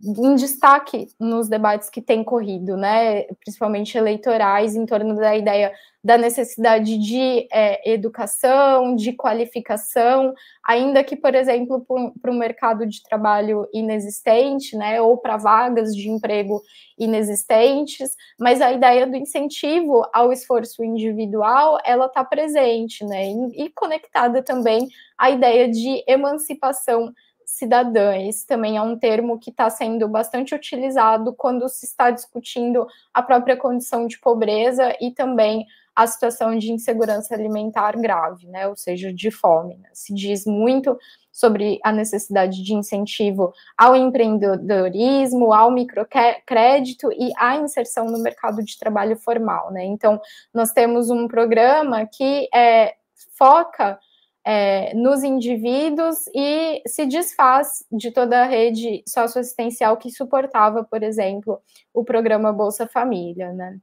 em 0.04 0.34
destaque 0.34 1.08
nos 1.18 1.48
debates 1.48 1.88
que 1.88 2.02
têm 2.02 2.24
corrido, 2.24 2.76
né, 2.76 3.22
principalmente 3.44 3.96
eleitorais, 3.96 4.74
em 4.74 4.84
torno 4.84 5.14
da 5.14 5.36
ideia 5.36 5.72
da 6.04 6.18
necessidade 6.18 6.98
de 6.98 7.46
é, 7.52 7.92
educação, 7.92 8.96
de 8.96 9.12
qualificação, 9.12 10.34
ainda 10.66 11.04
que, 11.04 11.14
por 11.14 11.32
exemplo, 11.32 11.86
para 12.20 12.32
um 12.32 12.36
mercado 12.38 12.84
de 12.84 13.00
trabalho 13.04 13.68
inexistente, 13.72 14.76
né, 14.76 15.00
ou 15.00 15.16
para 15.18 15.36
vagas 15.36 15.94
de 15.94 16.08
emprego 16.08 16.60
inexistentes, 16.98 18.16
mas 18.40 18.60
a 18.60 18.72
ideia 18.72 19.06
do 19.06 19.16
incentivo 19.16 20.04
ao 20.12 20.32
esforço 20.32 20.82
individual, 20.82 21.78
ela 21.84 22.06
está 22.06 22.24
presente, 22.24 23.04
né, 23.04 23.30
e 23.54 23.70
conectada 23.70 24.42
também 24.42 24.88
à 25.16 25.30
ideia 25.30 25.70
de 25.70 26.02
emancipação 26.08 27.12
cidadã. 27.52 28.16
Esse 28.16 28.46
também 28.46 28.76
é 28.76 28.82
um 28.82 28.98
termo 28.98 29.38
que 29.38 29.50
está 29.50 29.68
sendo 29.70 30.08
bastante 30.08 30.54
utilizado 30.54 31.32
quando 31.32 31.68
se 31.68 31.86
está 31.86 32.10
discutindo 32.10 32.86
a 33.12 33.22
própria 33.22 33.56
condição 33.56 34.06
de 34.06 34.18
pobreza 34.18 34.96
e 35.00 35.10
também 35.10 35.66
a 35.94 36.06
situação 36.06 36.56
de 36.56 36.72
insegurança 36.72 37.34
alimentar 37.34 37.96
grave, 38.00 38.46
né, 38.46 38.66
ou 38.66 38.74
seja, 38.74 39.12
de 39.12 39.30
fome. 39.30 39.76
Né? 39.76 39.90
Se 39.92 40.14
diz 40.14 40.46
muito 40.46 40.96
sobre 41.30 41.78
a 41.82 41.92
necessidade 41.92 42.62
de 42.62 42.74
incentivo 42.74 43.52
ao 43.76 43.96
empreendedorismo, 43.96 45.52
ao 45.52 45.70
microcrédito 45.70 47.10
e 47.12 47.30
à 47.36 47.56
inserção 47.56 48.06
no 48.06 48.22
mercado 48.22 48.62
de 48.62 48.78
trabalho 48.78 49.16
formal, 49.16 49.70
né? 49.70 49.82
Então, 49.84 50.20
nós 50.52 50.72
temos 50.72 51.08
um 51.08 51.26
programa 51.26 52.06
que 52.06 52.48
é, 52.54 52.94
foca 53.36 53.98
é, 54.44 54.92
nos 54.94 55.22
indivíduos 55.22 56.26
e 56.34 56.82
se 56.86 57.06
desfaz 57.06 57.84
de 57.90 58.10
toda 58.10 58.42
a 58.42 58.46
rede 58.46 59.02
socioassistencial 59.06 59.96
que 59.96 60.10
suportava, 60.10 60.82
por 60.84 61.02
exemplo, 61.02 61.60
o 61.94 62.04
programa 62.04 62.52
Bolsa 62.52 62.86
Família, 62.86 63.52
né? 63.52 63.78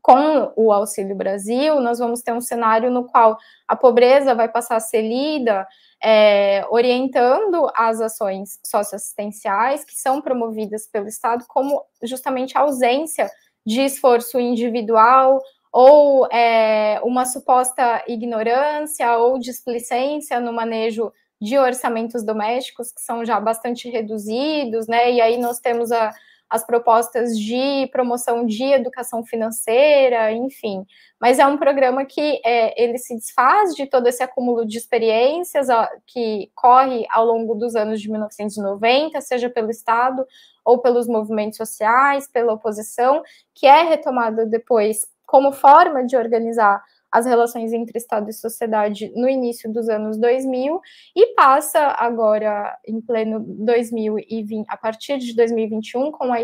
Com 0.00 0.52
o 0.56 0.72
Auxílio 0.72 1.16
Brasil, 1.16 1.80
nós 1.80 1.98
vamos 1.98 2.22
ter 2.22 2.32
um 2.32 2.40
cenário 2.40 2.90
no 2.90 3.04
qual 3.04 3.36
a 3.66 3.74
pobreza 3.74 4.34
vai 4.34 4.48
passar 4.48 4.76
a 4.76 4.80
ser 4.80 5.02
lida 5.02 5.66
é, 6.02 6.64
orientando 6.70 7.68
as 7.74 8.00
ações 8.00 8.60
socioassistenciais 8.64 9.84
que 9.84 9.94
são 9.94 10.20
promovidas 10.22 10.86
pelo 10.86 11.08
Estado, 11.08 11.44
como 11.48 11.84
justamente 12.02 12.56
a 12.56 12.60
ausência 12.60 13.28
de 13.66 13.80
esforço 13.82 14.38
individual 14.38 15.42
ou 15.72 16.26
é, 16.26 17.00
uma 17.02 17.24
suposta 17.24 18.04
ignorância 18.06 19.16
ou 19.18 19.38
displicência 19.38 20.40
no 20.40 20.52
manejo 20.52 21.12
de 21.40 21.58
orçamentos 21.58 22.24
domésticos 22.24 22.92
que 22.92 23.00
são 23.00 23.24
já 23.24 23.38
bastante 23.38 23.88
reduzidos, 23.88 24.88
né? 24.88 25.12
E 25.12 25.20
aí 25.20 25.38
nós 25.38 25.60
temos 25.60 25.92
a, 25.92 26.12
as 26.50 26.64
propostas 26.64 27.38
de 27.38 27.86
promoção 27.92 28.44
de 28.46 28.64
educação 28.64 29.24
financeira, 29.24 30.32
enfim. 30.32 30.84
Mas 31.20 31.38
é 31.38 31.46
um 31.46 31.58
programa 31.58 32.04
que 32.04 32.40
é, 32.44 32.82
ele 32.82 32.98
se 32.98 33.14
desfaz 33.14 33.74
de 33.74 33.86
todo 33.86 34.06
esse 34.06 34.22
acúmulo 34.22 34.66
de 34.66 34.78
experiências 34.78 35.68
ó, 35.68 35.86
que 36.06 36.50
corre 36.54 37.06
ao 37.10 37.24
longo 37.26 37.54
dos 37.54 37.76
anos 37.76 38.00
de 38.00 38.10
1990, 38.10 39.20
seja 39.20 39.50
pelo 39.50 39.70
Estado 39.70 40.26
ou 40.64 40.78
pelos 40.78 41.06
movimentos 41.06 41.56
sociais, 41.56 42.28
pela 42.28 42.52
oposição, 42.52 43.22
que 43.54 43.66
é 43.66 43.82
retomado 43.82 44.46
depois 44.46 45.06
como 45.28 45.52
forma 45.52 46.06
de 46.06 46.16
organizar 46.16 46.82
as 47.12 47.26
relações 47.26 47.72
entre 47.72 47.98
Estado 47.98 48.30
e 48.30 48.32
sociedade 48.32 49.12
no 49.14 49.28
início 49.28 49.70
dos 49.70 49.88
anos 49.88 50.16
2000 50.18 50.80
e 51.14 51.34
passa 51.34 51.94
agora 51.98 52.76
em 52.86 52.98
pleno 53.00 53.40
2020, 53.40 54.66
a 54.68 54.76
partir 54.76 55.18
de 55.18 55.36
2021, 55.36 56.10
com 56.12 56.32
a 56.32 56.40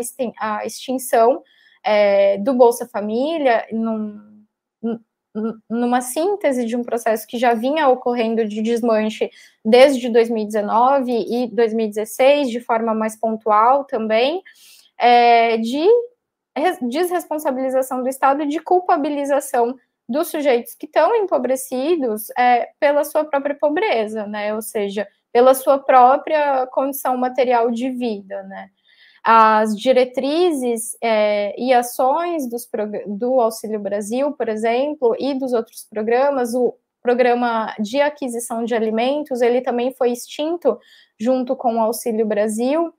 extinção 0.65 1.41
é, 1.83 2.37
do 2.37 2.53
Bolsa 2.53 2.87
Família, 2.87 3.65
num, 3.71 4.45
numa 5.67 6.01
síntese 6.01 6.63
de 6.63 6.75
um 6.75 6.83
processo 6.83 7.25
que 7.25 7.39
já 7.39 7.55
vinha 7.55 7.89
ocorrendo 7.89 8.45
de 8.45 8.61
desmanche 8.61 9.31
desde 9.63 10.09
2019 10.09 11.11
e 11.11 11.47
2016, 11.47 12.49
de 12.49 12.59
forma 12.59 12.93
mais 12.93 13.15
pontual 13.15 13.83
também, 13.83 14.43
é, 14.97 15.57
de 15.57 15.87
desresponsabilização 16.81 18.01
do 18.01 18.09
Estado 18.09 18.43
e 18.43 18.47
de 18.47 18.59
culpabilização 18.59 19.75
dos 20.07 20.27
sujeitos 20.27 20.75
que 20.75 20.85
estão 20.85 21.15
empobrecidos 21.15 22.27
é, 22.37 22.69
pela 22.79 23.03
sua 23.03 23.25
própria 23.25 23.55
pobreza, 23.55 24.25
né? 24.27 24.53
Ou 24.53 24.61
seja, 24.61 25.07
pela 25.33 25.53
sua 25.53 25.79
própria 25.79 26.67
condição 26.67 27.17
material 27.17 27.71
de 27.71 27.89
vida, 27.89 28.43
né? 28.43 28.69
As 29.23 29.75
diretrizes 29.75 30.95
é, 31.01 31.59
e 31.59 31.73
ações 31.73 32.47
dos, 32.47 32.69
do 33.07 33.41
Auxílio 33.41 33.79
Brasil, 33.79 34.31
por 34.33 34.47
exemplo, 34.47 35.15
e 35.19 35.33
dos 35.33 35.51
outros 35.51 35.87
programas, 35.89 36.53
o 36.53 36.75
programa 37.01 37.73
de 37.79 37.99
aquisição 37.99 38.63
de 38.63 38.75
alimentos, 38.75 39.41
ele 39.41 39.61
também 39.61 39.91
foi 39.91 40.11
extinto 40.11 40.79
junto 41.19 41.55
com 41.55 41.75
o 41.75 41.79
Auxílio 41.79 42.25
Brasil, 42.25 42.93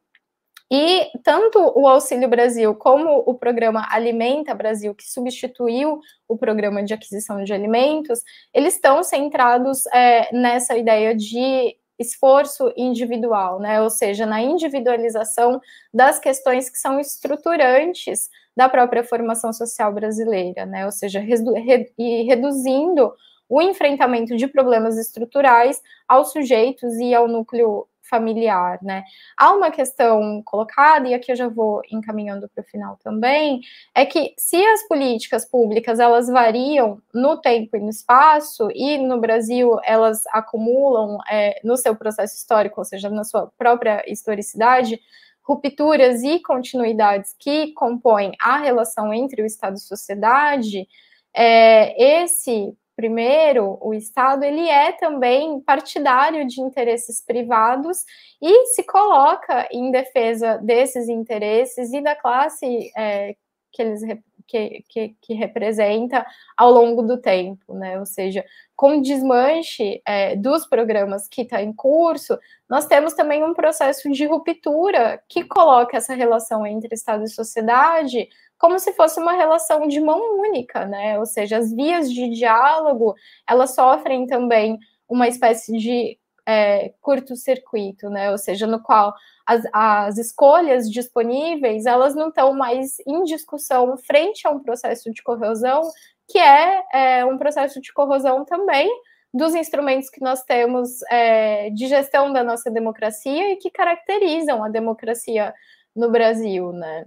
e 0.71 1.11
tanto 1.23 1.59
o 1.77 1.87
Auxílio 1.87 2.29
Brasil 2.29 2.75
como 2.75 3.23
o 3.25 3.35
programa 3.35 3.87
Alimenta 3.91 4.55
Brasil, 4.55 4.95
que 4.95 5.09
substituiu 5.09 6.01
o 6.27 6.37
programa 6.37 6.83
de 6.83 6.93
aquisição 6.93 7.45
de 7.45 7.53
alimentos, 7.53 8.23
eles 8.53 8.75
estão 8.75 9.03
centrados 9.03 9.87
é, 9.87 10.29
nessa 10.35 10.77
ideia 10.77 11.14
de 11.14 11.77
esforço 11.99 12.73
individual, 12.77 13.61
né? 13.61 13.81
Ou 13.81 13.89
seja, 13.89 14.27
na 14.27 14.43
individualização 14.43 15.61
das 15.95 16.19
questões 16.19 16.69
que 16.69 16.79
são 16.79 17.01
estruturantes 17.01 18.29
da 18.57 18.69
própria 18.69 19.05
formação 19.05 19.53
social 19.53 19.93
brasileira, 19.93 20.67
né? 20.67 20.85
Ou 20.85 20.93
seja, 20.93 21.21
redu 21.21 21.55
e 21.99 22.23
reduzindo 22.23 23.12
o 23.49 23.62
enfrentamento 23.62 24.37
de 24.37 24.49
problemas 24.49 24.99
estruturais 24.99 25.81
aos 26.09 26.33
sujeitos 26.33 26.95
e 26.97 27.14
ao 27.14 27.29
núcleo 27.29 27.87
familiar, 28.09 28.79
né? 28.83 29.05
Há 29.37 29.53
uma 29.53 29.71
questão 29.71 30.43
colocada, 30.45 31.09
e 31.09 31.15
aqui 31.15 31.33
eu 31.33 31.37
já 31.37 31.49
vou 31.49 31.83
encaminhando 31.91 32.49
para 32.49 32.63
o 32.63 32.67
final 32.67 32.99
também, 33.03 33.61
é 33.95 34.07
que 34.07 34.35
se 34.39 34.57
as 34.57 34.87
políticas 34.89 35.45
públicas 35.45 35.99
elas 35.99 36.29
variam 36.29 37.01
no 37.13 37.41
tempo 37.41 37.77
e 37.77 37.81
no 37.81 37.91
espaço, 37.91 38.69
e 38.75 38.99
no 38.99 39.21
Brasil 39.21 39.79
elas 39.85 40.25
acumulam 40.29 41.19
é, 41.31 41.61
no 41.65 41.77
seu 41.77 41.97
processo 41.97 42.35
histórico, 42.37 42.81
ou 42.81 42.85
seja, 42.85 43.09
na 43.11 43.25
sua 43.25 43.51
própria 43.59 44.03
historicidade, 44.07 45.01
rupturas 45.43 46.23
e 46.25 46.41
continuidades 46.41 47.35
que 47.39 47.73
compõem 47.73 48.33
a 48.41 48.57
relação 48.59 49.15
entre 49.15 49.43
o 49.43 49.47
Estado 49.47 49.77
e 49.77 49.81
sociedade, 49.81 50.89
é, 51.33 52.23
esse 52.23 52.77
Primeiro, 52.97 53.76
o 53.82 53.92
Estado 53.92 54.42
ele 54.42 54.66
é 54.68 54.90
também 54.90 55.61
partidário 55.61 56.47
de 56.47 56.62
interesses 56.62 57.22
privados 57.22 57.99
e 58.40 58.66
se 58.68 58.82
coloca 58.84 59.68
em 59.70 59.90
defesa 59.90 60.57
desses 60.57 61.07
interesses 61.07 61.92
e 61.92 62.01
da 62.01 62.16
classe 62.16 62.90
é, 62.97 63.36
que 63.70 63.82
eles 63.82 64.01
que, 64.49 64.84
que, 64.88 65.16
que, 65.20 65.34
representa 65.34 66.24
ao 66.57 66.70
longo 66.70 67.03
do 67.03 67.20
tempo, 67.20 67.74
né? 67.74 67.99
Ou 67.99 68.07
seja, 68.07 68.44
com 68.76 68.99
o 68.99 69.03
desmanche 69.03 70.01
é, 70.07 70.36
dos 70.36 70.66
programas 70.66 71.28
que 71.28 71.42
está 71.42 71.61
em 71.62 71.72
curso, 71.72 72.38
nós 72.70 72.86
temos 72.86 73.12
também 73.14 73.42
um 73.42 73.53
processo 73.53 74.11
de 74.11 74.24
ruptura 74.24 75.20
que 75.28 75.44
coloca 75.44 75.97
essa 75.97 76.14
relação 76.14 76.64
entre 76.66 76.94
Estado 76.94 77.24
e 77.24 77.28
sociedade 77.28 78.28
como 78.59 78.79
se 78.79 78.93
fosse 78.93 79.21
uma 79.21 79.33
relação 79.33 79.87
de 79.87 80.01
mão 80.01 80.41
única, 80.41 80.87
né? 80.87 81.19
Ou 81.19 81.27
seja, 81.27 81.59
as 81.59 81.73
vias 81.73 82.13
de 82.13 82.29
diálogo 82.31 83.15
elas 83.49 83.75
sofrem 83.75 84.27
também 84.27 84.79
uma 85.09 85.29
espécie 85.29 85.77
de 85.77 86.19
é, 86.47 86.95
curto-circuito, 87.01 88.09
né? 88.09 88.31
Ou 88.31 88.39
seja, 88.39 88.67
no 88.67 88.83
qual 88.83 89.15
as, 89.47 89.63
as 89.73 90.19
escolhas 90.19 90.91
disponíveis 90.91 91.87
elas 91.87 92.15
não 92.15 92.29
estão 92.29 92.55
mais 92.55 92.97
em 93.07 93.25
discussão 93.25 93.97
frente 93.97 94.47
a 94.47 94.51
um 94.51 94.61
processo 94.61 95.13
de 95.13 95.23
corrosão 95.23 95.83
que 96.29 96.39
é, 96.39 96.83
é 96.93 97.25
um 97.25 97.39
processo 97.39 97.81
de 97.81 97.93
corrosão 97.93 98.45
também 98.45 98.91
dos 99.33 99.55
instrumentos 99.55 100.09
que 100.09 100.21
nós 100.21 100.43
temos 100.43 101.03
é, 101.11 101.71
de 101.71 101.87
gestão 101.89 102.33
da 102.33 102.43
nossa 102.43 102.71
democracia 102.71 103.53
e 103.53 103.57
que 103.57 103.71
caracterizam 103.71 104.65
a 104.65 104.69
democracia 104.69 105.55
no 105.95 106.11
Brasil, 106.11 106.73
né? 106.73 107.05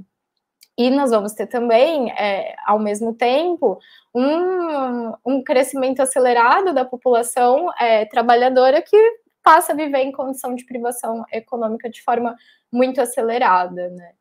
E 0.80 0.90
nós 0.90 1.12
vamos 1.12 1.34
ter 1.34 1.46
também, 1.46 2.10
é, 2.12 2.56
ao 2.66 2.80
mesmo 2.80 3.14
tempo, 3.14 3.78
um, 4.16 5.12
um, 5.26 5.44
crescimento 5.44 6.00
acelerado 6.00 6.74
da 6.74 6.86
população 6.86 7.70
é, 7.78 8.06
trabalhadora 8.06 8.82
que 8.82 8.98
passa 9.44 9.74
a 9.74 9.76
viver 9.76 10.00
em 10.00 10.14
condição 10.14 10.56
de 10.56 10.66
privação 10.66 11.26
econômica 11.34 11.90
de 11.90 12.02
forma 12.02 12.34
muito 12.72 13.02
acelerada, 13.02 13.90
né? 13.90 14.14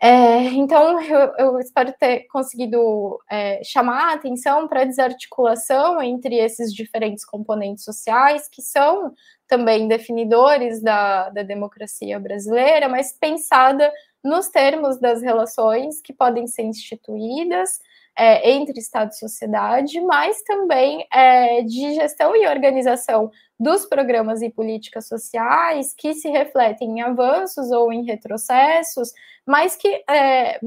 É, 0.00 0.44
então, 0.54 1.00
eu, 1.02 1.32
eu, 1.36 1.58
espero 1.58 1.92
ter 1.98 2.20
conseguido 2.28 3.18
é, 3.28 3.60
chamar 3.64 4.10
a 4.10 4.14
atenção 4.14 4.68
para 4.68 4.82
a 4.82 4.84
desarticulação 4.84 6.00
entre 6.00 6.36
esses 6.36 6.72
diferentes 6.72 7.24
componentes 7.24 7.82
sociais, 7.82 8.48
que 8.48 8.62
são 8.62 9.12
também 9.50 9.88
definidores 9.88 10.80
da, 10.80 11.28
da 11.30 11.42
democracia 11.42 12.20
brasileira, 12.20 12.88
mas 12.88 13.12
pensada 13.12 13.92
nos 14.22 14.48
termos 14.48 15.00
das 15.00 15.20
relações 15.20 16.00
que 16.00 16.12
podem 16.12 16.46
ser 16.46 16.62
instituídas 16.62 17.80
é, 18.16 18.52
entre 18.52 18.78
Estado 18.78 19.10
e 19.10 19.18
sociedade, 19.18 20.00
mas 20.02 20.40
também 20.42 21.04
é, 21.12 21.62
de 21.62 21.94
gestão 21.94 22.36
e 22.36 22.46
organização 22.46 23.30
dos 23.58 23.86
programas 23.86 24.40
e 24.40 24.50
políticas 24.50 25.08
sociais 25.08 25.94
que 25.96 26.14
se 26.14 26.28
refletem 26.28 26.98
em 26.98 27.02
avanços 27.02 27.72
ou 27.72 27.92
em 27.92 28.04
retrocessos, 28.04 29.12
mas 29.44 29.74
que, 29.74 30.04
é, 30.08 30.60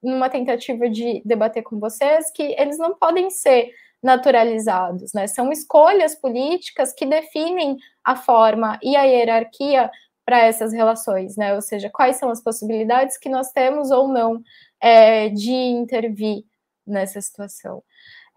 numa 0.00 0.30
tentativa 0.30 0.88
de 0.88 1.20
debater 1.24 1.64
com 1.64 1.80
vocês, 1.80 2.30
que 2.30 2.54
eles 2.56 2.78
não 2.78 2.94
podem 2.94 3.28
ser 3.28 3.72
naturalizados, 4.02 5.12
né? 5.12 5.26
São 5.26 5.52
escolhas 5.52 6.14
políticas 6.14 6.92
que 6.92 7.06
definem 7.06 7.76
a 8.04 8.16
forma 8.16 8.78
e 8.82 8.96
a 8.96 9.02
hierarquia 9.04 9.90
para 10.24 10.40
essas 10.44 10.72
relações, 10.72 11.36
né? 11.36 11.54
Ou 11.54 11.60
seja, 11.60 11.90
quais 11.90 12.16
são 12.16 12.30
as 12.30 12.42
possibilidades 12.42 13.18
que 13.18 13.28
nós 13.28 13.50
temos 13.52 13.90
ou 13.90 14.08
não 14.08 14.42
é, 14.80 15.28
de 15.28 15.52
intervir 15.52 16.44
nessa 16.86 17.20
situação. 17.20 17.82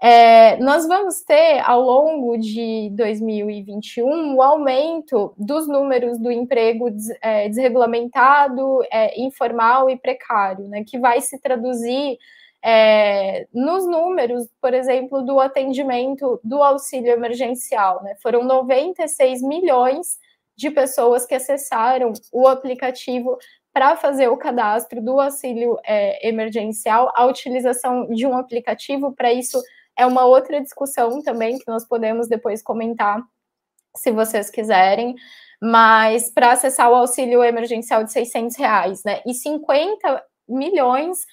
É, 0.01 0.57
nós 0.57 0.85
vamos 0.85 1.21
ter, 1.21 1.59
ao 1.59 1.81
longo 1.81 2.37
de 2.37 2.89
2021, 2.93 4.35
o 4.35 4.41
aumento 4.41 5.33
dos 5.37 5.65
números 5.65 6.19
do 6.19 6.29
emprego 6.29 6.91
des, 6.91 7.09
é, 7.21 7.47
desregulamentado, 7.47 8.79
é, 8.91 9.17
informal 9.21 9.89
e 9.89 9.97
precário, 9.97 10.67
né, 10.67 10.83
que 10.85 10.99
vai 10.99 11.21
se 11.21 11.39
traduzir 11.39 12.17
é, 12.63 13.45
nos 13.53 13.85
números, 13.85 14.47
por 14.61 14.73
exemplo, 14.73 15.21
do 15.21 15.39
atendimento 15.39 16.39
do 16.43 16.63
auxílio 16.63 17.11
emergencial. 17.11 18.01
Né, 18.01 18.15
foram 18.21 18.43
96 18.43 19.41
milhões 19.41 20.17
de 20.55 20.71
pessoas 20.71 21.25
que 21.25 21.35
acessaram 21.35 22.13
o 22.31 22.47
aplicativo 22.47 23.37
para 23.73 23.95
fazer 23.97 24.27
o 24.27 24.37
cadastro 24.37 25.01
do 25.01 25.19
auxílio 25.19 25.77
é, 25.83 26.27
emergencial, 26.27 27.11
a 27.15 27.25
utilização 27.25 28.07
de 28.07 28.25
um 28.25 28.37
aplicativo 28.37 29.11
para 29.11 29.33
isso 29.33 29.59
é 29.97 30.05
uma 30.05 30.25
outra 30.25 30.61
discussão 30.61 31.21
também 31.23 31.57
que 31.57 31.67
nós 31.67 31.83
podemos 31.85 32.27
depois 32.27 32.61
comentar, 32.61 33.21
se 33.95 34.11
vocês 34.11 34.49
quiserem. 34.49 35.15
Mas 35.61 36.29
para 36.29 36.51
acessar 36.51 36.91
o 36.91 36.95
auxílio 36.95 37.43
emergencial 37.43 38.03
de 38.03 38.11
600 38.11 38.57
reais, 38.57 39.03
né? 39.03 39.21
E 39.25 39.33
50 39.33 40.23
milhões 40.47 41.25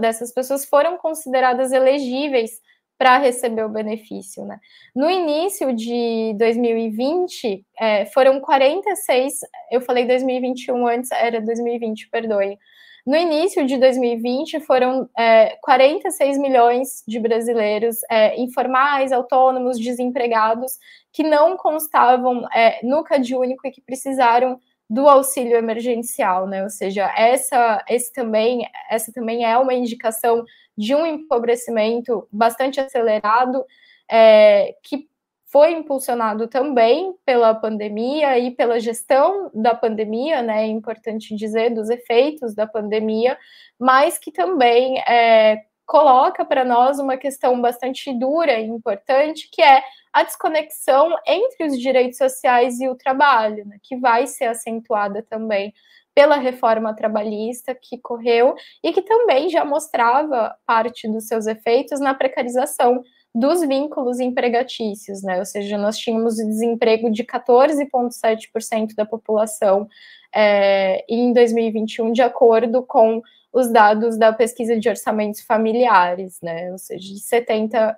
dessas 0.00 0.32
pessoas 0.32 0.64
foram 0.64 0.96
consideradas 0.96 1.72
elegíveis 1.72 2.60
para 2.98 3.18
receber 3.18 3.64
o 3.64 3.68
benefício. 3.68 4.44
Né? 4.44 4.58
No 4.94 5.10
início 5.10 5.74
de 5.74 6.34
2020, 6.38 7.64
é, 7.78 8.06
foram 8.06 8.40
46, 8.40 9.40
eu 9.70 9.80
falei 9.80 10.06
2021 10.06 10.86
antes, 10.86 11.10
era 11.12 11.40
2020, 11.40 12.08
perdoe. 12.08 12.58
No 13.06 13.14
início 13.14 13.64
de 13.64 13.76
2020, 13.76 14.58
foram 14.60 15.08
é, 15.16 15.56
46 15.62 16.38
milhões 16.38 17.04
de 17.06 17.20
brasileiros 17.20 17.98
é, 18.10 18.40
informais, 18.40 19.12
autônomos, 19.12 19.78
desempregados, 19.78 20.72
que 21.12 21.22
não 21.22 21.56
constavam 21.56 22.44
é, 22.52 22.84
no 22.84 23.04
CAD 23.04 23.36
único 23.36 23.64
e 23.64 23.70
que 23.70 23.80
precisaram 23.80 24.58
do 24.88 25.08
auxílio 25.08 25.56
emergencial, 25.56 26.46
né? 26.46 26.62
Ou 26.62 26.70
seja, 26.70 27.12
essa, 27.16 27.84
esse 27.88 28.12
também, 28.12 28.68
essa 28.88 29.12
também 29.12 29.44
é 29.44 29.56
uma 29.58 29.74
indicação 29.74 30.44
de 30.76 30.94
um 30.94 31.04
empobrecimento 31.04 32.28
bastante 32.30 32.80
acelerado, 32.80 33.64
é, 34.10 34.74
que 34.82 35.08
foi 35.46 35.72
impulsionado 35.72 36.48
também 36.48 37.14
pela 37.24 37.54
pandemia 37.54 38.38
e 38.38 38.50
pela 38.50 38.78
gestão 38.78 39.50
da 39.54 39.74
pandemia, 39.74 40.42
né? 40.42 40.64
É 40.64 40.66
importante 40.66 41.34
dizer 41.34 41.70
dos 41.70 41.88
efeitos 41.88 42.54
da 42.54 42.66
pandemia, 42.66 43.38
mas 43.78 44.18
que 44.18 44.30
também 44.30 44.98
é, 45.00 45.62
coloca 45.86 46.44
para 46.44 46.64
nós 46.64 46.98
uma 46.98 47.16
questão 47.16 47.60
bastante 47.60 48.12
dura 48.12 48.58
e 48.58 48.66
importante, 48.66 49.48
que 49.50 49.62
é 49.62 49.82
a 50.16 50.22
desconexão 50.22 51.14
entre 51.26 51.66
os 51.66 51.78
direitos 51.78 52.16
sociais 52.16 52.80
e 52.80 52.88
o 52.88 52.94
trabalho, 52.94 53.66
né? 53.66 53.76
que 53.82 53.98
vai 53.98 54.26
ser 54.26 54.46
acentuada 54.46 55.22
também 55.22 55.74
pela 56.14 56.36
reforma 56.36 56.96
trabalhista 56.96 57.74
que 57.74 57.98
correu 57.98 58.54
e 58.82 58.94
que 58.94 59.02
também 59.02 59.50
já 59.50 59.62
mostrava 59.62 60.56
parte 60.64 61.06
dos 61.06 61.28
seus 61.28 61.46
efeitos 61.46 62.00
na 62.00 62.14
precarização 62.14 63.02
dos 63.34 63.60
vínculos 63.60 64.18
empregatícios, 64.18 65.22
né? 65.22 65.38
Ou 65.38 65.44
seja, 65.44 65.76
nós 65.76 65.98
tínhamos 65.98 66.38
o 66.38 66.46
desemprego 66.46 67.10
de 67.10 67.22
14,7% 67.22 68.94
da 68.96 69.04
população 69.04 69.86
é, 70.34 71.04
em 71.06 71.34
2021, 71.34 72.12
de 72.12 72.22
acordo 72.22 72.82
com 72.82 73.20
os 73.52 73.70
dados 73.70 74.16
da 74.16 74.32
pesquisa 74.32 74.78
de 74.78 74.88
orçamentos 74.88 75.42
familiares, 75.42 76.38
né? 76.42 76.72
Ou 76.72 76.78
seja, 76.78 77.12
de 77.12 77.20
70 77.20 77.94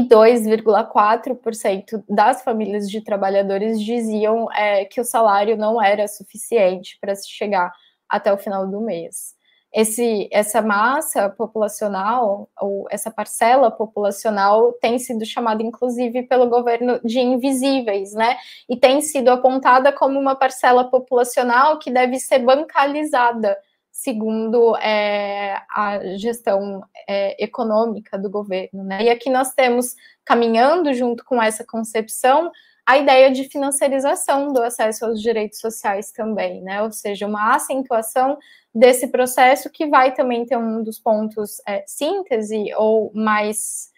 e 0.00 0.08
2,4% 0.08 2.02
das 2.08 2.42
famílias 2.42 2.88
de 2.88 3.02
trabalhadores 3.02 3.80
diziam 3.80 4.50
é, 4.52 4.84
que 4.86 5.00
o 5.00 5.04
salário 5.04 5.56
não 5.56 5.82
era 5.82 6.08
suficiente 6.08 6.96
para 7.00 7.14
se 7.14 7.28
chegar 7.28 7.70
até 8.08 8.32
o 8.32 8.38
final 8.38 8.66
do 8.66 8.80
mês. 8.80 9.38
Esse, 9.72 10.28
essa 10.32 10.60
massa 10.60 11.28
populacional, 11.28 12.48
ou 12.60 12.86
essa 12.90 13.08
parcela 13.08 13.70
populacional, 13.70 14.72
tem 14.80 14.98
sido 14.98 15.24
chamada, 15.24 15.62
inclusive, 15.62 16.24
pelo 16.24 16.48
governo 16.48 16.98
de 17.04 17.20
invisíveis, 17.20 18.12
né? 18.12 18.36
E 18.68 18.76
tem 18.76 19.00
sido 19.00 19.28
apontada 19.28 19.92
como 19.92 20.18
uma 20.18 20.34
parcela 20.34 20.84
populacional 20.90 21.78
que 21.78 21.88
deve 21.90 22.18
ser 22.18 22.40
bancalizada 22.40 23.56
segundo 24.00 24.74
é, 24.78 25.62
a 25.68 26.16
gestão 26.16 26.82
é, 27.06 27.42
econômica 27.42 28.18
do 28.18 28.30
governo. 28.30 28.82
Né? 28.82 29.02
E 29.04 29.10
aqui 29.10 29.28
nós 29.28 29.52
temos, 29.52 29.94
caminhando 30.24 30.94
junto 30.94 31.22
com 31.22 31.40
essa 31.40 31.66
concepção, 31.66 32.50
a 32.86 32.96
ideia 32.96 33.30
de 33.30 33.44
financiarização 33.44 34.54
do 34.54 34.62
acesso 34.62 35.04
aos 35.04 35.20
direitos 35.20 35.60
sociais 35.60 36.10
também, 36.12 36.62
né? 36.62 36.82
ou 36.82 36.90
seja, 36.90 37.26
uma 37.26 37.54
acentuação 37.54 38.38
desse 38.74 39.08
processo 39.08 39.68
que 39.68 39.86
vai 39.86 40.14
também 40.14 40.46
ter 40.46 40.56
um 40.56 40.82
dos 40.82 40.98
pontos 40.98 41.60
é, 41.68 41.84
síntese 41.86 42.72
ou 42.78 43.12
mais 43.14 43.90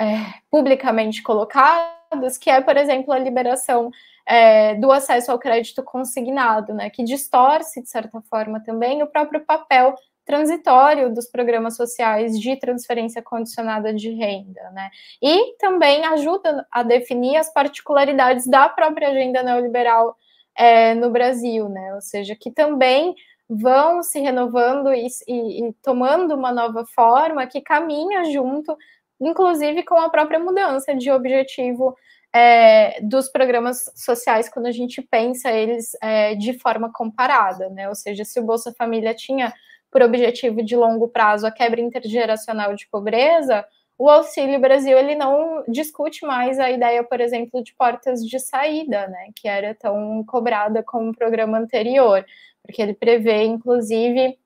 é, 0.00 0.40
publicamente 0.50 1.22
colocados, 1.22 2.38
que 2.38 2.48
é, 2.48 2.62
por 2.62 2.78
exemplo, 2.78 3.12
a 3.12 3.18
liberação 3.18 3.90
é, 4.26 4.74
do 4.76 4.92
acesso 4.92 5.30
ao 5.32 5.38
crédito 5.38 5.82
consignado, 5.82 6.72
né, 6.74 6.90
que 6.90 7.02
distorce, 7.02 7.82
de 7.82 7.88
certa 7.88 8.20
forma, 8.22 8.62
também 8.62 9.02
o 9.02 9.06
próprio 9.06 9.44
papel 9.44 9.94
transitório 10.24 11.12
dos 11.12 11.26
programas 11.26 11.76
sociais 11.76 12.38
de 12.38 12.56
transferência 12.56 13.20
condicionada 13.22 13.92
de 13.92 14.10
renda, 14.10 14.70
né? 14.70 14.88
E 15.20 15.56
também 15.56 16.04
ajuda 16.04 16.66
a 16.70 16.82
definir 16.82 17.36
as 17.36 17.52
particularidades 17.52 18.46
da 18.46 18.68
própria 18.68 19.08
agenda 19.08 19.42
neoliberal 19.42 20.16
é, 20.56 20.94
no 20.94 21.10
Brasil, 21.10 21.68
né? 21.68 21.94
Ou 21.94 22.00
seja, 22.00 22.36
que 22.36 22.50
também 22.50 23.14
vão 23.48 24.02
se 24.02 24.20
renovando 24.20 24.92
e, 24.92 25.06
e, 25.26 25.68
e 25.68 25.72
tomando 25.82 26.34
uma 26.34 26.52
nova 26.52 26.84
forma 26.86 27.46
que 27.46 27.60
caminha 27.60 28.24
junto, 28.24 28.76
inclusive 29.20 29.82
com 29.82 29.96
a 29.96 30.08
própria 30.08 30.38
mudança 30.38 30.94
de 30.94 31.10
objetivo 31.10 31.96
é, 32.34 33.00
dos 33.02 33.28
programas 33.28 33.84
sociais 33.94 34.48
quando 34.48 34.66
a 34.66 34.72
gente 34.72 35.02
pensa 35.02 35.50
eles 35.50 35.92
é, 36.00 36.34
de 36.34 36.58
forma 36.58 36.90
comparada, 36.92 37.68
né? 37.68 37.88
Ou 37.88 37.94
seja, 37.94 38.24
se 38.24 38.40
o 38.40 38.44
Bolsa 38.44 38.72
Família 38.72 39.14
tinha 39.14 39.52
por 39.90 40.00
objetivo 40.02 40.62
de 40.62 40.74
longo 40.74 41.08
prazo 41.08 41.46
a 41.46 41.50
quebra 41.50 41.80
intergeracional 41.80 42.74
de 42.74 42.88
pobreza, 42.88 43.64
o 43.98 44.08
Auxílio 44.08 44.58
Brasil 44.58 44.98
ele 44.98 45.14
não 45.14 45.62
discute 45.68 46.24
mais 46.24 46.58
a 46.58 46.70
ideia, 46.70 47.04
por 47.04 47.20
exemplo, 47.20 47.62
de 47.62 47.74
portas 47.74 48.26
de 48.26 48.40
saída, 48.40 49.06
né? 49.08 49.28
Que 49.36 49.46
era 49.46 49.74
tão 49.74 50.24
cobrada 50.24 50.82
como 50.82 51.10
o 51.10 51.14
programa 51.14 51.58
anterior, 51.58 52.24
porque 52.62 52.80
ele 52.80 52.94
prevê, 52.94 53.44
inclusive, 53.44 54.38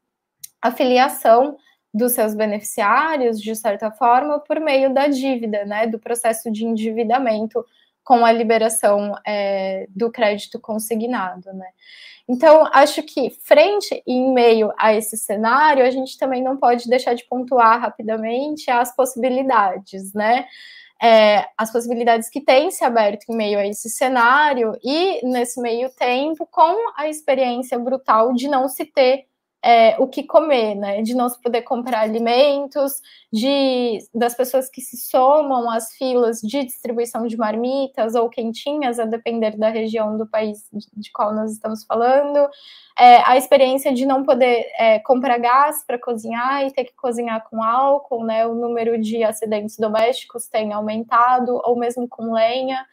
a 0.61 0.73
filiação 0.73 1.57
dos 1.97 2.13
seus 2.13 2.35
beneficiários, 2.35 3.41
de 3.41 3.57
certa 3.57 3.91
forma, 3.91 4.39
por 4.39 4.61
meio 4.61 4.93
da 4.93 5.09
dívida, 5.09 5.65
né, 5.65 5.87
do 5.87 5.99
processo 5.99 6.51
de 6.53 6.65
endividamento 6.65 7.65
com 8.05 8.25
a 8.25 8.31
liberação 8.31 9.17
é, 9.27 9.87
do 9.89 10.11
crédito 10.13 10.61
consignado, 10.61 11.53
né. 11.55 11.69
Então, 12.29 12.69
acho 12.73 13.03
que 13.03 13.31
frente 13.31 14.03
e 14.07 14.13
em 14.13 14.35
meio 14.35 14.73
a 14.77 14.93
esse 14.93 15.17
cenário, 15.17 15.85
a 15.85 15.91
gente 15.91 16.19
também 16.19 16.43
não 16.43 16.57
pode 16.57 16.89
deixar 16.89 17.15
de 17.15 17.25
pontuar 17.25 17.81
rapidamente 17.81 18.71
as 18.71 18.95
possibilidades, 18.95 20.13
né, 20.13 20.47
é, 21.03 21.47
as 21.57 21.73
possibilidades 21.73 22.29
que 22.29 22.41
têm 22.41 22.71
se 22.71 22.85
aberto 22.85 23.25
em 23.29 23.37
meio 23.37 23.59
a 23.59 23.67
esse 23.67 23.89
cenário 23.89 24.77
e 24.83 25.25
nesse 25.27 25.61
meio 25.61 25.89
tempo 25.91 26.47
com 26.51 26.93
a 26.97 27.09
experiência 27.09 27.79
brutal 27.79 28.33
de 28.35 28.49
não 28.49 28.69
se 28.69 28.85
ter 28.85 29.27
é, 29.67 29.97
o 29.99 30.07
que 30.07 30.23
comer, 30.23 30.77
né? 30.77 31.03
De 31.03 31.13
não 31.13 31.29
se 31.29 31.43
poder 31.43 31.63
comprar 31.63 32.03
alimentos, 32.03 33.03
de 33.33 33.99
das 34.15 34.33
pessoas 34.33 34.71
que 34.71 34.81
se 34.81 34.97
somam 34.97 35.69
às 35.69 35.93
filas 35.95 36.41
de 36.41 36.65
distribuição 36.65 37.27
de 37.27 37.37
marmitas 37.37 38.15
ou 38.15 38.29
quentinhas, 38.29 39.01
a 39.01 39.05
depender 39.05 39.57
da 39.57 39.69
região 39.69 40.17
do 40.17 40.25
país 40.25 40.69
de, 40.73 41.11
qual 41.11 41.35
nós 41.35 41.51
estamos 41.51 41.85
falando, 41.85 42.49
é, 42.97 43.29
a 43.29 43.37
experiência 43.37 43.93
de 43.93 44.07
não 44.07 44.23
poder 44.23 44.67
é, 44.79 45.01
comprar 45.01 45.39
gás 45.39 45.85
para 45.85 45.99
cozinhar 45.99 46.65
e 46.65 46.71
ter 46.71 46.85
que 46.85 46.95
cozinhar 46.95 47.45
com 47.51 47.61
álcool, 47.61 48.25
né? 48.25 48.47
O 48.47 48.55
número 48.55 48.97
de 49.01 49.25
acidentes 49.25 49.77
domésticos 49.77 50.47
tem 50.47 50.73
aumentado, 50.73 51.61
ou 51.65 51.77
mesmo 51.77 52.07
com 52.09 52.33
lenha. 52.33 52.87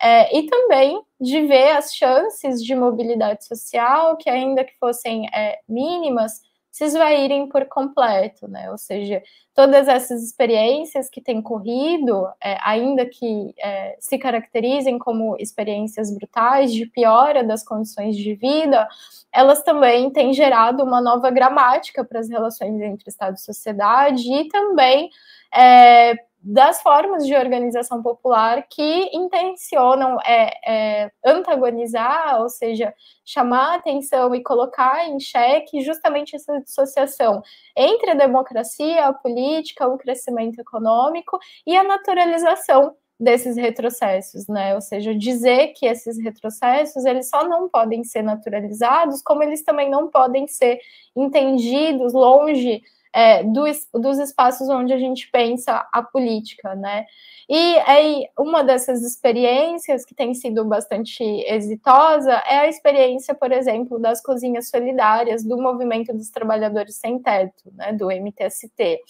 É, 0.00 0.36
e 0.36 0.46
também 0.46 1.00
de 1.20 1.42
ver 1.46 1.70
as 1.76 1.94
chances 1.94 2.62
de 2.62 2.74
mobilidade 2.74 3.46
social, 3.46 4.16
que 4.16 4.28
ainda 4.28 4.64
que 4.64 4.76
fossem 4.78 5.26
é, 5.34 5.58
mínimas, 5.68 6.40
se 6.76 6.84
esvaírem 6.84 7.48
por 7.48 7.64
completo, 7.68 8.46
né? 8.46 8.70
Ou 8.70 8.76
seja, 8.76 9.22
todas 9.54 9.88
essas 9.88 10.22
experiências 10.22 11.08
que 11.08 11.22
têm 11.22 11.40
corrido, 11.40 12.28
é, 12.38 12.58
ainda 12.62 13.06
que 13.06 13.54
é, 13.58 13.96
se 13.98 14.18
caracterizem 14.18 14.98
como 14.98 15.38
experiências 15.38 16.14
brutais 16.14 16.70
de 16.74 16.84
piora 16.84 17.42
das 17.42 17.64
condições 17.64 18.14
de 18.14 18.34
vida, 18.34 18.86
elas 19.32 19.62
também 19.62 20.10
têm 20.10 20.34
gerado 20.34 20.84
uma 20.84 21.00
nova 21.00 21.30
gramática 21.30 22.04
para 22.04 22.20
as 22.20 22.28
relações 22.28 22.78
entre 22.82 23.08
Estado 23.08 23.36
e 23.36 23.40
sociedade 23.40 24.30
e 24.30 24.46
também 24.48 25.08
é, 25.54 26.14
das 26.48 26.80
formas 26.80 27.26
de 27.26 27.34
organização 27.34 28.00
popular 28.00 28.64
que 28.70 29.10
intencionam 29.12 30.16
é, 30.24 30.52
é, 30.64 31.10
antagonizar, 31.24 32.40
ou 32.40 32.48
seja, 32.48 32.94
chamar 33.24 33.74
atenção 33.74 34.32
e 34.32 34.44
colocar 34.44 35.08
em 35.08 35.18
xeque 35.18 35.80
justamente 35.80 36.36
essa 36.36 36.60
dissociação 36.60 37.42
entre 37.76 38.12
a 38.12 38.14
democracia, 38.14 39.06
a 39.06 39.12
política, 39.12 39.88
o 39.88 39.98
crescimento 39.98 40.60
econômico 40.60 41.36
e 41.66 41.76
a 41.76 41.82
naturalização 41.82 42.94
desses 43.18 43.56
retrocessos, 43.56 44.46
né? 44.46 44.72
Ou 44.76 44.80
seja, 44.80 45.12
dizer 45.12 45.72
que 45.74 45.84
esses 45.86 46.16
retrocessos 46.22 47.04
eles 47.04 47.28
só 47.28 47.48
não 47.48 47.68
podem 47.68 48.04
ser 48.04 48.22
naturalizados, 48.22 49.20
como 49.20 49.42
eles 49.42 49.64
também 49.64 49.90
não 49.90 50.06
podem 50.08 50.46
ser 50.46 50.78
entendidos 51.16 52.12
longe 52.12 52.82
é, 53.12 53.42
dos, 53.44 53.88
dos 53.92 54.18
espaços 54.18 54.68
onde 54.68 54.92
a 54.92 54.98
gente 54.98 55.30
pensa 55.30 55.86
a 55.92 56.02
política, 56.02 56.74
né? 56.74 57.06
E 57.48 57.78
aí, 57.86 58.28
uma 58.38 58.64
dessas 58.64 59.02
experiências 59.02 60.04
que 60.04 60.14
tem 60.14 60.34
sido 60.34 60.64
bastante 60.64 61.22
exitosa 61.22 62.32
é 62.32 62.58
a 62.58 62.68
experiência, 62.68 63.34
por 63.34 63.52
exemplo, 63.52 63.98
das 64.00 64.20
cozinhas 64.20 64.68
solidárias 64.68 65.44
do 65.44 65.56
Movimento 65.56 66.12
dos 66.12 66.28
Trabalhadores 66.30 66.96
Sem 66.96 67.20
Teto, 67.20 67.72
né, 67.72 67.92
do 67.92 68.10
MTST. 68.10 69.00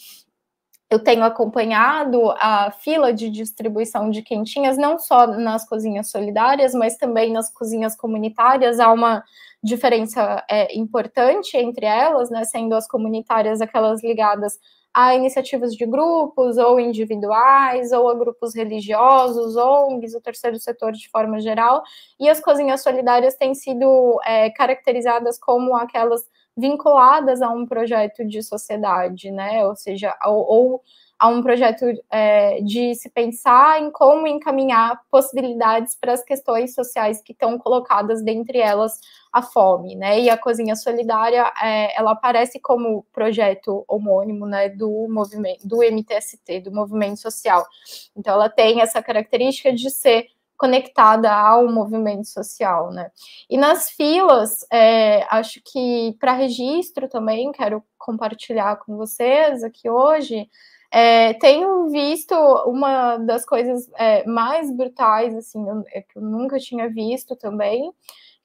Eu 0.89 1.01
tenho 1.03 1.25
acompanhado 1.25 2.31
a 2.39 2.71
fila 2.71 3.13
de 3.13 3.29
distribuição 3.29 4.09
de 4.09 4.23
quentinhas, 4.23 4.79
não 4.79 4.99
só 4.99 5.27
nas 5.27 5.69
cozinhas 5.69 6.11
solidárias, 6.11 6.75
mas 6.75 6.97
também 6.97 7.33
nas 7.33 7.53
cozinhas 7.53 7.97
comunitárias. 7.97 8.79
Há 8.79 8.93
uma 8.93 9.25
diferença 9.63 10.45
é, 10.49 10.77
importante 10.79 11.57
entre 11.57 11.87
elas, 11.87 12.31
né, 12.31 12.45
sendo 12.45 12.75
as 12.75 12.87
comunitárias 12.87 13.61
aquelas 13.61 14.03
ligadas 14.03 14.59
a 14.97 15.15
iniciativas 15.15 15.75
de 15.75 15.85
grupos 15.85 16.57
ou 16.57 16.81
individuais, 16.81 17.93
ou 17.93 18.09
a 18.09 18.15
grupos 18.15 18.55
religiosos, 18.55 19.55
ONGs, 19.55 20.15
o 20.15 20.23
terceiro 20.23 20.59
setor 20.59 20.93
de 20.93 21.07
forma 21.11 21.39
geral, 21.39 21.83
e 22.19 22.31
as 22.31 22.41
cozinhas 22.41 22.83
solidárias 22.83 23.35
têm 23.35 23.55
sido 23.55 24.19
é, 24.25 24.49
caracterizadas 24.49 25.39
como 25.39 25.77
aquelas 25.77 26.23
vinculadas 26.57 27.43
a 27.43 27.51
um 27.51 27.67
projeto 27.67 28.25
de 28.25 28.43
sociedade, 28.43 29.31
né, 29.31 29.67
ou 29.67 29.77
seja, 29.77 30.17
ou, 30.25 30.47
ou 30.49 30.83
a 31.19 31.29
um 31.29 31.43
projeto 31.43 31.85
é, 32.11 32.61
de 32.61 32.95
se 32.95 33.09
pensar 33.09 33.81
em 33.81 33.91
como 33.91 34.27
encaminhar 34.27 35.01
possibilidades 35.11 35.97
para 35.99 36.13
as 36.13 36.23
questões 36.23 36.75
sociais 36.75 37.23
que 37.23 37.33
estão 37.33 37.59
colocadas 37.59 38.23
dentre 38.23 38.59
elas 38.59 39.01
a 39.33 39.41
fome, 39.43 39.97
né? 39.97 40.21
E 40.21 40.31
a 40.31 40.37
cozinha 40.37 40.77
solidária, 40.77 41.51
é, 41.63 41.99
ela 41.99 42.13
aparece 42.13 42.61
como 42.61 43.05
projeto 43.13 43.85
homônimo, 43.89 44.47
né, 44.47 44.69
do 44.69 45.07
movimento, 45.09 45.67
do 45.67 45.83
MTST, 45.83 46.61
do 46.61 46.73
movimento 46.73 47.19
social. 47.19 47.67
Então, 48.15 48.35
ela 48.35 48.49
tem 48.49 48.81
essa 48.81 49.03
característica 49.03 49.73
de 49.73 49.91
ser 49.91 50.27
conectada 50.57 51.33
ao 51.33 51.69
movimento 51.69 52.27
social, 52.27 52.91
né? 52.91 53.11
E 53.49 53.57
nas 53.57 53.91
filas, 53.91 54.67
é, 54.73 55.27
acho 55.31 55.61
que 55.65 56.17
para 56.19 56.33
registro 56.33 57.09
também 57.09 57.53
quero 57.53 57.83
compartilhar 57.99 58.77
com 58.77 58.97
vocês 58.97 59.63
aqui 59.63 59.89
hoje. 59.89 60.49
É, 60.91 61.35
tenho 61.35 61.89
visto 61.91 62.35
uma 62.67 63.19
das 63.19 63.45
coisas 63.45 63.91
é, 63.97 64.25
mais 64.25 64.71
brutais, 64.71 65.35
assim, 65.37 65.69
eu, 65.69 65.85
é, 65.89 66.01
que 66.03 66.17
eu 66.17 66.23
nunca 66.23 66.59
tinha 66.59 66.89
visto 66.89 67.37
também, 67.37 67.93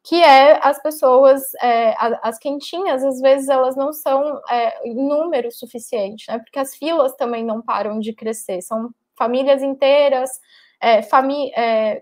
que 0.03 0.21
é 0.21 0.59
as 0.65 0.81
pessoas, 0.81 1.53
é, 1.61 1.95
as 2.23 2.39
quentinhas, 2.39 3.03
às 3.03 3.21
vezes 3.21 3.47
elas 3.49 3.75
não 3.75 3.93
são 3.93 4.41
é, 4.49 4.87
em 4.87 4.95
número 4.95 5.51
suficiente, 5.51 6.25
né? 6.27 6.39
Porque 6.39 6.59
as 6.59 6.75
filas 6.75 7.15
também 7.15 7.45
não 7.45 7.61
param 7.61 7.99
de 7.99 8.11
crescer, 8.11 8.61
são 8.61 8.89
famílias 9.15 9.61
inteiras, 9.61 10.31
é, 10.81 11.01
famí 11.03 11.51
é, 11.55 12.01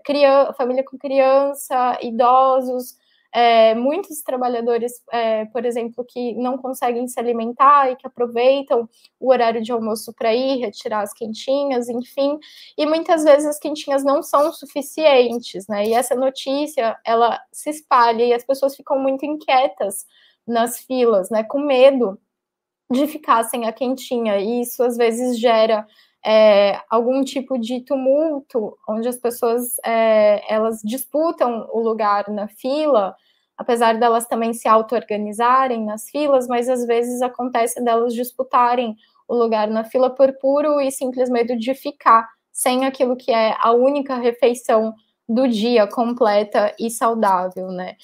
família 0.56 0.84
com 0.84 0.98
criança, 0.98 1.98
idosos, 2.02 2.96
é, 3.32 3.74
muitos 3.74 4.22
trabalhadores, 4.22 5.02
é, 5.12 5.44
por 5.46 5.64
exemplo, 5.64 6.04
que 6.04 6.34
não 6.34 6.58
conseguem 6.58 7.06
se 7.06 7.18
alimentar 7.18 7.90
e 7.90 7.96
que 7.96 8.06
aproveitam 8.06 8.88
o 9.20 9.30
horário 9.30 9.62
de 9.62 9.70
almoço 9.70 10.12
para 10.12 10.34
ir 10.34 10.58
retirar 10.58 11.02
as 11.02 11.12
quentinhas, 11.12 11.88
enfim, 11.88 12.38
e 12.76 12.86
muitas 12.86 13.22
vezes 13.24 13.46
as 13.46 13.58
quentinhas 13.58 14.02
não 14.02 14.22
são 14.22 14.52
suficientes, 14.52 15.66
né? 15.68 15.86
E 15.86 15.94
essa 15.94 16.14
notícia 16.14 16.98
ela 17.04 17.40
se 17.52 17.70
espalha 17.70 18.24
e 18.24 18.32
as 18.32 18.44
pessoas 18.44 18.74
ficam 18.76 18.98
muito 18.98 19.24
inquietas 19.24 20.06
nas 20.46 20.80
filas, 20.80 21.30
né? 21.30 21.44
Com 21.44 21.60
medo 21.60 22.18
de 22.90 23.06
ficar 23.06 23.44
sem 23.44 23.66
a 23.66 23.72
quentinha, 23.72 24.38
e 24.38 24.62
isso 24.62 24.82
às 24.82 24.96
vezes 24.96 25.38
gera 25.38 25.86
é, 26.24 26.80
algum 26.90 27.22
tipo 27.24 27.58
de 27.58 27.80
tumulto, 27.82 28.76
onde 28.88 29.08
as 29.08 29.16
pessoas 29.16 29.76
é, 29.84 30.42
elas 30.52 30.80
disputam 30.84 31.68
o 31.72 31.80
lugar 31.80 32.28
na 32.28 32.48
fila, 32.48 33.14
apesar 33.56 33.98
delas 33.98 34.26
também 34.26 34.52
se 34.52 34.68
auto-organizarem 34.68 35.84
nas 35.84 36.08
filas, 36.10 36.46
mas 36.46 36.68
às 36.68 36.86
vezes 36.86 37.22
acontece 37.22 37.82
delas 37.82 38.14
disputarem 38.14 38.96
o 39.28 39.34
lugar 39.34 39.68
na 39.68 39.84
fila 39.84 40.10
por 40.10 40.32
puro 40.40 40.80
e 40.80 40.90
simples 40.90 41.30
medo 41.30 41.56
de 41.56 41.74
ficar 41.74 42.28
sem 42.52 42.84
aquilo 42.84 43.16
que 43.16 43.30
é 43.32 43.56
a 43.60 43.72
única 43.72 44.16
refeição 44.16 44.94
do 45.28 45.46
dia 45.46 45.86
completa 45.86 46.74
e 46.78 46.90
saudável, 46.90 47.68
né? 47.68 47.96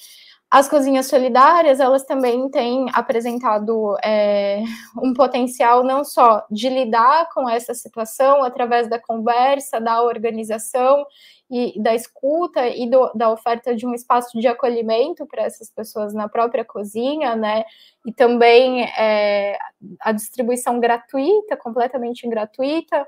As 0.49 0.69
cozinhas 0.69 1.07
solidárias, 1.07 1.81
elas 1.81 2.05
também 2.05 2.49
têm 2.49 2.87
apresentado 2.93 3.97
é, 4.03 4.63
um 5.03 5.13
potencial 5.13 5.83
não 5.83 6.05
só 6.05 6.47
de 6.49 6.69
lidar 6.69 7.29
com 7.35 7.49
essa 7.49 7.75
situação 7.75 8.45
através 8.45 8.89
da 8.89 8.99
conversa, 8.99 9.81
da 9.81 10.01
organização 10.03 11.05
e 11.51 11.81
da 11.83 11.95
escuta 11.95 12.69
e 12.69 12.89
do, 12.89 13.13
da 13.13 13.31
oferta 13.31 13.75
de 13.75 13.87
um 13.87 13.93
espaço 13.93 14.39
de 14.39 14.47
acolhimento 14.47 15.27
para 15.27 15.43
essas 15.43 15.69
pessoas 15.69 16.15
na 16.15 16.29
própria 16.29 16.65
cozinha, 16.65 17.35
né? 17.35 17.65
E 18.07 18.13
também 18.13 18.85
é, 18.85 19.59
a 20.01 20.13
distribuição 20.13 20.79
gratuita, 20.79 21.57
completamente 21.57 22.27
gratuita, 22.29 23.05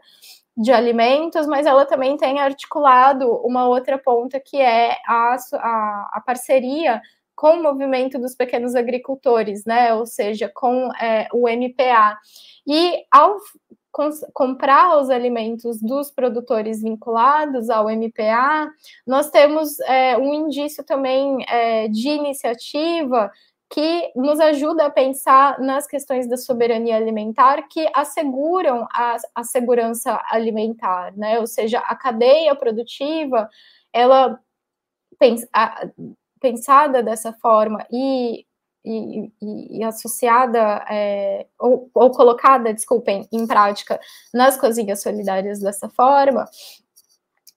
de 0.57 0.73
alimentos, 0.73 1.47
mas 1.47 1.67
ela 1.67 1.87
também 1.87 2.17
tem 2.17 2.41
articulado 2.41 3.31
uma 3.45 3.69
outra 3.69 3.97
ponta 3.97 4.41
que 4.41 4.61
é 4.61 4.97
a, 5.07 5.37
a, 5.55 6.11
a 6.15 6.21
parceria 6.27 7.01
com 7.39 7.53
o 7.53 7.63
movimento 7.63 8.19
dos 8.19 8.35
pequenos 8.35 8.75
agricultores, 8.75 9.65
né? 9.65 9.95
Ou 9.95 10.05
seja, 10.05 10.51
com 10.53 10.93
é, 11.01 11.29
o 11.33 11.49
MPA. 11.49 12.19
E 12.67 13.05
ao 13.13 13.37
comprar 14.33 14.99
os 14.99 15.09
alimentos 15.09 15.81
dos 15.81 16.11
produtores 16.11 16.83
vinculados 16.83 17.71
ao 17.71 17.87
MPA, 17.89 18.69
nós 19.07 19.31
temos 19.31 19.79
é, 19.81 20.19
um 20.19 20.35
indício 20.35 20.83
também 20.83 21.45
é, 21.49 21.87
de 21.87 22.09
iniciativa 22.09 23.31
que 23.71 24.11
nos 24.17 24.41
ajuda 24.41 24.87
a 24.87 24.91
pensar 24.91 25.61
nas 25.61 25.87
questões 25.87 26.29
da 26.29 26.37
soberania 26.37 26.97
alimentar 26.97 27.69
que 27.69 27.89
asseguram 27.95 28.85
a, 28.93 29.17
a 29.33 29.45
segurança 29.45 30.21
alimentar, 30.29 31.17
né? 31.17 31.39
Ou 31.39 31.47
seja, 31.47 31.79
a 31.79 31.95
cadeia 31.95 32.53
produtiva, 32.57 33.49
ela 33.93 34.41
pensa, 35.19 35.49
pensada 36.41 37.03
dessa 37.03 37.33
forma 37.33 37.87
e, 37.91 38.45
e, 38.85 39.33
e 39.79 39.85
associada 39.85 40.85
é, 40.91 41.47
ou, 41.59 41.91
ou, 41.95 42.11
colocada, 42.11 42.73
desculpem, 42.73 43.29
em 43.33 43.47
prática 43.47 44.01
nas 44.33 44.57
cozinhas 44.57 45.03
solidárias 45.03 45.61
dessa 45.61 45.89
forma, 45.89 46.45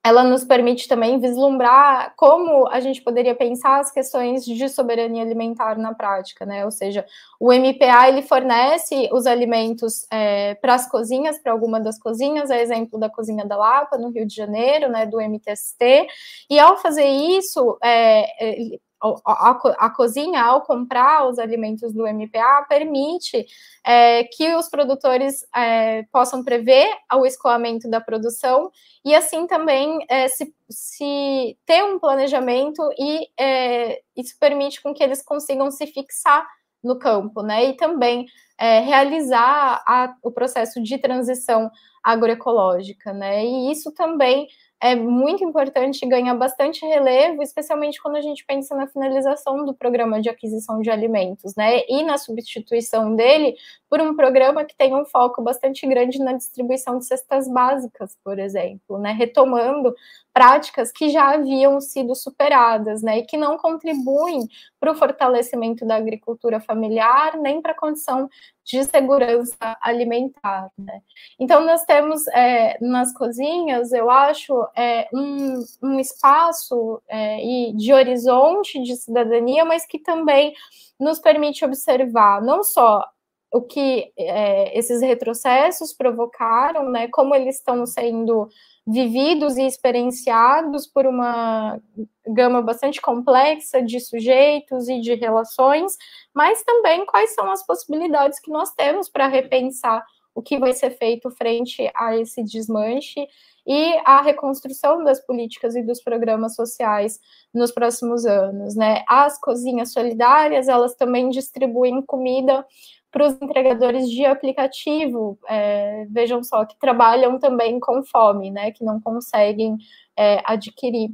ela 0.03 0.23
nos 0.23 0.43
permite 0.43 0.87
também 0.87 1.19
vislumbrar 1.19 2.13
como 2.17 2.67
a 2.67 2.79
gente 2.79 3.01
poderia 3.01 3.35
pensar 3.35 3.79
as 3.79 3.91
questões 3.91 4.43
de 4.43 4.67
soberania 4.67 5.21
alimentar 5.21 5.77
na 5.77 5.93
prática, 5.93 6.43
né? 6.43 6.65
Ou 6.65 6.71
seja, 6.71 7.05
o 7.39 7.53
MPA 7.53 8.09
ele 8.09 8.23
fornece 8.23 9.09
os 9.11 9.27
alimentos 9.27 10.07
é, 10.11 10.55
para 10.55 10.73
as 10.73 10.89
cozinhas, 10.89 11.37
para 11.37 11.51
alguma 11.51 11.79
das 11.79 11.99
cozinhas, 11.99 12.49
a 12.49 12.57
exemplo 12.57 12.99
da 12.99 13.09
cozinha 13.09 13.45
da 13.45 13.55
Lapa 13.55 13.97
no 13.97 14.09
Rio 14.09 14.25
de 14.25 14.35
Janeiro, 14.35 14.89
né? 14.89 15.05
Do 15.05 15.21
MTST, 15.21 16.07
e 16.49 16.59
ao 16.59 16.77
fazer 16.77 17.05
isso, 17.05 17.77
é, 17.83 18.79
a, 19.25 19.59
a, 19.79 19.89
cozinha, 19.89 20.43
ao 20.43 20.61
comprar 20.61 21.27
os 21.27 21.39
alimentos 21.39 21.91
do 21.93 22.05
MPA, 22.07 22.65
permite 22.69 23.45
é, 23.83 24.23
que 24.25 24.53
os 24.55 24.69
produtores 24.69 25.45
é, 25.55 26.03
possam 26.11 26.43
prever 26.43 26.87
o 27.13 27.25
escoamento 27.25 27.89
da 27.89 27.99
produção 27.99 28.71
e, 29.03 29.15
assim, 29.15 29.47
também 29.47 30.05
é, 30.07 30.27
se, 30.27 30.53
se, 30.69 31.57
ter 31.65 31.83
um 31.83 31.97
planejamento 31.97 32.81
e 32.97 33.27
é, 33.39 34.01
isso 34.15 34.37
permite 34.39 34.81
com 34.81 34.93
que 34.93 35.03
eles 35.03 35.23
consigam 35.23 35.71
se 35.71 35.87
fixar 35.87 36.47
no 36.83 36.97
campo, 36.97 37.41
né? 37.41 37.65
E 37.65 37.73
também 37.73 38.27
é, 38.57 38.79
realizar 38.79 39.83
a, 39.87 40.15
o 40.21 40.31
processo 40.31 40.81
de 40.81 40.97
transição 40.99 41.71
agroecológica, 42.03 43.13
né? 43.13 43.43
E 43.45 43.71
isso 43.71 43.91
também 43.91 44.47
é 44.81 44.95
muito 44.95 45.43
importante 45.43 46.03
e 46.03 46.09
ganha 46.09 46.33
bastante 46.33 46.85
relevo, 46.85 47.43
especialmente 47.43 48.01
quando 48.01 48.15
a 48.15 48.21
gente 48.21 48.43
pensa 48.45 48.75
na 48.75 48.87
finalização 48.87 49.63
do 49.65 49.73
programa 49.73 50.19
de 50.21 50.29
aquisição 50.29 50.81
de 50.81 50.89
alimentos, 50.89 51.55
né? 51.55 51.81
E 51.87 52.03
na 52.03 52.17
substituição 52.17 53.15
dele 53.15 53.55
por 53.91 53.99
um 53.99 54.15
programa 54.15 54.63
que 54.63 54.73
tem 54.73 54.95
um 54.95 55.03
foco 55.03 55.41
bastante 55.43 55.85
grande 55.85 56.17
na 56.17 56.31
distribuição 56.31 56.97
de 56.97 57.05
cestas 57.05 57.45
básicas, 57.51 58.17
por 58.23 58.39
exemplo, 58.39 58.97
né? 58.97 59.11
Retomando 59.11 59.93
práticas 60.33 60.93
que 60.93 61.09
já 61.09 61.33
haviam 61.33 61.81
sido 61.81 62.15
superadas, 62.15 63.01
né? 63.01 63.17
E 63.17 63.25
que 63.25 63.35
não 63.35 63.57
contribuem 63.57 64.47
para 64.79 64.93
o 64.93 64.95
fortalecimento 64.95 65.85
da 65.85 65.97
agricultura 65.97 66.61
familiar, 66.61 67.35
nem 67.35 67.61
para 67.61 67.73
a 67.73 67.77
condição 67.77 68.29
de 68.63 68.81
segurança 68.85 69.77
alimentar. 69.81 70.71
Né? 70.77 71.01
Então, 71.37 71.65
nós 71.65 71.83
temos 71.83 72.25
é, 72.27 72.77
nas 72.79 73.13
cozinhas, 73.13 73.91
eu 73.91 74.09
acho, 74.09 74.53
é, 74.73 75.09
um, 75.13 75.65
um, 75.83 75.99
espaço 75.99 77.01
é, 77.09 77.43
e 77.43 77.73
de 77.73 77.91
horizonte 77.91 78.81
de 78.81 78.95
cidadania, 78.95 79.65
mas 79.65 79.85
que 79.85 79.99
também 79.99 80.53
nos 80.97 81.19
permite 81.19 81.65
observar 81.65 82.41
não 82.41 82.63
só 82.63 83.03
o 83.51 83.61
que 83.61 84.11
é, 84.17 84.77
esses 84.77 85.01
retrocessos 85.01 85.93
provocaram, 85.93 86.89
né, 86.89 87.09
como 87.09 87.35
eles 87.35 87.57
estão 87.57 87.85
sendo 87.85 88.47
vividos 88.87 89.57
e 89.57 89.63
experienciados 89.63 90.87
por 90.87 91.05
uma 91.05 91.79
gama 92.25 92.61
bastante 92.61 93.01
complexa 93.01 93.81
de 93.81 93.99
sujeitos 93.99 94.87
e 94.87 95.01
de 95.01 95.15
relações, 95.15 95.97
mas 96.33 96.63
também 96.63 97.05
quais 97.05 97.35
são 97.35 97.51
as 97.51 97.65
possibilidades 97.65 98.39
que 98.39 98.49
nós 98.49 98.71
temos 98.73 99.09
para 99.09 99.27
repensar 99.27 100.03
o 100.33 100.41
que 100.41 100.57
vai 100.57 100.71
ser 100.73 100.91
feito 100.91 101.29
frente 101.31 101.91
a 101.93 102.17
esse 102.17 102.41
desmanche 102.43 103.27
e 103.67 103.95
a 104.05 104.21
reconstrução 104.21 105.03
das 105.03 105.19
políticas 105.25 105.75
e 105.75 105.83
dos 105.83 106.01
programas 106.01 106.55
sociais 106.55 107.19
nos 107.53 107.71
próximos 107.71 108.25
anos, 108.25 108.75
né? 108.75 109.03
As 109.07 109.39
cozinhas 109.39 109.91
solidárias, 109.91 110.67
elas 110.67 110.95
também 110.95 111.29
distribuem 111.29 112.01
comida 112.01 112.65
para 113.11 113.27
os 113.27 113.41
entregadores 113.41 114.09
de 114.09 114.25
aplicativo, 114.25 115.37
é, 115.47 116.05
vejam 116.09 116.43
só, 116.43 116.65
que 116.65 116.77
trabalham 116.79 117.37
também 117.37 117.79
com 117.79 118.03
fome, 118.03 118.49
né, 118.49 118.71
que 118.71 118.83
não 118.83 119.01
conseguem 119.01 119.77
é, 120.17 120.41
adquirir 120.45 121.11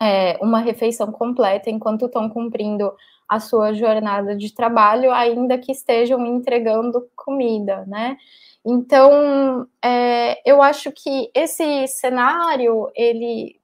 é, 0.00 0.38
uma 0.40 0.60
refeição 0.60 1.10
completa 1.12 1.68
enquanto 1.68 2.06
estão 2.06 2.28
cumprindo 2.30 2.92
a 3.28 3.38
sua 3.38 3.72
jornada 3.74 4.34
de 4.34 4.54
trabalho, 4.54 5.12
ainda 5.12 5.58
que 5.58 5.70
estejam 5.70 6.24
entregando 6.26 7.08
comida, 7.14 7.84
né? 7.86 8.16
Então, 8.64 9.66
é, 9.82 10.40
eu 10.44 10.60
acho 10.60 10.90
que 10.92 11.30
esse 11.34 11.86
cenário, 11.86 12.90
ele 12.94 13.59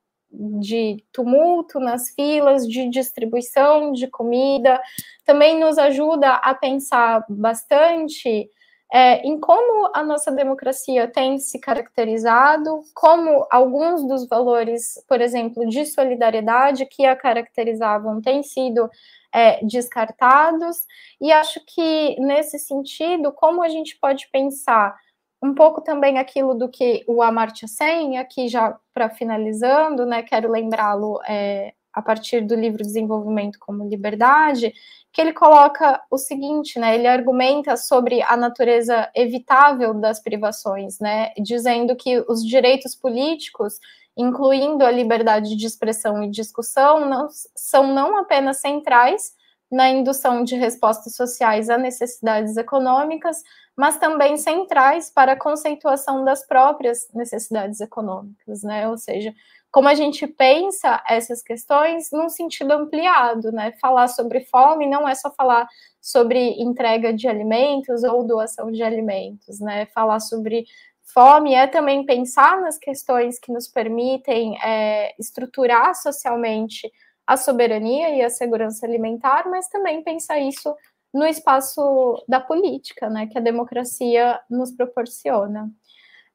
de 0.61 1.03
tumulto 1.13 1.81
nas 1.81 2.11
filas, 2.11 2.67
de 2.67 2.89
distribuição 2.89 3.93
de 3.93 4.07
comida, 4.07 4.81
também 5.25 5.59
nos 5.59 5.79
ajuda 5.79 6.35
a 6.35 6.55
pensar 6.55 7.25
bastante 7.29 8.51
é, 8.93 9.27
em 9.27 9.39
como 9.41 9.91
a 9.95 10.03
nossa 10.03 10.31
democracia 10.31 11.09
tem 11.09 11.39
se 11.39 11.59
caracterizado, 11.59 12.83
como 12.95 13.47
alguns 13.51 14.07
dos 14.07 14.29
valores, 14.29 14.95
por 15.09 15.21
exemplo, 15.21 15.67
de 15.67 15.85
solidariedade 15.85 16.87
que 16.87 17.05
a 17.05 17.17
caracterizavam 17.17 18.21
têm 18.21 18.43
sido 18.43 18.89
é, 19.35 19.65
descartados, 19.65 20.79
e 21.21 21.33
acho 21.33 21.61
que 21.67 22.17
nesse 22.21 22.59
sentido, 22.59 23.33
como 23.33 23.63
a 23.63 23.69
gente 23.69 23.99
pode 23.99 24.29
pensar 24.31 24.95
um 25.43 25.55
pouco 25.55 25.81
também 25.81 26.19
aquilo 26.19 26.55
do 26.55 26.69
que 26.69 27.05
o 27.07 27.23
Amartya 27.23 27.69
Sen, 27.69 28.19
aqui 28.19 28.49
já 28.49 28.79
para 28.93 29.11
finalizando, 29.11 30.07
né, 30.07 30.23
quero 30.23 30.51
lembrá-lo 30.51 31.21
é, 31.29 31.75
a 31.93 32.03
partir 32.03 32.41
do 32.43 32.55
livro 32.55 32.83
Desenvolvimento 32.83 33.59
como 33.59 33.89
Liberdade, 33.89 34.73
que 35.13 35.21
ele 35.21 35.33
coloca 35.33 36.03
o 36.11 36.19
seguinte, 36.19 36.79
né, 36.79 36.95
ele 36.95 37.07
argumenta 37.07 37.77
sobre 37.77 38.23
a 38.23 38.37
natureza 38.37 39.11
evitável 39.15 39.95
das 39.95 40.21
privações, 40.21 40.99
né, 41.01 41.33
dizendo 41.39 41.95
que 41.97 42.19
os 42.29 42.45
direitos 42.45 42.95
políticos, 42.95 43.79
incluindo 44.17 44.85
a 44.85 44.91
liberdade 44.91 45.57
de 45.57 45.67
expressão 45.67 46.23
e 46.23 46.31
discussão, 46.31 47.09
não, 47.09 47.29
são 47.55 47.95
não 47.95 48.17
apenas 48.19 48.61
centrais 48.61 49.35
na 49.71 49.89
indução 49.89 50.45
de 50.45 50.55
respostas 50.55 51.15
sociais 51.15 51.69
a 51.69 51.77
necessidades 51.77 52.57
econômicas, 52.57 53.43
mas 53.77 53.99
também 53.99 54.37
centrais 54.37 55.11
para 55.11 55.33
a 55.33 55.39
conceituação 55.39 56.25
das 56.25 56.47
próprias 56.47 57.09
necessidades 57.13 57.81
econômicas, 57.81 58.63
né? 58.63 58.89
Ou 58.89 58.97
seja, 58.97 59.35
como 59.71 59.89
a 59.89 59.95
gente 59.95 60.27
pensa 60.27 61.03
essas 61.07 61.43
questões 61.43 62.09
num 62.13 62.29
sentido 62.29 62.73
ampliado, 62.73 63.53
né? 63.53 63.73
Falar 63.81 64.09
sobre 64.09 64.41
fome 64.47 64.87
não 64.89 65.07
é 65.07 65.15
só 65.15 65.31
falar 65.31 65.69
sobre 66.01 66.63
entrega 66.63 67.13
de 67.13 67.29
alimentos 67.29 68.03
ou 68.05 68.25
doação 68.25 68.71
de 68.71 68.83
alimentos, 68.83 69.61
né? 69.61 69.87
Falar 69.87 70.21
sobre 70.21 70.65
fome 71.03 71.55
é 71.55 71.67
também 71.67 72.07
pensar 72.07 72.61
nas 72.61 72.79
questões 72.79 73.39
que 73.39 73.53
nos 73.53 73.69
permitem 73.69 74.57
é, 74.63 75.15
estruturar 75.19 75.95
socialmente 75.95 76.91
a 77.27 77.37
soberania 77.37 78.17
e 78.17 78.23
a 78.23 78.31
segurança 78.31 78.87
alimentar, 78.87 79.49
mas 79.51 79.69
também 79.69 80.03
pensar 80.03 80.39
isso 80.39 80.75
no 81.13 81.25
espaço 81.25 81.81
da 82.29 82.39
política, 82.39 83.09
né, 83.09 83.27
que 83.27 83.39
a 83.39 83.41
democracia 83.41 84.39
nos 84.51 84.71
proporciona. 84.71 85.71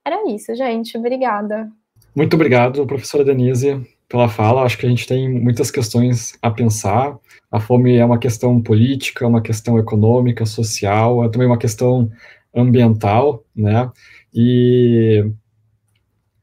Era 0.04 0.28
isso, 0.30 0.54
gente. 0.56 0.98
Obrigada. 0.98 1.72
Muito 2.16 2.34
obrigado, 2.34 2.86
professora 2.86 3.24
Denise, 3.24 3.80
pela 4.10 4.28
fala. 4.28 4.64
Acho 4.64 4.78
que 4.78 4.86
a 4.86 4.90
gente 4.90 5.08
tem 5.08 5.30
muitas 5.30 5.70
questões 5.72 6.38
a 6.42 6.50
pensar. 6.50 7.18
A 7.52 7.60
fome 7.60 7.96
é 7.96 8.04
uma 8.04 8.18
questão 8.18 8.62
política, 8.62 9.28
uma 9.28 9.42
questão 9.42 9.78
econômica, 9.78 10.46
social, 10.46 11.24
é 11.24 11.30
também 11.30 11.48
uma 11.48 11.58
questão 11.58 12.10
ambiental, 12.54 13.46
né? 13.56 13.90
E 14.34 15.24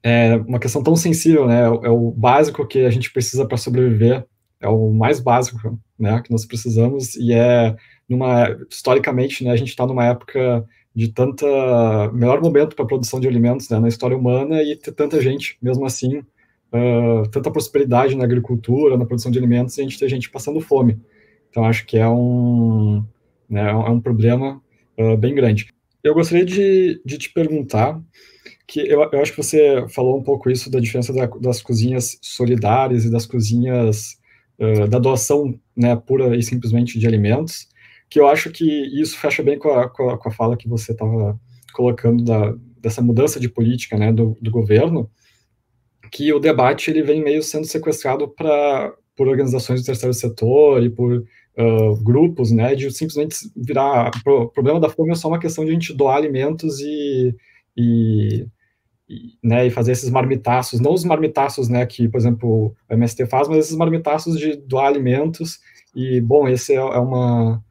é 0.02 0.36
uma 0.36 0.58
questão 0.58 0.82
tão 0.82 0.96
sensível, 0.96 1.46
né? 1.46 1.64
É 1.64 1.90
o 1.90 2.10
básico 2.12 2.66
que 2.66 2.80
a 2.80 2.90
gente 2.90 3.12
precisa 3.12 3.46
para 3.46 3.58
sobreviver, 3.58 4.24
é 4.60 4.68
o 4.68 4.92
mais 4.92 5.20
básico, 5.20 5.78
né? 5.98 6.20
Que 6.22 6.30
nós 6.30 6.44
precisamos 6.44 7.14
e 7.16 7.32
é 7.32 7.76
numa 8.08 8.56
historicamente, 8.70 9.44
né, 9.44 9.50
a 9.50 9.56
gente 9.56 9.68
está 9.68 9.86
numa 9.86 10.06
época 10.06 10.66
de 10.94 11.08
tanta 11.08 11.46
melhor 12.12 12.40
momento 12.40 12.74
para 12.74 12.84
a 12.84 12.88
produção 12.88 13.20
de 13.20 13.28
alimentos 13.28 13.68
né, 13.68 13.78
na 13.78 13.88
história 13.88 14.16
humana 14.16 14.62
e 14.62 14.74
ter 14.74 14.92
tanta 14.92 15.20
gente, 15.20 15.58
mesmo 15.62 15.84
assim, 15.84 16.18
uh, 16.18 17.28
tanta 17.30 17.50
prosperidade 17.50 18.16
na 18.16 18.24
agricultura, 18.24 18.96
na 18.96 19.04
produção 19.04 19.30
de 19.30 19.38
alimentos, 19.38 19.76
e 19.76 19.80
a 19.80 19.84
gente 19.84 19.98
ter 19.98 20.08
gente 20.08 20.30
passando 20.30 20.60
fome. 20.60 20.98
Então 21.50 21.64
acho 21.64 21.86
que 21.86 21.98
é 21.98 22.08
um 22.08 23.04
né, 23.48 23.70
é 23.70 23.74
um 23.74 24.00
problema 24.00 24.60
uh, 24.98 25.16
bem 25.16 25.34
grande. 25.34 25.68
Eu 26.02 26.14
gostaria 26.14 26.44
de, 26.44 27.00
de 27.04 27.18
te 27.18 27.32
perguntar 27.32 28.00
que 28.66 28.80
eu, 28.80 29.02
eu, 29.12 29.20
acho 29.20 29.32
que 29.32 29.42
você 29.42 29.86
falou 29.88 30.18
um 30.18 30.22
pouco 30.22 30.50
isso 30.50 30.70
da 30.70 30.80
diferença 30.80 31.12
da, 31.12 31.26
das 31.26 31.62
cozinhas 31.62 32.18
solidárias 32.20 33.04
e 33.04 33.10
das 33.10 33.24
cozinhas 33.24 34.17
uh, 34.58 34.88
da 34.88 34.98
doação 34.98 35.58
né, 35.76 35.94
pura 35.96 36.36
e 36.36 36.42
simplesmente 36.42 36.98
de 36.98 37.06
alimentos 37.06 37.68
que 38.10 38.18
eu 38.18 38.26
acho 38.26 38.50
que 38.50 38.64
isso 38.64 39.18
fecha 39.18 39.42
bem 39.42 39.58
com 39.58 39.70
a, 39.70 39.88
com 39.88 40.10
a, 40.10 40.18
com 40.18 40.28
a 40.28 40.32
fala 40.32 40.56
que 40.56 40.68
você 40.68 40.92
estava 40.92 41.38
colocando 41.74 42.24
da, 42.24 42.54
dessa 42.80 43.02
mudança 43.02 43.38
de 43.38 43.48
política 43.48 43.96
né, 43.96 44.12
do, 44.12 44.36
do, 44.40 44.50
governo, 44.50 45.10
que 46.10 46.32
o 46.32 46.38
debate 46.38 46.90
ele 46.90 47.02
vem 47.02 47.22
meio 47.22 47.42
sendo 47.42 47.66
sequestrado 47.66 48.28
para 48.28 48.94
por 49.14 49.26
organizações 49.26 49.82
do 49.82 49.86
terceiro 49.86 50.14
setor 50.14 50.80
e 50.82 50.88
por 50.88 51.12
uh, 51.12 51.96
grupos, 52.04 52.52
né, 52.52 52.76
de 52.76 52.88
simplesmente 52.92 53.36
virar 53.56 54.12
o 54.24 54.46
problema 54.46 54.78
da 54.78 54.88
fome 54.88 55.10
é 55.10 55.16
só 55.16 55.26
uma 55.26 55.40
questão 55.40 55.64
de 55.64 55.70
a 55.70 55.74
gente 55.74 55.92
doar 55.92 56.16
alimentos 56.16 56.78
e 56.78 57.34
e, 57.76 58.46
né, 59.42 59.66
e 59.66 59.70
fazer 59.70 59.92
esses 59.92 60.10
marmitaços, 60.10 60.80
não 60.80 60.92
os 60.92 61.04
marmitaços, 61.04 61.68
né, 61.68 61.84
que, 61.86 62.08
por 62.08 62.18
exemplo, 62.18 62.74
o 62.88 62.94
MST 62.94 63.26
faz, 63.26 63.48
mas 63.48 63.58
esses 63.58 63.76
marmitaços 63.76 64.38
de 64.38 64.56
doar 64.56 64.86
alimentos, 64.86 65.58
e, 65.94 66.20
bom, 66.20 66.46
esse 66.46 66.74
é, 66.74 66.76
é 66.76 66.98
uma, 66.98 67.62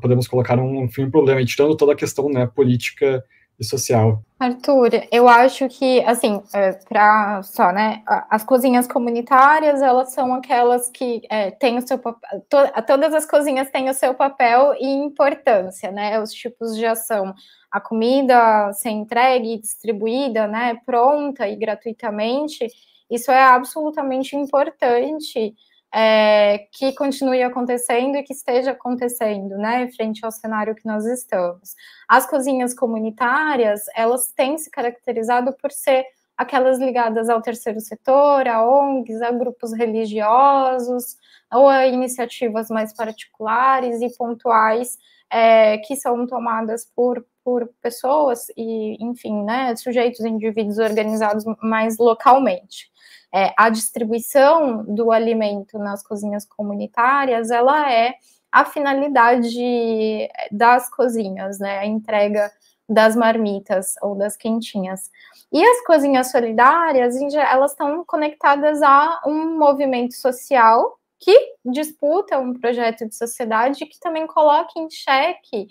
podemos 0.00 0.26
colocar 0.26 0.58
um 0.58 0.88
fim 0.88 1.08
problema, 1.10 1.40
e 1.40 1.46
tirando 1.46 1.76
toda 1.76 1.92
a 1.92 1.96
questão, 1.96 2.28
né, 2.28 2.46
política 2.46 3.24
e 3.58 3.64
social. 3.64 4.22
Arthur, 4.40 4.90
eu 5.12 5.28
acho 5.28 5.68
que, 5.68 6.00
assim, 6.00 6.42
é, 6.52 6.72
para 6.72 7.42
só, 7.44 7.70
né, 7.72 8.02
as 8.28 8.42
cozinhas 8.42 8.88
comunitárias, 8.88 9.80
elas 9.80 10.12
são 10.12 10.34
aquelas 10.34 10.90
que 10.90 11.22
é, 11.30 11.52
têm 11.52 11.78
o 11.78 11.86
seu 11.86 11.98
papel, 11.98 12.40
to, 12.48 12.56
todas 12.86 13.14
as 13.14 13.24
cozinhas 13.24 13.70
têm 13.70 13.88
o 13.88 13.94
seu 13.94 14.14
papel 14.14 14.74
e 14.80 14.86
importância, 14.86 15.92
né, 15.92 16.20
os 16.20 16.32
tipos 16.32 16.76
de 16.76 16.84
ação 16.84 17.32
a 17.72 17.80
comida 17.80 18.70
ser 18.74 18.90
entregue 18.90 19.58
distribuída, 19.58 20.46
né, 20.46 20.78
pronta 20.84 21.48
e 21.48 21.56
gratuitamente, 21.56 22.68
isso 23.10 23.30
é 23.30 23.42
absolutamente 23.42 24.36
importante 24.36 25.54
é, 25.94 26.66
que 26.72 26.92
continue 26.94 27.42
acontecendo 27.42 28.16
e 28.16 28.22
que 28.22 28.32
esteja 28.32 28.72
acontecendo, 28.72 29.56
né, 29.56 29.90
frente 29.92 30.24
ao 30.24 30.30
cenário 30.30 30.74
que 30.74 30.86
nós 30.86 31.04
estamos. 31.04 31.74
As 32.08 32.26
cozinhas 32.26 32.74
comunitárias, 32.74 33.82
elas 33.94 34.32
têm 34.34 34.56
se 34.58 34.70
caracterizado 34.70 35.54
por 35.60 35.70
ser 35.70 36.04
aquelas 36.36 36.78
ligadas 36.78 37.28
ao 37.28 37.42
terceiro 37.42 37.80
setor, 37.80 38.48
a 38.48 38.66
ONGs, 38.66 39.20
a 39.22 39.30
grupos 39.30 39.72
religiosos, 39.72 41.16
ou 41.52 41.68
a 41.68 41.86
iniciativas 41.86 42.68
mais 42.68 42.94
particulares 42.94 44.00
e 44.00 44.16
pontuais 44.16 44.96
é, 45.30 45.78
que 45.78 45.96
são 45.96 46.26
tomadas 46.26 46.86
por 46.94 47.24
por 47.44 47.68
pessoas 47.80 48.46
e, 48.56 48.96
enfim, 49.02 49.42
né, 49.44 49.74
sujeitos, 49.76 50.20
indivíduos 50.20 50.78
organizados 50.78 51.44
mais 51.62 51.98
localmente. 51.98 52.90
É, 53.34 53.52
a 53.56 53.70
distribuição 53.70 54.84
do 54.84 55.10
alimento 55.10 55.78
nas 55.78 56.02
cozinhas 56.02 56.44
comunitárias, 56.44 57.50
ela 57.50 57.90
é 57.90 58.14
a 58.50 58.64
finalidade 58.64 60.28
das 60.50 60.90
cozinhas, 60.90 61.58
né, 61.58 61.78
a 61.78 61.86
entrega 61.86 62.52
das 62.88 63.16
marmitas 63.16 63.94
ou 64.02 64.14
das 64.14 64.36
quentinhas. 64.36 65.10
E 65.50 65.64
as 65.64 65.84
cozinhas 65.84 66.30
solidárias, 66.30 67.16
elas 67.34 67.72
estão 67.72 68.04
conectadas 68.04 68.82
a 68.82 69.22
um 69.26 69.58
movimento 69.58 70.14
social 70.14 70.98
que 71.18 71.54
disputa 71.64 72.38
um 72.38 72.52
projeto 72.52 73.06
de 73.06 73.14
sociedade 73.14 73.86
que 73.86 73.98
também 74.00 74.26
coloca 74.26 74.72
em 74.76 74.90
xeque 74.90 75.68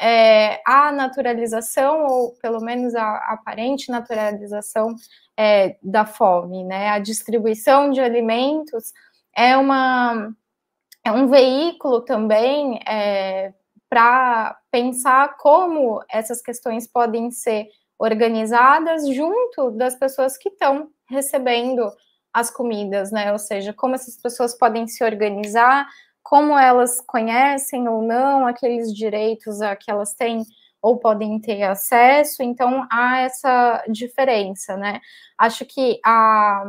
é, 0.00 0.62
a 0.66 0.90
naturalização, 0.90 2.06
ou 2.06 2.32
pelo 2.40 2.60
menos 2.60 2.94
a, 2.94 3.16
aparente 3.32 3.90
naturalização 3.90 4.96
é, 5.36 5.76
da 5.82 6.06
fome, 6.06 6.64
né? 6.64 6.88
A 6.88 6.98
distribuição 6.98 7.90
de 7.90 8.00
alimentos 8.00 8.94
é, 9.36 9.56
uma, 9.58 10.34
é 11.04 11.12
um 11.12 11.28
veículo 11.28 12.00
também 12.00 12.80
é, 12.88 13.52
para 13.90 14.58
pensar 14.70 15.36
como 15.36 16.02
essas 16.08 16.40
questões 16.40 16.86
podem 16.86 17.30
ser 17.30 17.68
organizadas 17.98 19.06
junto 19.08 19.70
das 19.72 19.94
pessoas 19.94 20.38
que 20.38 20.48
estão 20.48 20.88
recebendo 21.06 21.92
as 22.32 22.50
comidas, 22.50 23.12
né? 23.12 23.32
Ou 23.32 23.38
seja, 23.38 23.74
como 23.74 23.94
essas 23.94 24.16
pessoas 24.16 24.56
podem 24.56 24.86
se 24.86 25.04
organizar 25.04 25.86
como 26.22 26.58
elas 26.58 27.00
conhecem 27.00 27.88
ou 27.88 28.02
não 28.02 28.46
aqueles 28.46 28.94
direitos 28.94 29.60
a 29.60 29.74
que 29.74 29.90
elas 29.90 30.14
têm 30.14 30.44
ou 30.82 30.98
podem 30.98 31.38
ter 31.40 31.62
acesso, 31.62 32.42
então 32.42 32.86
há 32.90 33.20
essa 33.20 33.84
diferença, 33.88 34.76
né? 34.76 35.00
Acho 35.38 35.64
que 35.66 36.00
a, 36.04 36.64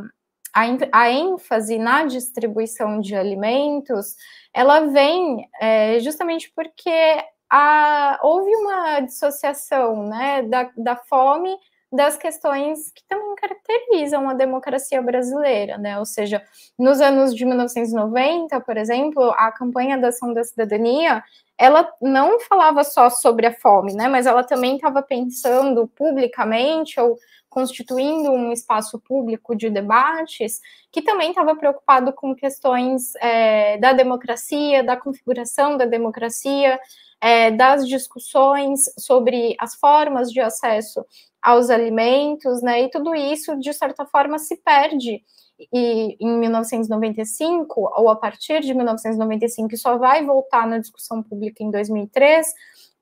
a, 0.53 0.63
a 0.91 1.09
ênfase 1.09 1.77
na 1.77 2.05
distribuição 2.05 2.99
de 2.99 3.15
alimentos, 3.15 4.15
ela 4.53 4.81
vem 4.81 5.47
é, 5.61 5.99
justamente 6.01 6.51
porque 6.53 7.23
a, 7.49 8.19
houve 8.21 8.53
uma 8.55 8.99
dissociação, 9.01 10.07
né, 10.07 10.41
da, 10.43 10.69
da 10.77 10.95
fome 10.95 11.55
das 11.91 12.15
questões 12.15 12.91
que 12.91 13.03
também 13.07 13.35
caracterizam 13.35 14.29
a 14.29 14.33
democracia 14.33 15.01
brasileira, 15.01 15.77
né? 15.77 15.99
Ou 15.99 16.05
seja, 16.05 16.41
nos 16.79 17.01
anos 17.01 17.35
de 17.35 17.45
1990, 17.45 18.61
por 18.61 18.77
exemplo, 18.77 19.31
a 19.31 19.51
campanha 19.51 19.97
da 19.97 20.07
ação 20.07 20.33
da 20.33 20.43
cidadania, 20.43 21.21
ela 21.57 21.91
não 22.01 22.39
falava 22.39 22.83
só 22.83 23.09
sobre 23.09 23.45
a 23.45 23.53
fome, 23.53 23.93
né? 23.93 24.07
Mas 24.07 24.25
ela 24.25 24.43
também 24.43 24.75
estava 24.75 25.03
pensando 25.03 25.85
publicamente 25.87 26.99
ou 26.99 27.17
constituindo 27.49 28.31
um 28.31 28.53
espaço 28.53 28.97
público 28.97 29.53
de 29.53 29.69
debates 29.69 30.61
que 30.89 31.01
também 31.01 31.31
estava 31.31 31.53
preocupado 31.53 32.13
com 32.13 32.33
questões 32.33 33.13
é, 33.15 33.77
da 33.77 33.91
democracia, 33.91 34.81
da 34.81 34.95
configuração 34.95 35.75
da 35.75 35.85
democracia, 35.85 36.79
é, 37.21 37.51
das 37.51 37.87
discussões 37.87 38.81
sobre 38.97 39.55
as 39.59 39.75
formas 39.75 40.31
de 40.31 40.41
acesso 40.41 41.05
aos 41.41 41.69
alimentos, 41.69 42.61
né? 42.61 42.83
E 42.83 42.89
tudo 42.89 43.15
isso, 43.15 43.57
de 43.59 43.71
certa 43.73 44.05
forma, 44.05 44.39
se 44.39 44.57
perde. 44.57 45.23
E 45.71 46.17
em 46.19 46.39
1995, 46.39 47.81
ou 47.95 48.09
a 48.09 48.15
partir 48.15 48.61
de 48.61 48.73
1995, 48.73 49.77
só 49.77 49.97
vai 49.97 50.25
voltar 50.25 50.67
na 50.67 50.79
discussão 50.79 51.21
pública 51.21 51.63
em 51.63 51.69
2003, 51.69 52.47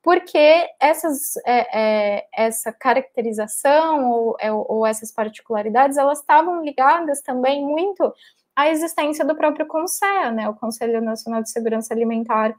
porque 0.02 0.68
essas, 0.80 1.38
é, 1.46 2.18
é, 2.18 2.28
essa 2.34 2.72
caracterização 2.74 4.12
ou, 4.12 4.36
é, 4.40 4.52
ou 4.52 4.86
essas 4.86 5.12
particularidades, 5.12 5.98
elas 5.98 6.20
estavam 6.20 6.62
ligadas 6.62 7.22
também 7.22 7.66
muito 7.66 8.14
à 8.56 8.70
existência 8.70 9.24
do 9.24 9.36
próprio 9.36 9.68
CONSEA, 9.68 10.32
né, 10.32 10.50
o 10.50 10.56
Conselho 10.56 11.02
Nacional 11.02 11.42
de 11.42 11.50
Segurança 11.50 11.94
Alimentar 11.94 12.56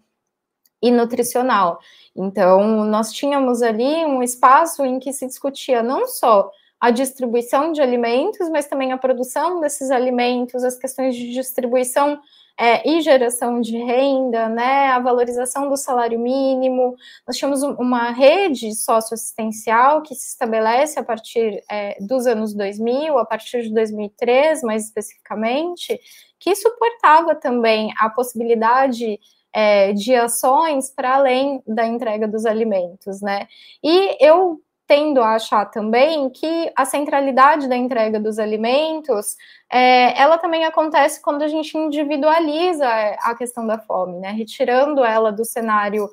e 0.82 0.90
nutricional. 0.90 1.80
Então, 2.14 2.84
nós 2.84 3.12
tínhamos 3.12 3.62
ali 3.62 4.04
um 4.04 4.22
espaço 4.22 4.84
em 4.84 4.98
que 4.98 5.12
se 5.12 5.26
discutia 5.26 5.82
não 5.82 6.06
só 6.06 6.50
a 6.80 6.90
distribuição 6.90 7.72
de 7.72 7.82
alimentos, 7.82 8.48
mas 8.48 8.66
também 8.66 8.90
a 8.90 8.98
produção 8.98 9.60
desses 9.60 9.90
alimentos, 9.90 10.64
as 10.64 10.76
questões 10.76 11.14
de 11.14 11.30
distribuição 11.32 12.18
é, 12.60 12.86
e 12.88 13.00
geração 13.00 13.60
de 13.60 13.76
renda, 13.76 14.48
né, 14.48 14.88
a 14.88 14.98
valorização 14.98 15.68
do 15.68 15.76
salário 15.76 16.18
mínimo. 16.18 16.94
Nós 17.26 17.36
tínhamos 17.36 17.62
uma 17.62 18.10
rede 18.10 18.74
socioassistencial 18.74 20.02
que 20.02 20.14
se 20.14 20.28
estabelece 20.28 20.98
a 20.98 21.02
partir 21.02 21.62
é, 21.70 21.96
dos 22.00 22.26
anos 22.26 22.54
2000, 22.54 23.18
a 23.18 23.24
partir 23.24 23.62
de 23.62 23.72
2003, 23.72 24.62
mais 24.62 24.84
especificamente, 24.84 25.98
que 26.38 26.54
suportava 26.54 27.34
também 27.34 27.92
a 27.98 28.10
possibilidade 28.10 29.18
é, 29.52 29.92
de 29.92 30.14
ações 30.14 30.90
para 30.90 31.16
além 31.16 31.62
da 31.66 31.86
entrega 31.86 32.26
dos 32.28 32.46
alimentos, 32.46 33.20
né? 33.20 33.46
E 33.82 34.16
eu 34.24 34.60
tendo 34.90 35.22
a 35.22 35.36
achar 35.36 35.66
também 35.66 36.28
que 36.30 36.72
a 36.74 36.84
centralidade 36.84 37.68
da 37.68 37.76
entrega 37.76 38.18
dos 38.18 38.40
alimentos, 38.40 39.36
é, 39.72 40.20
ela 40.20 40.36
também 40.36 40.64
acontece 40.64 41.22
quando 41.22 41.42
a 41.42 41.48
gente 41.48 41.78
individualiza 41.78 42.88
a 43.20 43.32
questão 43.36 43.64
da 43.64 43.78
fome, 43.78 44.18
né? 44.18 44.32
Retirando 44.32 45.04
ela 45.04 45.30
do 45.30 45.44
cenário 45.44 46.10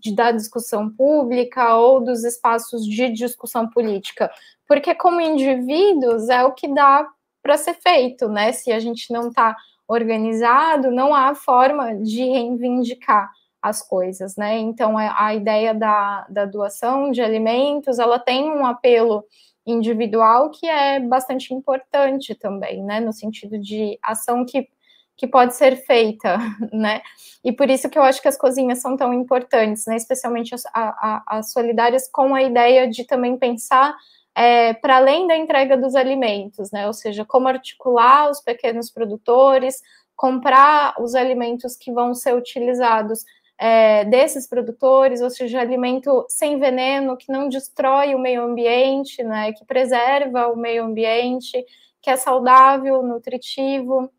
de, 0.00 0.14
da 0.14 0.30
discussão 0.30 0.88
pública 0.88 1.74
ou 1.74 2.00
dos 2.00 2.22
espaços 2.22 2.84
de 2.86 3.10
discussão 3.10 3.68
política, 3.68 4.30
porque 4.68 4.94
como 4.94 5.20
indivíduos 5.20 6.28
é 6.28 6.44
o 6.44 6.52
que 6.52 6.72
dá 6.72 7.04
para 7.42 7.56
ser 7.56 7.74
feito, 7.74 8.28
né? 8.28 8.52
Se 8.52 8.70
a 8.70 8.78
gente 8.78 9.12
não 9.12 9.30
está 9.30 9.56
organizado, 9.88 10.90
não 10.90 11.14
há 11.14 11.34
forma 11.34 11.94
de 11.96 12.24
reivindicar 12.24 13.30
as 13.62 13.80
coisas, 13.80 14.36
né? 14.36 14.58
Então, 14.58 14.98
é, 14.98 15.14
a 15.16 15.34
ideia 15.34 15.72
da, 15.72 16.26
da 16.28 16.44
doação 16.44 17.12
de 17.12 17.22
alimentos, 17.22 18.00
ela 18.00 18.18
tem 18.18 18.50
um 18.50 18.66
apelo 18.66 19.24
individual 19.64 20.50
que 20.50 20.66
é 20.66 20.98
bastante 20.98 21.54
importante 21.54 22.34
também, 22.34 22.82
né? 22.82 22.98
No 22.98 23.12
sentido 23.12 23.58
de 23.60 23.96
ação 24.02 24.44
que, 24.44 24.68
que 25.16 25.28
pode 25.28 25.54
ser 25.54 25.76
feita, 25.76 26.38
né? 26.72 27.02
E 27.44 27.52
por 27.52 27.70
isso 27.70 27.88
que 27.88 27.96
eu 27.96 28.02
acho 28.02 28.20
que 28.20 28.28
as 28.28 28.36
cozinhas 28.36 28.80
são 28.80 28.96
tão 28.96 29.14
importantes, 29.14 29.86
né? 29.86 29.96
Especialmente 29.96 30.54
as, 30.54 30.64
a, 30.74 31.22
as 31.38 31.52
solidárias, 31.52 32.10
com 32.10 32.34
a 32.34 32.42
ideia 32.42 32.88
de 32.88 33.04
também 33.04 33.38
pensar 33.38 33.94
é, 34.34 34.72
para 34.74 34.96
além 34.96 35.26
da 35.26 35.36
entrega 35.36 35.76
dos 35.76 35.94
alimentos, 35.94 36.70
né? 36.70 36.86
Ou 36.86 36.92
seja, 36.92 37.24
como 37.24 37.48
articular 37.48 38.30
os 38.30 38.40
pequenos 38.40 38.90
produtores, 38.90 39.80
comprar 40.16 40.94
os 41.00 41.14
alimentos 41.14 41.76
que 41.76 41.92
vão 41.92 42.14
ser 42.14 42.34
utilizados 42.34 43.24
é, 43.58 44.04
desses 44.04 44.46
produtores, 44.48 45.20
ou 45.20 45.30
seja, 45.30 45.60
alimento 45.60 46.24
sem 46.28 46.58
veneno, 46.58 47.16
que 47.16 47.30
não 47.30 47.48
destrói 47.48 48.14
o 48.14 48.18
meio 48.18 48.42
ambiente, 48.42 49.22
né? 49.22 49.52
Que 49.52 49.64
preserva 49.64 50.48
o 50.48 50.56
meio 50.56 50.84
ambiente, 50.84 51.64
que 52.00 52.10
é 52.10 52.16
saudável, 52.16 53.02
nutritivo. 53.02 54.10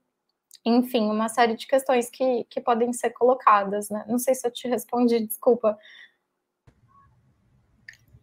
Enfim, 0.66 1.10
uma 1.10 1.28
série 1.28 1.56
de 1.56 1.68
questões 1.68 2.10
que, 2.10 2.46
que 2.50 2.62
podem 2.62 2.94
ser 2.94 3.10
colocadas, 3.10 3.90
né? 3.90 4.06
Não 4.08 4.18
sei 4.18 4.34
se 4.34 4.48
eu 4.48 4.52
te 4.52 4.68
respondi, 4.68 5.20
desculpa. 5.26 5.78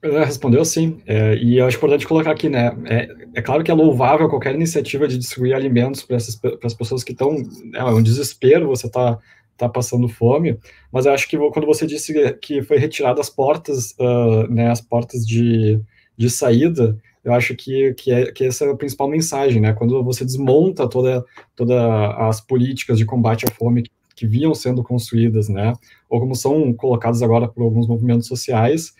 Respondeu 0.02 0.64
sim, 0.64 0.98
é, 1.06 1.36
e 1.36 1.58
eu 1.58 1.66
acho 1.66 1.76
importante 1.76 2.06
colocar 2.06 2.30
aqui, 2.30 2.48
né, 2.48 2.74
é, 2.86 3.08
é, 3.34 3.42
claro 3.42 3.62
que 3.62 3.70
é 3.70 3.74
louvável 3.74 4.30
qualquer 4.30 4.54
iniciativa 4.54 5.06
de 5.06 5.18
distribuir 5.18 5.54
alimentos 5.54 6.02
para 6.02 6.16
as 6.16 6.74
pessoas 6.74 7.04
que 7.04 7.12
estão, 7.12 7.36
é 7.74 7.84
um 7.84 8.02
desespero, 8.02 8.68
você 8.68 8.86
está 8.86 9.18
tá 9.58 9.68
passando 9.68 10.08
fome, 10.08 10.58
mas 10.90 11.04
eu 11.04 11.12
acho 11.12 11.28
que 11.28 11.36
quando 11.50 11.66
você 11.66 11.86
disse 11.86 12.32
que 12.40 12.62
foi 12.62 12.78
retirado 12.78 13.20
as 13.20 13.28
portas, 13.28 13.94
uh, 14.00 14.50
né, 14.50 14.70
as 14.70 14.80
portas 14.80 15.26
de, 15.26 15.78
de 16.16 16.30
saída, 16.30 16.96
eu 17.22 17.34
acho 17.34 17.54
que, 17.54 17.92
que, 17.92 18.10
é, 18.10 18.32
que 18.32 18.44
essa 18.44 18.64
é 18.64 18.70
a 18.70 18.76
principal 18.76 19.06
mensagem, 19.06 19.60
né, 19.60 19.74
quando 19.74 20.02
você 20.02 20.24
desmonta 20.24 20.88
toda, 20.88 21.22
toda 21.54 22.16
as 22.26 22.40
políticas 22.40 22.96
de 22.96 23.04
combate 23.04 23.44
à 23.46 23.50
fome 23.50 23.82
que, 23.82 23.90
que 24.16 24.26
vinham 24.26 24.54
sendo 24.54 24.82
construídas, 24.82 25.50
né, 25.50 25.74
ou 26.08 26.20
como 26.20 26.34
são 26.34 26.72
colocadas 26.72 27.22
agora 27.22 27.46
por 27.46 27.62
alguns 27.62 27.86
movimentos 27.86 28.26
sociais, 28.26 28.94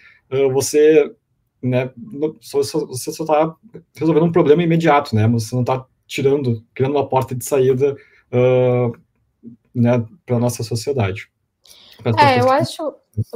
você, 0.52 1.12
né, 1.62 1.90
você 2.40 3.12
só 3.12 3.22
está 3.24 3.56
resolvendo 3.94 4.26
um 4.26 4.32
problema 4.32 4.62
imediato, 4.62 5.14
né, 5.14 5.26
você 5.28 5.54
não 5.54 5.62
está 5.62 5.84
tirando, 6.06 6.64
criando 6.74 6.96
uma 6.96 7.08
porta 7.08 7.34
de 7.34 7.44
saída 7.44 7.96
uh, 8.32 8.92
né, 9.74 10.04
para 10.24 10.36
a 10.36 10.40
nossa 10.40 10.62
sociedade. 10.62 11.30
É, 12.18 12.40
eu 12.40 12.50
acho 12.50 12.94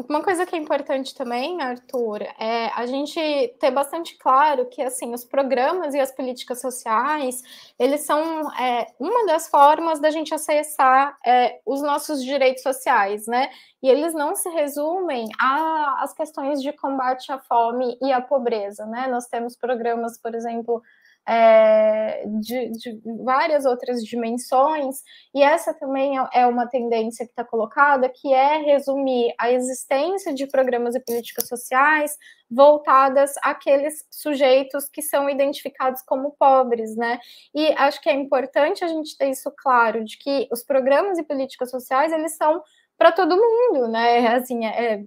uma 0.08 0.22
coisa 0.22 0.46
que 0.46 0.54
é 0.54 0.58
importante 0.58 1.14
também, 1.14 1.60
Arthur, 1.60 2.22
é 2.38 2.70
a 2.74 2.86
gente 2.86 3.20
ter 3.60 3.70
bastante 3.70 4.16
claro 4.16 4.66
que 4.66 4.80
assim 4.80 5.12
os 5.12 5.24
programas 5.24 5.94
e 5.94 6.00
as 6.00 6.12
políticas 6.12 6.60
sociais 6.60 7.42
eles 7.78 8.02
são 8.02 8.50
é, 8.54 8.86
uma 8.98 9.26
das 9.26 9.48
formas 9.48 10.00
da 10.00 10.10
gente 10.10 10.32
acessar 10.32 11.16
é, 11.26 11.60
os 11.66 11.82
nossos 11.82 12.22
direitos 12.22 12.62
sociais, 12.62 13.26
né? 13.26 13.50
E 13.82 13.88
eles 13.88 14.14
não 14.14 14.34
se 14.34 14.48
resumem 14.48 15.28
às 15.38 16.14
questões 16.14 16.62
de 16.62 16.72
combate 16.72 17.30
à 17.30 17.38
fome 17.38 17.98
e 18.00 18.12
à 18.12 18.20
pobreza, 18.20 18.86
né? 18.86 19.06
Nós 19.08 19.26
temos 19.26 19.56
programas, 19.56 20.16
por 20.18 20.34
exemplo, 20.34 20.82
é, 21.26 22.24
de, 22.40 22.70
de, 22.72 23.00
várias 23.24 23.64
outras 23.64 24.02
dimensões, 24.04 25.02
e 25.34 25.42
essa 25.42 25.72
também 25.72 26.18
é, 26.18 26.28
é 26.34 26.46
uma 26.46 26.66
tendência 26.66 27.24
que 27.24 27.32
está 27.32 27.44
colocada, 27.44 28.08
que 28.08 28.32
é 28.32 28.58
resumir 28.58 29.34
a 29.38 29.50
existência 29.50 30.34
de 30.34 30.46
programas 30.46 30.94
e 30.94 31.00
políticas 31.00 31.48
sociais 31.48 32.16
voltadas 32.50 33.32
àqueles 33.42 34.04
sujeitos 34.10 34.88
que 34.88 35.02
são 35.02 35.28
identificados 35.28 36.02
como 36.02 36.36
pobres, 36.38 36.94
né? 36.96 37.18
E 37.54 37.68
acho 37.72 38.00
que 38.00 38.08
é 38.08 38.12
importante 38.12 38.84
a 38.84 38.88
gente 38.88 39.16
ter 39.16 39.30
isso 39.30 39.50
claro, 39.56 40.04
de 40.04 40.18
que 40.18 40.46
os 40.52 40.62
programas 40.62 41.18
e 41.18 41.22
políticas 41.22 41.70
sociais, 41.70 42.12
eles 42.12 42.36
são 42.36 42.62
para 42.96 43.12
todo 43.12 43.36
mundo, 43.36 43.88
né? 43.88 44.28
Assim, 44.28 44.64
é, 44.64 44.94
é 44.94 45.04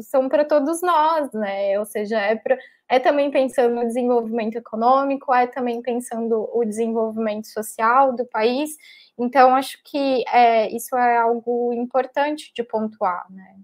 são 0.00 0.28
para 0.28 0.44
todos 0.44 0.80
nós, 0.82 1.32
né? 1.32 1.78
Ou 1.78 1.84
seja, 1.84 2.18
é, 2.18 2.36
pra, 2.36 2.56
é 2.88 2.98
também 2.98 3.30
pensando 3.30 3.74
no 3.74 3.86
desenvolvimento 3.86 4.56
econômico, 4.56 5.32
é 5.34 5.46
também 5.46 5.82
pensando 5.82 6.48
o 6.52 6.64
desenvolvimento 6.64 7.46
social 7.46 8.14
do 8.14 8.24
país. 8.26 8.70
Então, 9.18 9.54
acho 9.54 9.78
que 9.84 10.24
é, 10.28 10.74
isso 10.74 10.96
é 10.96 11.18
algo 11.18 11.72
importante 11.72 12.52
de 12.54 12.62
pontuar, 12.62 13.26
né? 13.30 13.56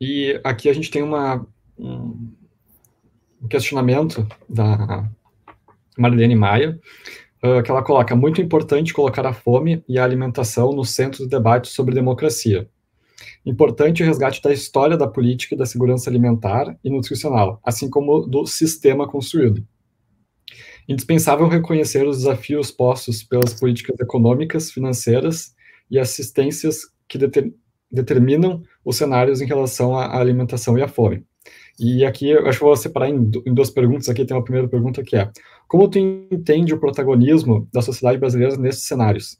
E 0.00 0.40
aqui 0.42 0.68
a 0.68 0.72
gente 0.72 0.90
tem 0.90 1.02
uma, 1.02 1.46
um 1.78 3.48
questionamento 3.48 4.26
da 4.48 5.08
Marlene 5.96 6.34
Maia, 6.34 6.80
uh, 7.44 7.62
que 7.62 7.70
ela 7.70 7.82
coloca, 7.82 8.14
muito 8.14 8.40
importante 8.40 8.94
colocar 8.94 9.26
a 9.26 9.32
fome 9.32 9.84
e 9.88 9.98
a 9.98 10.04
alimentação 10.04 10.72
no 10.72 10.84
centro 10.84 11.24
do 11.24 11.28
debate 11.28 11.68
sobre 11.68 11.94
democracia. 11.94 12.68
Importante 13.44 14.02
o 14.02 14.06
resgate 14.06 14.40
da 14.40 14.52
história 14.52 14.96
da 14.96 15.08
política 15.08 15.54
e 15.54 15.58
da 15.58 15.66
segurança 15.66 16.08
alimentar 16.08 16.78
e 16.82 16.90
nutricional, 16.90 17.60
assim 17.64 17.90
como 17.90 18.20
do 18.20 18.46
sistema 18.46 19.08
construído. 19.08 19.66
Indispensável 20.88 21.48
reconhecer 21.48 22.06
os 22.06 22.18
desafios 22.18 22.70
postos 22.70 23.22
pelas 23.22 23.54
políticas 23.54 23.98
econômicas, 24.00 24.70
financeiras 24.70 25.54
e 25.90 25.98
assistências 25.98 26.82
que 27.08 27.18
deter, 27.18 27.52
determinam 27.90 28.62
os 28.84 28.96
cenários 28.96 29.40
em 29.40 29.46
relação 29.46 29.96
à 29.96 30.18
alimentação 30.18 30.78
e 30.78 30.82
à 30.82 30.88
fome. 30.88 31.24
E 31.78 32.04
aqui 32.04 32.30
eu 32.30 32.46
acho 32.46 32.58
que 32.58 32.64
vou 32.64 32.76
separar 32.76 33.08
em, 33.08 33.30
em 33.46 33.54
duas 33.54 33.70
perguntas. 33.70 34.08
Aqui 34.08 34.24
tem 34.24 34.36
uma 34.36 34.44
primeira 34.44 34.68
pergunta 34.68 35.02
que 35.02 35.16
é: 35.16 35.30
como 35.66 35.88
tu 35.88 35.98
entende 35.98 36.74
o 36.74 36.80
protagonismo 36.80 37.68
da 37.72 37.82
sociedade 37.82 38.18
brasileira 38.18 38.56
nesses 38.56 38.84
cenários? 38.84 39.38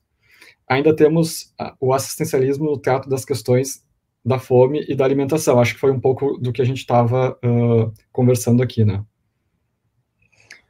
Ainda 0.68 0.94
temos 0.94 1.52
o 1.80 1.92
assistencialismo 1.92 2.64
no 2.64 2.78
trato 2.78 3.08
das 3.08 3.24
questões 3.24 3.84
da 4.24 4.38
fome 4.38 4.84
e 4.88 4.94
da 4.94 5.04
alimentação. 5.04 5.60
Acho 5.60 5.74
que 5.74 5.80
foi 5.80 5.90
um 5.90 6.00
pouco 6.00 6.38
do 6.38 6.52
que 6.52 6.62
a 6.62 6.64
gente 6.64 6.78
estava 6.78 7.38
uh, 7.44 7.92
conversando 8.12 8.62
aqui, 8.62 8.84
né? 8.84 9.04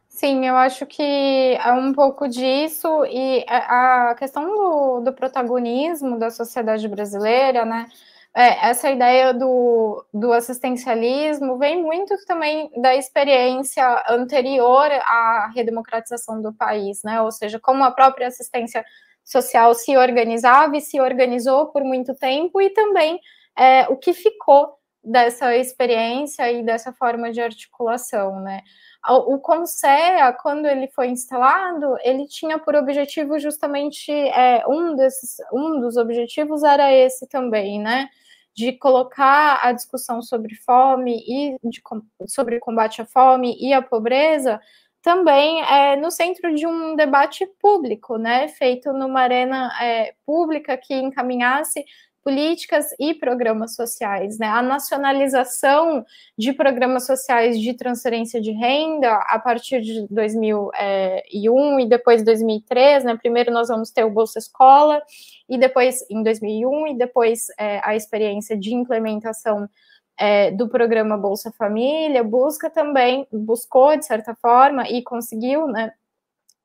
Sim, 0.09 0.47
eu 0.47 0.55
acho 0.57 0.87
que 0.87 1.03
é 1.03 1.73
um 1.73 1.93
pouco 1.93 2.29
disso, 2.29 3.05
e 3.07 3.45
a 3.49 4.15
questão 4.17 4.45
do, 4.55 5.01
do 5.01 5.13
protagonismo 5.13 6.17
da 6.17 6.31
sociedade 6.31 6.87
brasileira, 6.87 7.65
né? 7.65 7.89
É, 8.35 8.69
essa 8.69 8.91
ideia 8.91 9.35
do, 9.35 10.05
do 10.13 10.33
assistencialismo 10.33 11.59
vem 11.59 11.83
muito 11.83 12.15
também 12.27 12.71
da 12.81 12.97
experiência 12.97 14.05
anterior 14.09 14.91
à 14.91 15.51
redemocratização 15.55 16.41
do 16.41 16.53
país, 16.53 17.03
né? 17.05 17.21
Ou 17.21 17.31
seja, 17.31 17.61
como 17.61 17.85
a 17.85 17.91
própria 17.91 18.29
assistência 18.29 18.85
social 19.23 19.75
se 19.75 19.97
organizava 19.97 20.77
e 20.77 20.81
se 20.81 20.99
organizou 21.01 21.67
por 21.67 21.85
muito 21.85 22.15
tempo, 22.15 22.61
e 22.61 22.71
também 22.71 23.21
é, 23.57 23.87
o 23.89 23.97
que 23.97 24.15
ficou 24.15 24.79
dessa 25.05 25.57
experiência 25.57 26.51
e 26.53 26.63
dessa 26.63 26.93
forma 26.93 27.33
de 27.33 27.41
articulação, 27.41 28.41
né? 28.41 28.63
O 29.09 29.39
CONSEA, 29.39 30.33
quando 30.41 30.67
ele 30.67 30.87
foi 30.89 31.09
instalado, 31.09 31.97
ele 32.05 32.27
tinha 32.29 32.57
por 32.59 32.77
objetivo 32.77 33.37
justamente 33.39 34.13
é, 34.13 34.65
um 34.69 34.95
desses, 34.95 35.37
um 35.53 35.81
dos 35.81 35.97
objetivos 35.97 36.63
era 36.63 36.93
esse 36.93 37.29
também, 37.29 37.81
né? 37.81 38.09
de 38.55 38.73
colocar 38.73 39.61
a 39.63 39.73
discussão 39.73 40.21
sobre 40.21 40.55
fome 40.57 41.25
e 41.27 41.57
de, 41.65 41.83
sobre 42.27 42.59
combate 42.59 43.01
à 43.01 43.07
fome 43.07 43.57
e 43.59 43.73
à 43.73 43.81
pobreza 43.81 44.61
também 45.03 45.61
é, 45.63 45.97
no 45.97 46.11
centro 46.11 46.55
de 46.55 46.65
um 46.67 46.95
debate 46.95 47.45
público, 47.61 48.17
né, 48.17 48.47
feito 48.49 48.93
numa 48.93 49.21
arena 49.21 49.73
é, 49.83 50.15
pública 50.25 50.77
que 50.77 50.95
encaminhasse 50.95 51.85
políticas 52.23 52.87
e 52.99 53.15
programas 53.15 53.75
sociais, 53.75 54.39
né? 54.39 54.47
A 54.47 54.63
nacionalização 54.63 56.05
de 56.39 56.53
programas 56.53 57.05
sociais 57.05 57.59
de 57.59 57.75
transferência 57.75 58.41
de 58.41 58.53
renda 58.53 59.13
a 59.29 59.39
partir 59.39 59.81
de 59.81 60.07
2001 60.09 61.81
e 61.81 61.89
depois 61.89 62.25
2003, 62.25 63.05
né? 63.05 63.17
Primeiro 63.17 63.53
nós 63.53 63.69
vamos 63.69 63.91
ter 63.91 64.05
o 64.05 64.11
Bolsa 64.11 64.39
Escola 64.39 65.03
e 65.49 65.59
depois 65.59 66.05
em 66.09 66.23
2001 66.23 66.87
e 66.89 66.99
depois 66.99 67.47
é, 67.59 67.81
a 67.83 67.97
experiência 67.97 68.57
de 68.57 68.73
implementação 68.73 69.69
é, 70.17 70.51
do 70.53 70.69
programa 70.69 71.17
Bolsa 71.17 71.51
Família 71.53 72.23
busca 72.23 72.71
também 72.71 73.27
buscou 73.33 73.97
de 73.97 74.05
certa 74.05 74.35
forma 74.37 74.89
e 74.89 75.03
conseguiu, 75.03 75.67
né? 75.67 75.93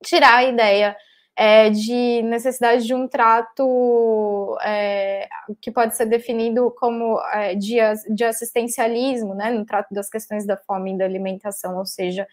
Tirar 0.03 0.35
a 0.35 0.43
ideia 0.43 0.95
é, 1.39 1.69
de 1.69 2.23
necessidade 2.23 2.83
de 2.83 2.95
um 2.95 3.07
trato 3.07 4.57
é, 4.63 5.29
que 5.61 5.69
pode 5.69 5.95
ser 5.95 6.07
definido 6.07 6.73
como 6.79 7.21
é, 7.31 7.53
de, 7.53 7.75
de, 8.09 8.23
assistencialismo, 8.23 9.35
né, 9.35 9.51
no 9.51 9.63
trato 9.63 9.93
das 9.93 10.09
questões 10.09 10.47
da 10.47 10.57
fome 10.57 10.95
e 10.95 10.97
da 10.97 11.05
alimentação, 11.05 11.77
ou 11.77 11.85
seja, 11.85 12.23
o 12.23 12.27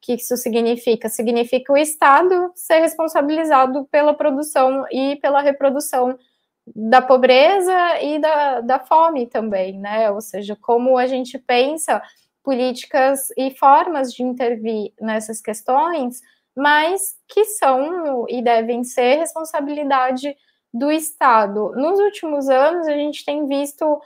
que 0.00 0.14
isso 0.14 0.36
significa? 0.36 1.08
Significa 1.08 1.72
o 1.72 1.76
Estado 1.76 2.52
ser 2.54 2.78
responsabilizado 2.78 3.86
pela 3.86 4.14
produção 4.14 4.84
e 4.88 5.16
pela 5.16 5.42
reprodução 5.42 6.16
da 6.64 7.02
pobreza 7.02 8.00
e 8.00 8.20
da, 8.20 8.60
da 8.60 8.78
fome 8.78 9.26
também, 9.26 9.80
né, 9.80 10.12
ou 10.12 10.20
seja, 10.20 10.56
como 10.60 10.96
a 10.96 11.08
gente 11.08 11.40
pensa 11.40 12.00
políticas 12.40 13.30
e 13.36 13.50
formas 13.50 14.12
de 14.12 14.22
intervir 14.22 14.92
nessas 15.00 15.40
questões 15.40 16.20
mas 16.56 17.14
que 17.28 17.44
são 17.44 18.26
e 18.28 18.42
devem 18.42 18.84
ser 18.84 19.16
responsabilidade 19.16 20.34
do 20.72 20.90
Estado. 20.90 21.72
Nos 21.76 21.98
últimos 22.00 22.48
anos, 22.48 22.86
a 22.86 22.92
gente 22.92 23.24
tem 23.24 23.46
visto 23.46 24.00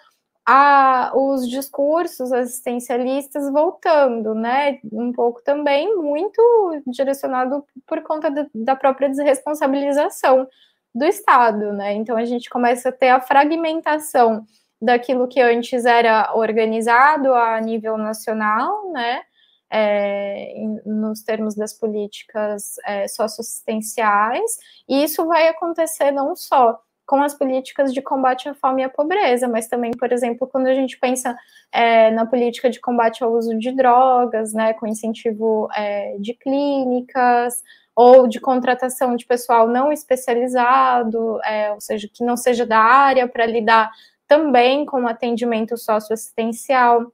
a, 0.47 1.13
os 1.15 1.47
discursos 1.47 2.33
assistencialistas 2.33 3.51
voltando, 3.53 4.35
né? 4.35 4.79
Um 4.91 5.13
pouco 5.13 5.43
também, 5.43 5.95
muito 5.97 6.83
direcionado 6.87 7.63
por 7.87 8.03
conta 8.03 8.31
de, 8.31 8.49
da 8.55 8.75
própria 8.75 9.11
desresponsabilização 9.11 10.49
do 10.95 11.05
Estado, 11.05 11.73
né? 11.75 11.93
Então 11.93 12.17
a 12.17 12.25
gente 12.25 12.49
começa 12.49 12.89
a 12.89 12.93
ter 12.93 13.11
a 13.11 13.21
fragmentação 13.21 14.47
daquilo 14.81 15.29
que 15.29 15.41
antes 15.41 15.85
era 15.85 16.35
organizado 16.35 17.35
a 17.35 17.61
nível 17.61 17.99
nacional, 17.99 18.91
né? 18.91 19.23
É, 19.71 20.55
nos 20.85 21.23
termos 21.23 21.55
das 21.55 21.73
políticas 21.73 22.75
é, 22.87 23.07
socioassistenciais, 23.09 24.59
e 24.89 25.03
isso 25.05 25.27
vai 25.27 25.49
acontecer 25.49 26.11
não 26.11 26.35
só 26.35 26.81
com 27.07 27.23
as 27.23 27.33
políticas 27.33 27.95
de 27.95 28.03
combate 28.03 28.51
à 28.51 28.55
fome 28.55 28.83
e 28.83 28.85
à 28.85 28.89
pobreza, 28.89 29.49
mas 29.49 29.67
também, 29.67 29.93
por 29.93 30.13
exemplo, 30.13 30.47
quando 30.47 30.67
a 30.67 30.75
gente 30.75 30.99
pensa 30.99 31.35
é, 31.73 32.11
na 32.11 32.27
política 32.27 32.69
de 32.69 32.79
combate 32.79 33.25
ao 33.25 33.33
uso 33.33 33.59
de 33.59 33.73
drogas, 33.73 34.53
né, 34.53 34.75
com 34.75 34.87
incentivo 34.87 35.69
é, 35.75 36.19
de 36.19 36.35
clínicas, 36.35 37.63
ou 37.97 38.29
de 38.29 38.39
contratação 38.39 39.17
de 39.17 39.27
pessoal 39.27 39.67
não 39.67 39.91
especializado, 39.91 41.41
é, 41.43 41.73
ou 41.73 41.81
seja, 41.81 42.09
que 42.13 42.23
não 42.23 42.37
seja 42.37 42.65
da 42.65 42.79
área, 42.79 43.27
para 43.27 43.45
lidar 43.45 43.91
também 44.29 44.87
com 44.87 45.09
atendimento 45.09 45.77
socioassistencial. 45.77 47.11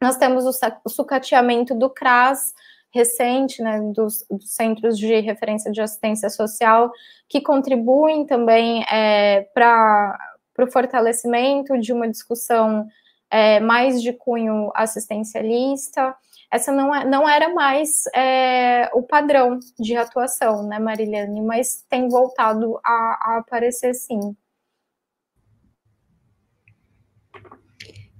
Nós 0.00 0.16
temos 0.16 0.44
o, 0.46 0.88
sucateamento 0.88 1.74
do 1.74 1.90
CRAS, 1.90 2.54
recente, 2.92 3.62
né, 3.62 3.80
dos, 3.94 4.24
dos, 4.30 4.50
centros 4.52 4.98
de 4.98 5.20
referência 5.20 5.70
de 5.70 5.80
assistência 5.80 6.28
social, 6.30 6.90
que 7.28 7.40
contribuem 7.40 8.26
também 8.26 8.82
é, 8.90 9.42
para 9.54 10.18
o 10.58 10.70
fortalecimento 10.70 11.78
de 11.78 11.92
uma 11.92 12.08
discussão 12.08 12.88
é, 13.30 13.60
mais 13.60 14.02
de 14.02 14.12
cunho 14.12 14.72
assistencialista. 14.74 16.16
Essa 16.50 16.72
não, 16.72 16.92
é, 16.92 17.04
não 17.04 17.28
era 17.28 17.50
mais 17.54 18.06
é, 18.14 18.90
o 18.92 19.02
padrão 19.02 19.58
de 19.78 19.96
atuação, 19.96 20.64
né, 20.66 20.78
Mariliane, 20.78 21.42
mas 21.42 21.84
tem 21.88 22.08
voltado 22.08 22.80
a, 22.84 23.34
a 23.34 23.36
aparecer 23.38 23.94
sim. 23.94 24.34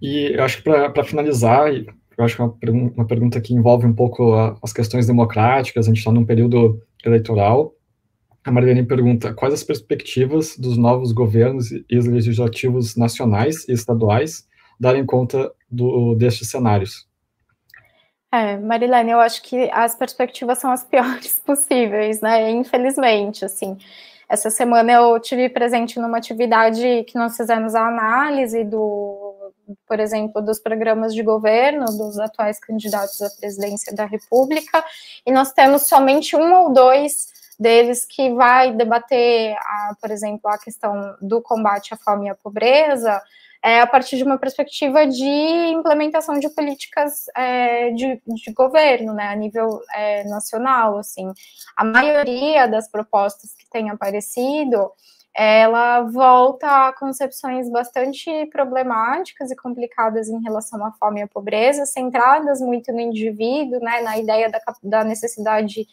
E 0.01 0.33
eu 0.35 0.43
acho 0.43 0.59
que 0.59 0.63
para 0.63 1.05
finalizar, 1.05 1.73
eu 1.73 2.25
acho 2.25 2.37
que 2.37 2.43
é 2.43 2.45
uma, 2.45 2.93
uma 2.97 3.07
pergunta 3.07 3.41
que 3.41 3.55
envolve 3.55 3.87
um 3.87 3.95
pouco 3.95 4.35
a, 4.35 4.57
as 4.63 4.73
questões 4.73 5.07
democráticas, 5.07 5.87
a 5.87 5.89
gente 5.89 5.99
está 5.99 6.11
num 6.11 6.25
período 6.25 6.81
eleitoral. 7.05 7.75
A 8.45 8.51
Marilene 8.51 8.87
pergunta: 8.87 9.35
quais 9.35 9.53
as 9.55 9.63
perspectivas 9.63 10.57
dos 10.57 10.77
novos 10.77 11.13
governos 11.13 11.71
e 11.71 11.85
legislativos 11.91 12.97
nacionais 12.97 13.69
e 13.69 13.73
estaduais 13.73 14.47
darem 14.79 15.05
conta 15.05 15.53
do, 15.71 16.15
destes 16.15 16.51
cenários? 16.51 17.07
É, 18.33 18.57
Marilene, 18.57 19.11
eu 19.11 19.21
acho 19.21 19.43
que 19.43 19.69
as 19.73 19.95
perspectivas 19.95 20.59
são 20.59 20.71
as 20.71 20.85
piores 20.89 21.39
possíveis, 21.45 22.21
né? 22.21 22.51
Infelizmente, 22.51 23.45
assim. 23.45 23.77
Essa 24.29 24.49
semana 24.49 24.93
eu 24.93 25.19
tive 25.19 25.49
presente 25.49 25.99
numa 25.99 26.19
atividade 26.19 27.03
que 27.09 27.17
nós 27.17 27.37
fizemos 27.37 27.75
a 27.75 27.89
análise 27.89 28.63
do 28.63 29.40
por 29.87 30.01
exemplo, 30.01 30.43
dos 30.43 30.59
programas 30.59 31.15
de 31.15 31.23
governo 31.23 31.87
dos 31.87 32.19
atuais 32.19 32.59
candidatos 32.59 33.21
à 33.23 33.31
presidência 33.31 33.95
da 33.95 34.05
República, 34.05 34.85
e 35.27 35.33
nós 35.33 35.53
temos 35.53 35.83
somente 35.87 36.37
um 36.37 36.53
ou 36.55 36.73
dois 36.73 37.29
deles 37.59 38.07
que 38.07 38.33
vai 38.33 38.73
debater, 38.73 39.55
a, 39.55 39.95
por 40.01 40.11
exemplo, 40.11 40.51
a 40.51 40.59
questão 40.59 41.15
do 41.21 41.43
combate 41.43 41.93
à 41.93 41.97
fome 41.97 42.27
e 42.27 42.31
à 42.31 42.35
pobreza, 42.35 43.21
é, 43.63 43.81
a 43.81 43.87
partir 43.87 44.17
de 44.17 44.25
uma 44.25 44.39
perspectiva 44.39 45.07
de 45.07 45.27
implementação 45.27 46.39
de 46.39 46.49
políticas 46.49 47.27
é, 47.37 47.91
de, 47.91 48.23
de, 48.27 48.53
governo, 48.55 49.13
né, 49.13 49.29
a 49.29 49.37
nível 49.37 49.81
é, 49.95 50.25
nacional, 50.25 50.97
assim. 50.97 51.31
A 51.77 51.85
maioria 51.85 52.67
das 52.67 52.91
propostas 52.91 53.55
que 53.55 53.69
têm 53.69 53.91
aparecido 53.91 54.91
ela 55.35 56.03
volta 56.03 56.89
a 56.89 56.93
concepções 56.93 57.71
bastante 57.71 58.47
problemáticas 58.47 59.51
e 59.51 59.57
complicadas 59.57 60.29
em 60.29 60.41
relação 60.43 60.85
à 60.85 60.93
fome 60.93 61.21
e 61.21 61.23
à 61.23 61.29
pobreza, 61.29 61.87
centradas 61.87 62.61
muito 62.61 62.93
no 62.93 63.01
indivíduo, 63.01 63.81
né, 63.81 64.01
na 64.01 64.19
ideia 64.19 64.51
da, 64.51 64.61
da 64.83 65.05
necessidade 65.05 65.87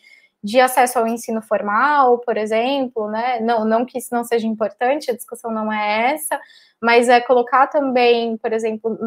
de 0.44 0.60
acesso 0.60 1.00
ao 1.00 1.08
ensino 1.08 1.42
formal, 1.42 2.20
por 2.20 2.38
exemplo, 2.38 3.10
né, 3.10 3.40
não, 3.40 3.66
não 3.66 3.86
que 3.86 3.98
isso 3.98 4.14
não 4.14 4.24
seja 4.24 4.48
importante, 4.48 5.12
a 5.12 5.16
discussão 5.16 5.52
não 5.52 5.72
é 5.72 6.14
essa, 6.14 6.40
mas 6.82 7.10
é 7.10 7.20
colocar 7.20 7.68
também, 7.68 8.38
por 8.38 8.54
exemplo, 8.54 8.98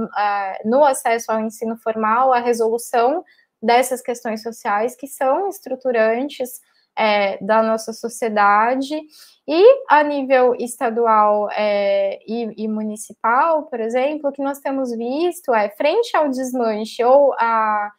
no 0.65 0.85
acesso 0.85 1.31
ao 1.31 1.41
ensino 1.41 1.77
formal, 1.77 2.33
a 2.33 2.41
resolução 2.41 3.25
dessas 3.63 4.01
questões 4.01 4.43
sociais 4.43 4.97
que 4.97 5.07
são 5.07 5.49
estruturantes 5.49 6.61
é, 6.97 7.43
da 7.45 7.63
nossa 7.63 7.93
sociedade. 7.93 9.01
E 9.49 9.85
a 9.89 10.03
nível 10.03 10.55
estadual 10.55 11.49
é, 11.53 12.19
e, 12.27 12.65
e, 12.65 12.69
municipal, 12.69 13.65
por 13.65 13.81
exemplo, 13.81 14.31
o 14.31 14.33
que 14.33 14.43
nós 14.43 14.61
temos 14.61 14.91
visto 14.97 15.53
é, 15.53 15.69
frente 15.71 16.17
ao 16.17 16.29
desmanche 16.29 17.03
ou 17.03 17.33
a, 17.35 17.91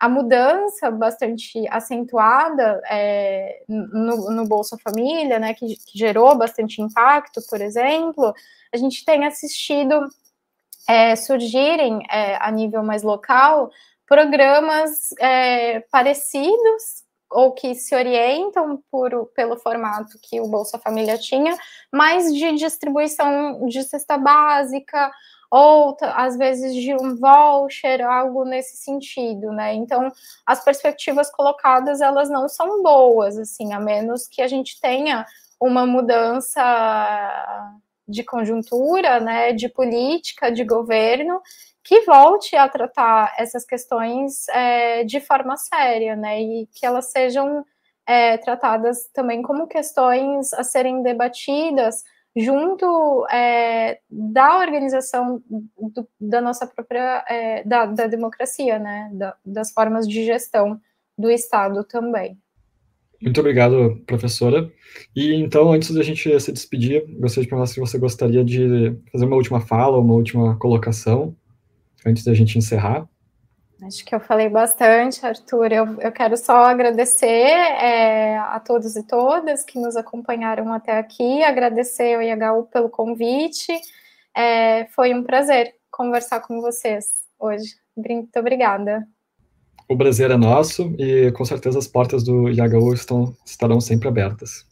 a 0.00 0.08
mudança 0.08 0.90
bastante 0.90 1.66
acentuada 1.68 2.80
é, 2.88 3.62
no, 3.68 4.30
no, 4.30 4.46
Bolsa 4.46 4.78
Família, 4.82 5.38
né, 5.38 5.52
que, 5.54 5.76
que, 5.76 5.98
gerou 5.98 6.36
bastante 6.36 6.80
impacto, 6.80 7.40
por 7.50 7.60
exemplo, 7.60 8.32
a 8.72 8.76
gente 8.76 9.04
tem 9.04 9.26
assistido 9.26 10.08
é, 10.88 11.16
surgirem 11.16 12.00
é, 12.10 12.36
a 12.36 12.50
nível 12.50 12.82
mais 12.82 13.02
local 13.02 13.70
programas 14.06 15.12
é, 15.18 15.80
parecidos 15.90 17.03
ou 17.34 17.52
que 17.52 17.74
se 17.74 17.94
orientam 17.94 18.82
por, 18.90 19.26
pelo 19.34 19.56
formato 19.56 20.18
que 20.22 20.40
o 20.40 20.46
Bolsa 20.46 20.78
Família 20.78 21.18
tinha, 21.18 21.58
mas 21.92 22.32
de 22.32 22.52
distribuição 22.54 23.66
de 23.66 23.82
cesta 23.82 24.16
básica, 24.16 25.10
ou 25.50 25.96
às 26.00 26.36
vezes 26.36 26.74
de 26.74 26.94
um 26.94 27.16
voucher, 27.16 28.02
algo 28.02 28.44
nesse 28.44 28.76
sentido, 28.76 29.52
né? 29.52 29.74
Então, 29.74 30.10
as 30.46 30.64
perspectivas 30.64 31.30
colocadas, 31.30 32.00
elas 32.00 32.30
não 32.30 32.48
são 32.48 32.82
boas, 32.82 33.36
assim, 33.36 33.72
a 33.72 33.80
menos 33.80 34.28
que 34.28 34.40
a 34.40 34.48
gente 34.48 34.80
tenha 34.80 35.26
uma 35.60 35.84
mudança 35.86 36.62
de 38.06 38.22
conjuntura, 38.22 39.18
né, 39.18 39.52
de 39.52 39.68
política, 39.68 40.52
de 40.52 40.62
governo, 40.62 41.40
que 41.84 42.00
volte 42.00 42.56
a 42.56 42.66
tratar 42.66 43.34
essas 43.38 43.64
questões 43.64 44.48
é, 44.48 45.04
de 45.04 45.20
forma 45.20 45.54
séria, 45.56 46.16
né, 46.16 46.40
e 46.40 46.66
que 46.72 46.86
elas 46.86 47.10
sejam 47.10 47.62
é, 48.06 48.38
tratadas 48.38 49.08
também 49.12 49.42
como 49.42 49.66
questões 49.66 50.52
a 50.54 50.64
serem 50.64 51.02
debatidas 51.02 52.02
junto 52.34 53.26
é, 53.30 53.98
da 54.10 54.58
organização 54.58 55.42
do, 55.48 56.08
da 56.18 56.40
nossa 56.40 56.66
própria 56.66 57.24
é, 57.28 57.62
da, 57.64 57.86
da, 57.86 58.06
democracia, 58.06 58.78
né, 58.78 59.10
da, 59.12 59.36
das 59.44 59.70
formas 59.70 60.08
de 60.08 60.24
gestão 60.24 60.80
do 61.16 61.30
Estado 61.30 61.84
também. 61.84 62.36
Muito 63.22 63.40
obrigado, 63.40 64.02
professora. 64.06 64.70
E 65.14 65.34
então, 65.34 65.72
antes 65.72 65.92
da 65.92 66.02
gente 66.02 66.40
se 66.40 66.52
despedir, 66.52 67.04
gostaria 67.18 67.44
de 67.44 67.48
perguntar 67.48 67.70
se 67.70 67.80
você 67.80 67.98
gostaria 67.98 68.44
de 68.44 68.98
fazer 69.12 69.24
uma 69.24 69.36
última 69.36 69.60
fala, 69.60 69.98
uma 69.98 70.14
última 70.14 70.58
colocação 70.58 71.34
antes 72.04 72.24
da 72.24 72.34
gente 72.34 72.58
encerrar? 72.58 73.08
Acho 73.82 74.04
que 74.04 74.14
eu 74.14 74.20
falei 74.20 74.48
bastante, 74.48 75.24
Arthur. 75.26 75.72
Eu, 75.72 76.00
eu 76.00 76.12
quero 76.12 76.36
só 76.36 76.64
agradecer 76.64 77.26
é, 77.26 78.38
a 78.38 78.58
todos 78.60 78.96
e 78.96 79.02
todas 79.02 79.64
que 79.64 79.78
nos 79.78 79.96
acompanharam 79.96 80.72
até 80.72 80.98
aqui, 80.98 81.42
agradecer 81.42 82.14
ao 82.14 82.22
IHU 82.22 82.64
pelo 82.72 82.88
convite. 82.88 83.72
É, 84.34 84.86
foi 84.86 85.12
um 85.12 85.22
prazer 85.22 85.74
conversar 85.90 86.40
com 86.40 86.60
vocês 86.60 87.06
hoje. 87.38 87.74
Muito 87.96 88.38
obrigada. 88.38 89.06
O 89.88 89.96
prazer 89.96 90.30
é 90.30 90.36
nosso 90.36 90.94
e 90.98 91.30
com 91.32 91.44
certeza 91.44 91.78
as 91.78 91.86
portas 91.86 92.24
do 92.24 92.48
IHU 92.48 92.94
estão, 92.94 93.36
estarão 93.44 93.80
sempre 93.80 94.08
abertas. 94.08 94.64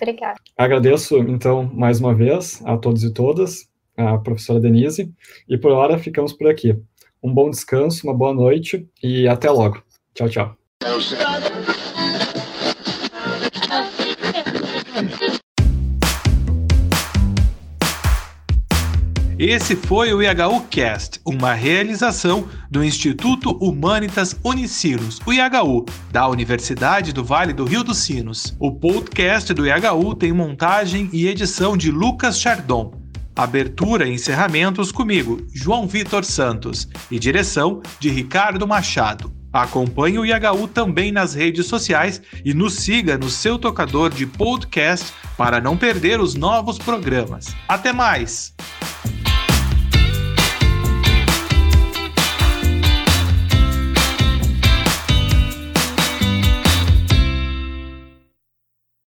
Obrigada. 0.00 0.38
Agradeço, 0.56 1.18
então, 1.18 1.64
mais 1.64 1.98
uma 1.98 2.14
vez 2.14 2.62
a 2.64 2.76
todos 2.76 3.02
e 3.02 3.12
todas 3.12 3.71
a 3.96 4.18
professora 4.18 4.60
Denise. 4.60 5.12
E 5.48 5.56
por 5.56 5.72
hora 5.72 5.98
ficamos 5.98 6.32
por 6.32 6.48
aqui. 6.48 6.76
Um 7.22 7.32
bom 7.32 7.50
descanso, 7.50 8.06
uma 8.06 8.14
boa 8.14 8.34
noite 8.34 8.88
e 9.02 9.28
até 9.28 9.50
logo. 9.50 9.82
Tchau, 10.14 10.28
tchau. 10.28 10.56
Esse 19.38 19.74
foi 19.74 20.12
o 20.12 20.22
IHU 20.22 20.66
Cast, 20.70 21.20
uma 21.26 21.52
realização 21.52 22.48
do 22.70 22.84
Instituto 22.84 23.50
Humanitas 23.58 24.38
Unicinos, 24.44 25.20
o 25.26 25.32
IHU, 25.32 25.84
da 26.12 26.28
Universidade 26.28 27.12
do 27.12 27.24
Vale 27.24 27.52
do 27.52 27.64
Rio 27.64 27.82
dos 27.82 27.98
Sinos. 27.98 28.54
O 28.60 28.70
podcast 28.70 29.52
do 29.52 29.66
IHU 29.66 30.14
tem 30.14 30.32
montagem 30.32 31.10
e 31.12 31.26
edição 31.26 31.76
de 31.76 31.90
Lucas 31.90 32.38
Chardon. 32.38 33.01
Abertura 33.34 34.06
e 34.06 34.12
encerramentos 34.12 34.92
comigo, 34.92 35.46
João 35.54 35.86
Vitor 35.86 36.24
Santos, 36.24 36.88
e 37.10 37.18
direção 37.18 37.82
de 37.98 38.10
Ricardo 38.10 38.66
Machado. 38.66 39.32
Acompanhe 39.52 40.18
o 40.18 40.24
IHU 40.24 40.66
também 40.68 41.12
nas 41.12 41.34
redes 41.34 41.66
sociais 41.66 42.22
e 42.44 42.54
nos 42.54 42.74
siga 42.74 43.18
no 43.18 43.28
seu 43.28 43.58
tocador 43.58 44.10
de 44.10 44.26
podcast 44.26 45.12
para 45.36 45.60
não 45.60 45.76
perder 45.76 46.20
os 46.20 46.34
novos 46.34 46.78
programas. 46.78 47.54
Até 47.68 47.92
mais! 47.92 48.54